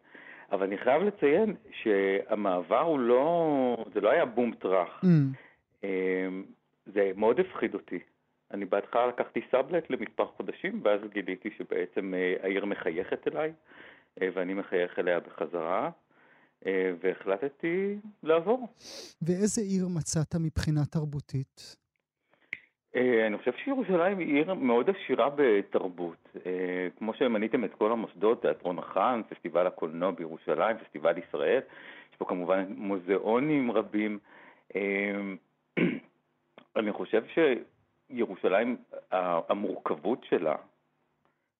אבל 0.51 0.65
אני 0.65 0.77
חייב 0.77 1.03
לציין 1.03 1.55
שהמעבר 1.71 2.79
הוא 2.79 2.99
לא, 2.99 3.85
זה 3.93 4.01
לא 4.01 4.09
היה 4.09 4.25
בום 4.25 4.53
טראח. 4.59 5.03
Mm. 5.03 5.85
זה 6.85 7.11
מאוד 7.15 7.39
הפחיד 7.39 7.73
אותי. 7.73 7.99
אני 8.53 8.65
בהתחלה 8.65 9.07
לקחתי 9.07 9.41
סאבלט 9.51 9.89
למספר 9.89 10.25
חודשים, 10.25 10.81
ואז 10.83 10.99
גיליתי 11.13 11.49
שבעצם 11.57 12.13
אה, 12.13 12.35
העיר 12.43 12.65
מחייכת 12.65 13.27
אליי, 13.27 13.53
אה, 14.21 14.27
ואני 14.33 14.53
מחייך 14.53 14.99
אליה 14.99 15.19
בחזרה, 15.19 15.89
אה, 16.65 16.91
והחלטתי 17.01 17.97
לעבור. 18.23 18.67
ואיזה 19.21 19.61
עיר 19.61 19.87
מצאת 19.95 20.35
מבחינה 20.35 20.85
תרבותית? 20.91 21.77
אני 23.27 23.37
חושב 23.37 23.51
שירושלים 23.63 24.17
היא 24.17 24.35
עיר 24.35 24.53
מאוד 24.53 24.89
עשירה 24.89 25.29
בתרבות. 25.35 26.29
כמו 26.97 27.13
שמניתם 27.13 27.63
את 27.63 27.73
כל 27.73 27.91
המוסדות, 27.91 28.41
תיאטרון 28.41 28.79
החאן, 28.79 29.21
פסטיבל 29.29 29.67
הקולנוע 29.67 30.11
בירושלים, 30.11 30.77
פסטיבל 30.77 31.17
ישראל, 31.17 31.59
יש 32.11 32.17
פה 32.17 32.25
כמובן 32.25 32.65
מוזיאונים 32.69 33.71
רבים. 33.71 34.19
אני 36.75 36.91
חושב 36.93 37.23
שירושלים, 37.33 38.77
המורכבות 39.11 40.23
שלה 40.29 40.55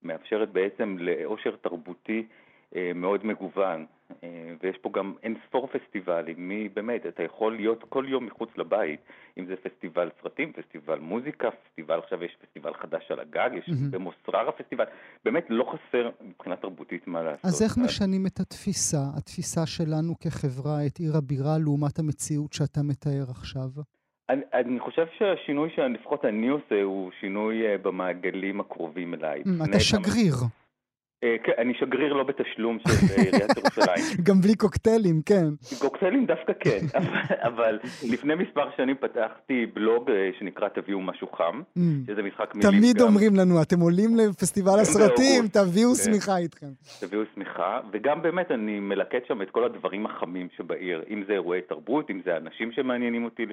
מאפשרת 0.04 0.50
בעצם 0.52 0.98
לאושר 1.00 1.56
תרבותי 1.56 2.28
אה, 2.76 2.92
מאוד 2.96 3.26
מגוון, 3.26 3.86
אה, 4.24 4.54
ויש 4.64 4.78
פה 4.78 4.90
גם 4.94 5.14
אין 5.24 5.36
ספור 5.48 5.68
פסטיבלים, 5.68 6.48
מי 6.48 6.70
באמת, 6.70 7.06
אתה 7.06 7.24
יכול 7.24 7.56
להיות 7.56 7.84
כל 7.90 8.06
יום 8.08 8.26
מחוץ 8.26 8.50
לבית, 8.58 9.00
אם 9.38 9.46
זה 9.46 9.56
פסטיבל 9.56 10.10
סרטים, 10.22 10.54
פסטיבל 10.54 11.00
מוזיקה, 11.00 11.50
פסטיבל, 11.52 12.00
עכשיו 12.00 12.24
יש 12.24 12.38
פסטיבל 12.42 12.74
חדש 12.74 13.12
על 13.12 13.20
הגג, 13.20 13.50
יש 13.54 13.70
mm-hmm. 13.70 13.92
במוסררה 13.92 14.52
פסטיבל, 14.52 14.86
באמת 15.26 15.46
לא 15.50 15.74
חסר 15.74 16.10
מבחינה 16.22 16.56
תרבותית 16.56 17.08
מה 17.08 17.24
לעשות. 17.24 17.46
אז 17.46 17.62
איך 17.64 17.78
משנים 17.78 18.26
את 18.28 18.40
התפיסה, 18.40 19.02
התפיסה 19.18 19.66
שלנו 19.66 20.14
כחברה, 20.20 20.86
את 20.88 20.98
עיר 20.98 21.18
הבירה, 21.18 21.58
לעומת 21.64 22.00
המציאות 22.00 22.54
שאתה 22.54 22.80
מתאר 22.84 23.26
עכשיו? 23.30 23.70
אני, 24.30 24.42
אני 24.54 24.80
חושב 24.80 25.06
שהשינוי 25.18 25.70
שלפחות 25.76 26.26
אני 26.26 26.48
עושה 26.48 26.82
הוא 26.84 27.12
שינוי 27.20 27.76
uh, 27.76 27.78
במעגלים 27.78 28.60
הקרובים 28.60 29.14
אליי. 29.14 29.42
Mm, 29.42 29.70
אתה 29.70 29.80
שגריר. 29.80 30.34
Uh, 30.34 31.26
כן, 31.44 31.52
אני 31.58 31.74
שגריר 31.80 32.14
לא 32.14 32.24
בתשלום 32.24 32.78
של 32.80 32.90
אה, 32.90 33.24
עיריית 33.24 33.52
ירושלים. 33.58 34.24
גם 34.24 34.42
בלי 34.42 34.56
קוקטיילים, 34.56 35.22
כן. 35.26 35.46
קוקטיילים 35.80 36.26
דווקא 36.26 36.54
כן, 36.60 36.80
אבל, 37.50 37.80
לפני 38.12 38.36
מספר 38.36 38.70
שנים 38.78 38.96
פתחתי 38.96 39.66
בלוג 39.74 40.10
שנקרא 40.40 40.68
תביאו 40.68 41.02
משהו 41.02 41.28
חם, 41.28 41.62
mm. 41.78 41.82
שזה 42.08 42.24
משחק 42.24 42.56
מילים 42.56 42.72
תמיד 42.72 42.98
גם. 42.98 43.08
אומרים 43.08 43.36
לנו, 43.36 43.62
אתם 43.62 43.80
עולים 43.80 44.16
לפסטיבל 44.16 44.80
הסרטים, 44.80 45.48
תביאו 45.48 45.90
כן. 45.90 45.96
שמיכה 45.96 46.38
איתכם. 46.38 46.68
תביאו 47.00 47.22
שמיכה, 47.36 47.80
וגם 47.92 48.22
באמת 48.22 48.52
אני 48.52 48.80
מלקט 48.80 49.28
שם 49.28 49.42
את 49.42 49.50
כל 49.52 49.64
הדברים 49.64 50.06
החמים 50.06 50.48
שבעיר, 50.58 51.04
אם 51.10 51.24
זה 51.28 51.34
אירועי 51.34 51.62
תרבות, 51.62 52.10
אם 52.10 52.22
זה 52.26 52.38
אנשים 52.38 52.72
שמעניינים 52.72 53.26
אותי 53.26 53.46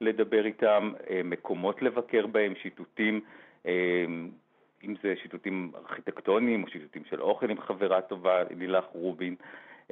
לדבר 0.00 0.46
איתם, 0.46 0.92
אה, 1.10 1.20
מקומות 1.24 1.82
לבקר 1.82 2.26
בהם, 2.26 2.54
שיטוטים, 2.62 3.20
אה, 3.66 4.04
אם 4.84 4.94
זה 5.02 5.14
שיטוטים 5.22 5.72
ארכיטקטוניים 5.74 6.62
או 6.62 6.68
שיטוטים 6.68 7.02
של 7.10 7.22
אוכל 7.22 7.50
עם 7.50 7.60
חברה 7.60 8.00
טובה, 8.00 8.42
לילך 8.50 8.84
רובין. 8.92 9.34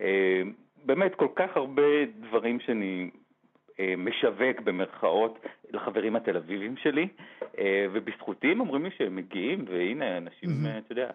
אה, 0.01 0.43
באמת 0.85 1.15
כל 1.15 1.29
כך 1.35 1.57
הרבה 1.57 2.05
דברים 2.21 2.61
שאני 2.61 3.11
משווק 3.99 4.61
במרכאות 4.65 5.39
לחברים 5.71 6.17
התל 6.17 6.37
אביבים 6.37 6.77
שלי, 6.77 7.09
ובזכותי 7.93 8.47
הם 8.47 8.61
אומרים 8.61 8.85
לי 8.85 8.91
שהם 8.99 9.17
מגיעים, 9.17 9.65
והנה 9.69 10.17
אנשים, 10.19 10.51
mm-hmm. 10.51 10.79
אתה 10.79 10.93
יודע, 10.93 11.11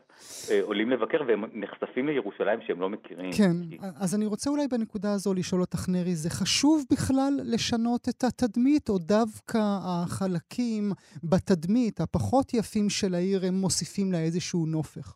עולים 0.61 0.89
לבקר 0.89 1.21
והם 1.27 1.43
נחשפים 1.53 2.07
לירושלים 2.07 2.59
שהם 2.67 2.81
לא 2.81 2.89
מכירים. 2.89 3.31
כן, 3.37 3.69
כי... 3.69 3.77
אז 4.01 4.15
אני 4.15 4.25
רוצה 4.25 4.49
אולי 4.49 4.67
בנקודה 4.67 5.13
הזו 5.13 5.33
לשאול 5.33 5.61
אותך, 5.61 5.89
נרי, 5.89 6.15
זה 6.15 6.29
חשוב 6.29 6.85
בכלל 6.91 7.33
לשנות 7.43 8.09
את 8.09 8.23
התדמית, 8.23 8.89
או 8.89 8.97
דווקא 8.97 9.57
החלקים 9.81 10.91
בתדמית 11.23 11.99
הפחות 11.99 12.53
יפים 12.53 12.89
של 12.89 13.13
העיר, 13.15 13.39
הם 13.47 13.53
מוסיפים 13.53 14.11
לה 14.11 14.19
איזשהו 14.19 14.65
נופך? 14.65 15.15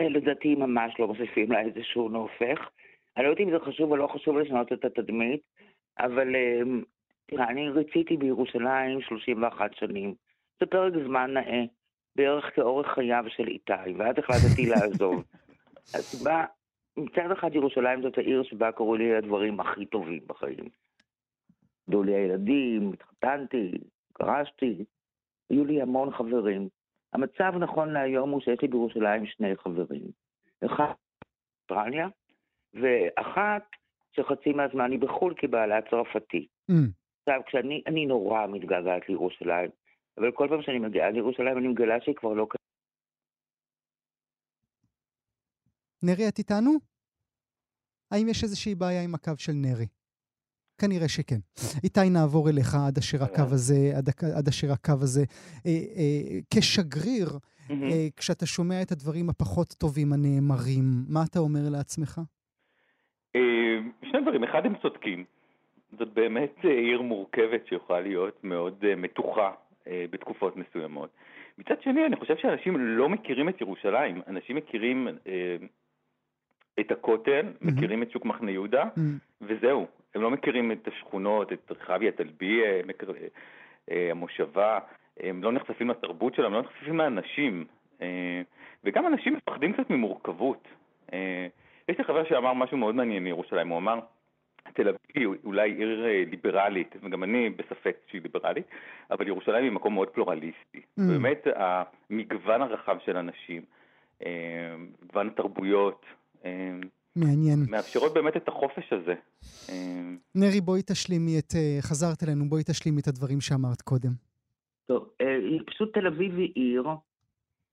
לדעתי 0.00 0.54
ממש 0.54 0.94
לא 0.98 1.06
מוסיפים 1.06 1.52
לה 1.52 1.60
איזשהו 1.60 2.08
נופך. 2.08 2.58
אני 3.16 3.24
לא 3.24 3.30
יודעת 3.30 3.46
אם 3.46 3.50
זה 3.50 3.64
חשוב 3.66 3.90
או 3.90 3.96
לא 3.96 4.06
חשוב 4.14 4.38
לשנות 4.38 4.72
את 4.72 4.84
התדמית. 4.84 5.40
אבל 5.98 6.28
תראה, 7.32 7.50
אני 7.50 7.68
רציתי 7.68 8.16
בירושלים 8.16 9.00
31 9.00 9.74
שנים. 9.74 10.14
זה 10.60 10.66
פרק 10.66 10.92
זמן 11.06 11.30
נאה, 11.30 11.64
בערך 12.16 12.54
כאורך 12.54 12.86
חייו 12.94 13.24
של 13.28 13.48
איתי, 13.48 13.92
ואז 13.98 14.14
החלטתי 14.18 14.66
לעזוב. 14.66 15.24
אז 15.96 16.24
בא, 16.24 16.44
מצד 16.96 17.30
אחד 17.32 17.54
ירושלים 17.54 18.02
זאת 18.02 18.18
העיר 18.18 18.42
שבה 18.42 18.72
קרו 18.72 18.96
לי 18.96 19.16
הדברים 19.16 19.60
הכי 19.60 19.86
טובים 19.86 20.20
בחיים. 20.26 20.68
נולדו 21.88 22.02
לי 22.02 22.14
הילדים, 22.14 22.92
התחתנתי, 22.92 23.72
גרשתי, 24.18 24.84
היו 25.50 25.64
לי 25.64 25.82
המון 25.82 26.10
חברים. 26.10 26.68
המצב 27.12 27.52
נכון 27.60 27.92
להיום 27.92 28.30
הוא 28.30 28.40
שיש 28.40 28.62
לי 28.62 28.68
בירושלים 28.68 29.26
שני 29.26 29.56
חברים. 29.56 30.06
אחד 30.66 30.92
באוסטרליה, 31.70 32.08
ואחת 32.74 33.62
שחצי 34.12 34.52
מהזמן 34.52 34.84
אני 34.84 34.98
בחו"ל 34.98 35.34
כבעלה 35.36 35.82
צרפתי. 35.90 36.46
Mm. 36.70 37.01
עכשיו, 37.26 37.40
כשאני, 37.46 37.82
אני 37.86 38.06
נורא 38.06 38.46
מתגעגעת 38.46 39.08
לירושלים, 39.08 39.70
אבל 40.18 40.32
כל 40.32 40.46
פעם 40.50 40.62
שאני 40.62 40.78
מגיעה 40.78 41.10
לירושלים 41.10 41.58
אני 41.58 41.68
מגלה 41.68 42.00
שהיא 42.00 42.14
כבר 42.14 42.32
לא... 42.32 42.46
נרי, 46.02 46.28
את 46.28 46.38
איתנו? 46.38 46.70
האם 48.10 48.28
יש 48.28 48.42
איזושהי 48.42 48.74
בעיה 48.74 49.02
עם 49.02 49.14
הקו 49.14 49.32
של 49.36 49.52
נרי? 49.52 49.86
כנראה 50.80 51.08
שכן. 51.08 51.40
איתי, 51.84 52.10
נעבור 52.10 52.48
אליך 52.50 52.74
עד 52.88 52.98
אשר 52.98 53.22
הקו 53.22 53.42
הזה, 53.52 53.92
עד, 53.96 54.08
עד 54.38 54.48
אשר 54.48 54.72
הקו 54.72 54.92
הזה. 55.02 55.24
אה, 55.66 55.70
אה, 55.70 56.40
כשגריר, 56.54 57.28
mm-hmm. 57.28 57.72
אה, 57.92 58.06
כשאתה 58.16 58.46
שומע 58.46 58.82
את 58.82 58.92
הדברים 58.92 59.30
הפחות 59.30 59.68
טובים 59.68 60.12
הנאמרים, 60.12 60.84
מה 61.08 61.20
אתה 61.30 61.38
אומר 61.38 61.68
לעצמך? 61.70 62.20
אה, 63.36 63.78
שני 64.10 64.20
דברים, 64.22 64.44
אחד 64.44 64.66
הם 64.66 64.74
צודקים. 64.82 65.24
זאת 65.98 66.08
באמת 66.14 66.54
אה, 66.64 66.70
עיר 66.70 67.02
מורכבת 67.02 67.66
שיכולה 67.66 68.00
להיות 68.00 68.44
מאוד 68.44 68.84
אה, 68.88 68.96
מתוחה 68.96 69.52
בתקופות 70.10 70.56
מסוימות. 70.56 71.10
מצד 71.58 71.82
שני, 71.82 72.06
אני 72.06 72.16
חושב 72.16 72.36
שאנשים 72.36 72.76
לא 72.78 73.08
מכירים 73.08 73.48
את 73.48 73.60
ירושלים. 73.60 74.22
אנשים 74.26 74.56
מכירים 74.56 75.08
את 76.80 76.90
הכותל, 76.90 77.46
mm-hmm. 77.46 77.66
מכירים 77.66 78.02
את 78.02 78.10
שוק 78.10 78.24
מחנה 78.24 78.50
יהודה, 78.50 78.82
mm-hmm. 78.82 79.00
וזהו. 79.40 79.86
הם 80.14 80.22
לא 80.22 80.30
מכירים 80.30 80.72
את 80.72 80.88
השכונות, 80.88 81.52
את 81.52 81.70
רחביה, 81.70 82.12
טלביה, 82.12 82.82
המושבה, 83.88 84.78
הם 85.20 85.42
לא 85.42 85.52
נחשפים 85.52 85.90
לתרבות 85.90 86.34
שלהם, 86.34 86.52
לא 86.52 86.60
נחשפים 86.60 86.98
לאנשים. 86.98 87.64
וגם 88.84 89.06
אנשים 89.06 89.34
מפחדים 89.34 89.72
קצת 89.72 89.90
ממורכבות. 89.90 90.68
יש 91.88 91.98
לי 91.98 92.04
חבר 92.04 92.24
שאמר 92.24 92.52
משהו 92.52 92.76
מאוד 92.76 92.94
מעניין 92.94 93.24
מירושלים, 93.24 93.68
הוא 93.68 93.78
אמר, 93.78 94.00
תל 94.74 94.88
אביב 94.88 95.00
היא 95.14 95.26
אולי 95.44 95.72
עיר 95.72 96.06
ליברלית, 96.30 96.94
וגם 97.02 97.24
אני 97.24 97.50
בספק 97.50 97.96
שהיא 98.10 98.22
ליברלית, 98.22 98.66
אבל 99.10 99.28
ירושלים 99.28 99.64
היא 99.64 99.72
מקום 99.72 99.94
מאוד 99.94 100.08
פלורליסטי. 100.08 100.78
Mm. 100.78 101.02
באמת 101.02 101.46
המגוון 101.56 102.62
הרחב 102.62 102.96
של 103.04 103.16
אנשים, 103.16 103.62
מגוון 105.02 105.26
התרבויות, 105.26 106.06
מעניין. 107.16 107.58
מאפשרות 107.70 108.14
באמת 108.14 108.36
את 108.36 108.48
החופש 108.48 108.92
הזה. 108.92 109.14
נרי, 110.34 110.60
בואי 110.60 110.82
תשלימי 110.82 111.38
את, 111.38 111.52
חזרת 111.80 112.22
אלינו, 112.22 112.44
בואי 112.44 112.62
תשלימי 112.62 113.00
את 113.00 113.08
הדברים 113.08 113.40
שאמרת 113.40 113.82
קודם. 113.82 114.10
טוב, 114.86 115.10
היא 115.20 115.60
פשוט 115.66 115.94
תל 115.94 116.06
אביב 116.06 116.38
היא 116.38 116.52
עיר, 116.54 116.84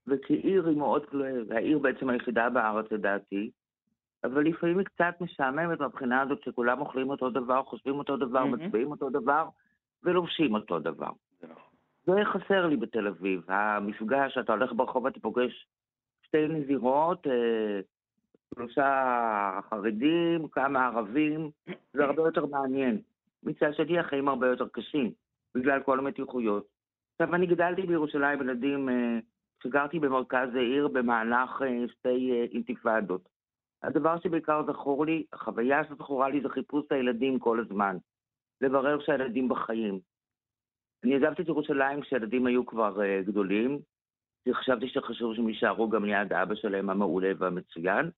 וכעיר 0.08 0.68
היא 0.68 0.78
מאוד, 0.78 1.04
העיר 1.52 1.80
בעצם 1.80 2.10
היחידה 2.10 2.50
בארץ 2.50 2.86
לדעתי, 2.92 3.50
אבל 4.24 4.46
לפעמים 4.46 4.78
היא 4.78 4.86
קצת 4.86 5.22
משעממת 5.22 5.80
מהבחינה 5.80 6.22
הזאת 6.22 6.44
שכולם 6.44 6.80
אוכלים 6.80 7.10
אותו 7.10 7.30
דבר, 7.30 7.64
חושבים 7.64 7.96
אותו 7.96 8.18
דבר, 8.18 8.44
mm-hmm. 8.44 8.64
מצביעים 8.66 8.92
אותו 8.92 9.10
דבר, 9.10 9.48
ולובשים 10.04 10.54
אותו 10.54 10.80
דבר. 10.80 11.12
זה 12.06 12.22
חסר 12.26 12.68
לי 12.68 12.78
בתל 12.78 13.08
אביב, 13.08 13.42
המפגש, 13.48 14.38
אתה 14.38 14.54
הולך 14.54 14.74
ברחוב 14.74 15.04
ואתה 15.04 15.20
פוגש 15.20 15.68
שתי 16.22 16.48
נזירות, 16.48 17.28
אה, 17.28 17.80
שלושה 18.56 19.60
חרדים, 19.70 20.48
כמה 20.48 20.86
ערבים, 20.86 21.50
זה 21.94 22.06
הרבה 22.06 22.22
יותר 22.22 22.46
מעניין. 22.46 23.02
מצד 23.44 23.74
שני 23.74 24.00
החיים 24.00 24.28
הרבה 24.28 24.48
יותר 24.48 24.68
קשים, 24.68 25.12
בגלל 25.56 25.84
כל 25.84 26.00
המתיחויות. 26.00 26.68
עכשיו, 27.14 27.36
אני 27.36 27.48
גדלתי 27.48 27.82
בירושלים 27.82 28.42
ילדים, 28.42 28.90
כשגרתי 29.60 29.98
אה, 29.98 30.02
במרכז 30.02 30.56
העיר 30.56 30.88
במהלך 30.88 31.62
אה, 31.62 31.86
שתי 31.88 32.48
אינתיפאדות. 32.52 33.30
הדבר 33.84 34.20
שבעיקר 34.20 34.62
זכור 34.68 35.06
לי, 35.06 35.26
החוויה 35.34 35.84
שזכורה 35.84 36.30
לי 36.30 36.42
זה 36.42 36.50
חיפוש 36.50 36.86
הילדים 36.90 37.40
כל 37.40 37.60
הזמן. 37.60 37.98
לברר 38.62 39.00
שהילדים 39.00 39.50
בחיים. 39.50 40.00
אני 41.04 41.16
עזבתי 41.16 41.42
את 41.42 41.48
ירושלים 41.48 42.02
כשהילדים 42.02 42.46
היו 42.46 42.66
כבר 42.66 42.98
uh, 42.98 43.28
גדולים, 43.28 43.80
כי 44.44 44.54
חשבתי 44.54 44.88
שחשוב 44.90 45.36
שהם 45.36 45.50
יישארו 45.50 45.90
גם 45.90 46.06
ליד 46.06 46.34
אבא 46.34 46.56
שלהם 46.56 46.90
המעולה 46.90 47.32
והמצוין. 47.38 48.10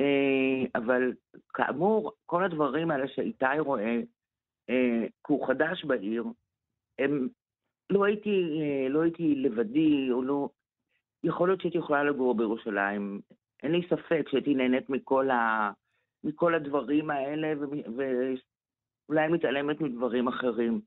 Uh, 0.00 0.68
אבל 0.74 1.12
כאמור, 1.54 2.12
כל 2.26 2.44
הדברים 2.44 2.90
האלה 2.90 3.08
שאיתי 3.08 3.58
רואה, 3.58 4.00
uh, 4.70 5.06
כי 5.26 5.32
הוא 5.32 5.46
חדש 5.46 5.84
בעיר, 5.84 6.24
הם, 6.98 7.28
לא 7.90 8.04
הייתי, 8.04 8.30
uh, 8.30 8.92
לא 8.92 9.02
הייתי 9.02 9.34
לבדי, 9.34 10.08
או 10.10 10.22
לא... 10.22 10.48
יכול 11.24 11.48
להיות 11.48 11.60
שהייתי 11.60 11.78
יכולה 11.78 12.04
לגור 12.04 12.34
בירושלים. 12.34 13.20
אין 13.62 13.72
לי 13.72 13.82
ספק 13.90 14.28
שהייתי 14.30 14.54
נהנית 14.54 14.90
מכל, 14.90 15.30
ה, 15.30 15.70
מכל 16.24 16.54
הדברים 16.54 17.10
האלה, 17.10 17.52
ואולי 19.08 19.28
מתעלמת 19.28 19.80
מדברים 19.80 20.28
אחרים. 20.28 20.80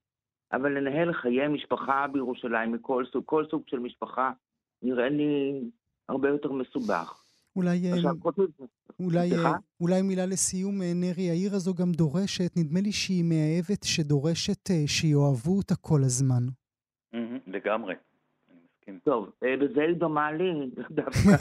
אבל 0.54 0.78
לנהל 0.78 1.14
חיי 1.14 1.48
משפחה 1.48 2.06
בירושלים 2.14 2.72
מכל 2.72 3.04
סוג, 3.12 3.24
כל 3.26 3.46
סוג 3.52 3.64
של 3.68 3.80
משפחה, 3.80 4.32
נראה 4.82 5.10
לי 5.10 5.62
הרבה 6.10 6.30
יותר 6.30 6.52
מסובך. 6.52 7.22
אולי, 7.56 7.92
עכשיו, 7.92 8.12
אולי, 9.00 9.30
אולי 9.82 10.02
מילה 10.02 10.26
לסיום, 10.26 10.82
נרי, 10.82 11.30
העיר 11.30 11.54
הזו 11.54 11.74
גם 11.74 11.92
דורשת, 11.92 12.52
נדמה 12.58 12.80
לי 12.82 12.92
שהיא 12.92 13.24
מאהבת 13.24 13.84
שדורשת 13.84 14.70
שיאהבו 14.88 15.58
אותה 15.58 15.76
כל 15.76 16.00
הזמן. 16.04 16.44
לגמרי. 17.48 17.96
כן. 18.86 19.00
טוב, 19.00 19.32
אה, 19.44 19.58
בזה 19.58 19.82
היא 19.82 19.96
דומה 19.96 20.32
לי 20.32 20.70
דווקא. 20.92 21.20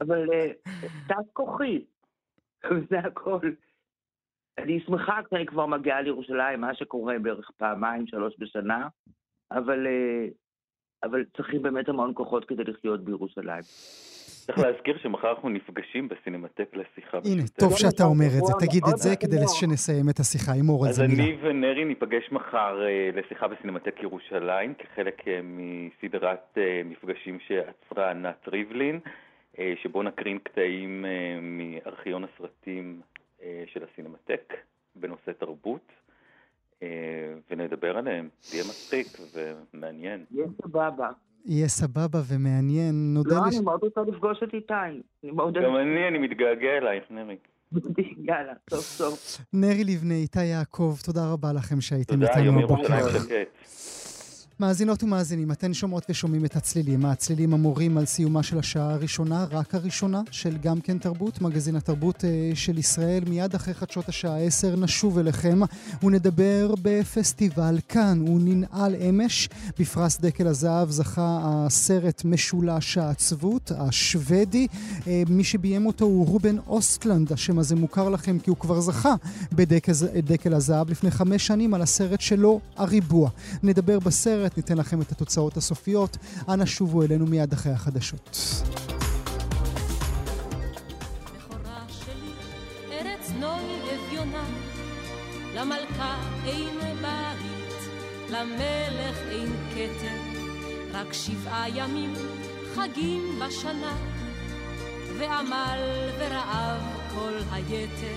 אבל 0.00 0.32
אה, 0.32 0.52
תת 1.08 1.32
כוחי, 1.32 1.84
וזה 2.70 2.98
הכל. 2.98 3.50
אני 4.58 4.80
שמחה 4.80 5.20
כשאני 5.26 5.46
כבר 5.46 5.66
מגיעה 5.66 6.00
לירושלים, 6.02 6.60
מה 6.60 6.74
שקורה 6.74 7.18
בערך 7.18 7.50
פעמיים, 7.56 8.06
שלוש 8.06 8.34
בשנה, 8.38 8.88
אבל, 9.50 9.86
אה, 9.86 10.28
אבל 11.02 11.24
צריכים 11.36 11.62
באמת 11.62 11.88
המון 11.88 12.12
כוחות 12.14 12.44
כדי 12.44 12.64
לחיות 12.64 13.04
בירושלים. 13.04 13.62
צריך 14.46 14.58
להזכיר 14.58 14.98
שמחר 14.98 15.30
אנחנו 15.30 15.48
נפגשים 15.48 16.08
בסינמטק 16.08 16.76
לשיחה. 16.76 17.18
הנה, 17.24 17.42
טוב 17.58 17.76
שאתה 17.76 18.04
אומר 18.04 18.26
את 18.26 18.46
זה, 18.46 18.52
תגיד 18.66 18.82
את 18.92 18.98
זה 18.98 19.16
כדי 19.16 19.36
שנסיים 19.60 20.08
את 20.08 20.18
השיחה 20.18 20.52
עם 20.52 20.68
אור 20.68 20.86
אז 20.88 21.00
אני 21.00 21.36
ונרי 21.42 21.84
ניפגש 21.84 22.32
מחר 22.32 22.82
אה, 22.86 23.10
לשיחה 23.14 23.48
בסינמטק 23.48 23.96
ירושלים, 24.02 24.74
כחלק 24.74 25.28
אה, 25.28 25.40
מסדרת 25.42 26.58
אה, 26.58 26.82
מפגשים 26.84 27.38
שעצרה 27.40 28.10
ענת 28.10 28.48
ריבלין, 28.48 29.00
שבו 29.82 30.02
נקרין 30.02 30.38
קטעים 30.38 31.04
מארכיון 31.42 32.24
הסרטים 32.24 33.00
של 33.66 33.84
הסינמטק 33.84 34.54
בנושא 34.96 35.32
תרבות. 35.38 35.92
ונדבר 37.50 37.96
עליהם, 37.96 38.28
זה 38.40 38.56
יהיה 38.56 38.66
מצחיק 38.68 39.06
ומעניין. 39.34 40.24
יהיה 40.30 40.46
סבבה. 40.62 41.10
יהיה 41.46 41.68
סבבה 41.68 42.18
ומעניין. 42.28 43.14
נודה 43.14 43.36
לא, 43.36 43.44
אני 43.48 43.60
מאוד 43.60 43.80
רוצה 43.82 44.00
לפגוש 44.00 44.38
את 44.42 44.54
איתי. 44.54 44.74
גם 45.36 45.76
אני, 45.76 46.08
אני 46.08 46.18
מתגעגע 46.18 46.68
אלייך, 46.78 47.04
נרי. 47.10 47.36
יאללה, 48.28 48.52
סוף 48.70 48.80
סוף. 48.80 49.38
נרי 49.52 49.84
לבנה, 49.84 50.14
איתי 50.14 50.44
יעקב, 50.44 50.94
תודה 51.04 51.32
רבה 51.32 51.52
לכם 51.52 51.80
שהייתם 51.80 52.22
איתנו 52.22 52.52
בבוקר. 52.62 52.82
תודה, 52.82 52.98
יום 52.98 53.08
ירושלים 53.08 53.46
מאזינות 54.60 55.02
ומאזינים, 55.02 55.52
אתן 55.52 55.74
שומעות 55.74 56.04
ושומעים 56.08 56.44
את 56.44 56.56
הצלילים. 56.56 57.06
הצלילים 57.06 57.54
המורים 57.54 57.98
על 57.98 58.06
סיומה 58.06 58.42
של 58.42 58.58
השעה 58.58 58.92
הראשונה, 58.92 59.46
רק 59.50 59.74
הראשונה, 59.74 60.22
של 60.30 60.56
גם 60.56 60.80
כן 60.80 60.98
תרבות, 60.98 61.40
מגזין 61.40 61.76
התרבות 61.76 62.24
אה, 62.24 62.50
של 62.54 62.78
ישראל. 62.78 63.24
מיד 63.28 63.54
אחרי 63.54 63.74
חדשות 63.74 64.08
השעה 64.08 64.38
10 64.38 64.76
נשוב 64.76 65.18
אליכם 65.18 65.60
ונדבר 66.02 66.74
בפסטיבל 66.82 67.78
כאן. 67.88 68.20
הוא 68.26 68.40
ננעל 68.40 68.94
אמש. 68.94 69.48
בפרס 69.78 70.20
דקל 70.20 70.46
הזהב 70.46 70.90
זכה 70.90 71.40
הסרט 71.42 72.24
משולש 72.24 72.98
העצבות, 72.98 73.72
השוודי. 73.78 74.66
אה, 75.06 75.22
מי 75.28 75.44
שביים 75.44 75.86
אותו 75.86 76.04
הוא 76.04 76.26
רובן 76.26 76.58
אוסטלנד. 76.58 77.32
השם 77.32 77.58
הזה 77.58 77.76
מוכר 77.76 78.08
לכם 78.08 78.38
כי 78.38 78.50
הוא 78.50 78.56
כבר 78.56 78.80
זכה 78.80 79.14
בדקל 79.52 80.54
הזהב 80.54 80.90
לפני 80.90 81.10
חמש 81.10 81.46
שנים 81.46 81.74
על 81.74 81.82
הסרט 81.82 82.20
שלו, 82.20 82.60
הריבוע. 82.76 83.30
נדבר 83.62 83.98
בסרט. 83.98 84.45
אחרת 84.46 84.56
ניתן 84.56 84.78
לכם 84.78 85.00
את 85.00 85.12
התוצאות 85.12 85.56
הסופיות. 85.56 86.16
אנא 86.48 86.66
שובו 86.66 87.02
אלינו 87.02 87.26
מיד 87.26 87.52
אחרי 87.52 87.72
החדשות. 87.72 88.38
למלכה 95.54 96.16
אין 96.44 96.78
למלך 98.30 99.16
רק 100.92 101.12
שבעה 101.12 101.68
ימים 101.68 102.12
חגים 102.74 103.40
בשנה, 103.40 103.96
ועמל 105.18 105.80
ורעב 106.18 106.82
כל 107.14 107.38
היתר, 107.52 108.16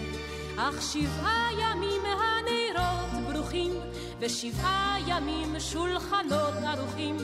אך 0.58 0.82
שבעה 0.82 1.50
ימים 1.54 2.02
הנרות 2.06 3.34
ברוכים 3.34 3.72
ושבעה 4.20 4.96
ימים 5.08 5.60
שולחנות 5.60 6.54
ערוכים, 6.68 7.18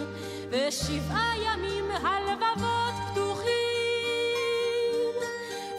ושבעה 0.49 1.33
ימים 1.37 1.85
הלבבות 1.91 2.93
פתוחים. 3.11 3.45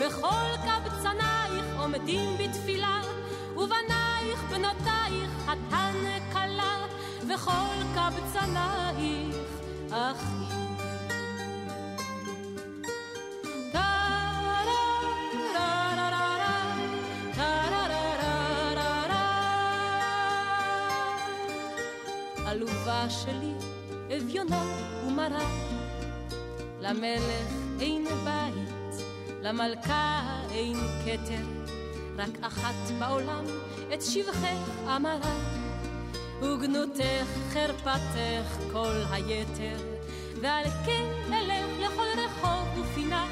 וכל 0.01 0.57
קבצנייך 0.57 1.67
עומדים 1.79 2.31
בתפילה, 2.39 3.01
ובנייך 3.57 4.43
בנותייך 4.51 5.31
חתן 5.47 5.95
כלה, 6.33 6.87
וכל 7.29 7.77
קבצנייך 7.95 9.37
אחים. 9.91 10.56
עלובה 22.47 23.11
שלי, 23.11 23.53
אביונה 24.17 24.65
ומרה. 25.07 25.49
למלך 26.81 27.53
אין 27.81 28.05
בית, 28.25 29.05
למלכה 29.43 30.23
אין 30.51 30.77
כתר, 31.05 31.45
רק 32.17 32.31
אחת 32.41 32.91
בעולם 32.99 33.45
את 33.95 34.03
שבחך 34.03 34.87
אמרה. 34.97 35.37
וגנותך 36.43 37.27
חרפתך 37.53 38.73
כל 38.73 39.03
היתר, 39.11 39.77
ועל 40.41 40.65
כן 40.87 41.33
אלך 41.33 41.81
לכל 41.81 42.07
רחוב 42.19 42.79
ופינה, 42.79 43.27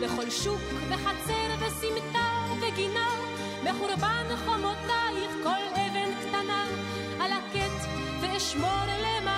לכל 0.00 0.30
שוק 0.30 0.60
וחצר 0.88 1.66
וסמטה 1.66 2.44
נגינה, 2.62 3.10
מחורבן 3.64 4.36
חומותייך 4.44 5.32
כל 5.42 5.80
ואשמור 8.53 8.85
למזכרת. 8.85 9.32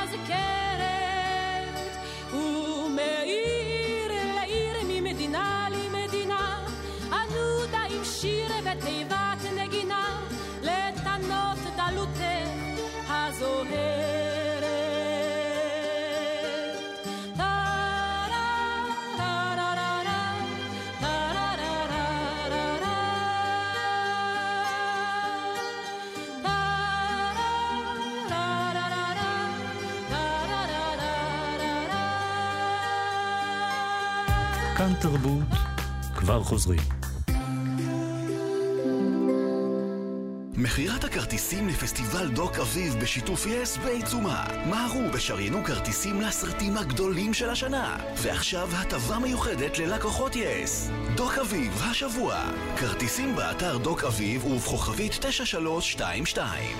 תרבות, 35.00 35.48
כבר 36.16 36.42
חוזרים. 36.42 36.80
מכירת 40.56 41.04
הכרטיסים 41.04 41.68
לפסטיבל 41.68 42.28
דוק 42.28 42.58
אביב 42.58 42.94
בשיתוף 43.02 43.46
יס 43.46 43.76
בעיצומה. 43.76 44.44
מהרו 44.70 45.00
ושריינו 45.12 45.64
כרטיסים 45.64 46.20
לסרטים 46.20 46.76
הגדולים 46.76 47.34
של 47.34 47.50
השנה. 47.50 47.96
ועכשיו 48.22 48.68
הטבה 48.72 49.18
מיוחדת 49.18 49.78
ללקוחות 49.78 50.36
יס. 50.36 50.90
דוק 51.14 51.38
אביב 51.38 51.82
השבוע. 51.90 52.44
כרטיסים 52.76 53.36
באתר 53.36 53.78
דוק 53.78 54.04
אביב 54.04 54.44
ובכוכבית 54.46 55.12
9322. 55.20 56.76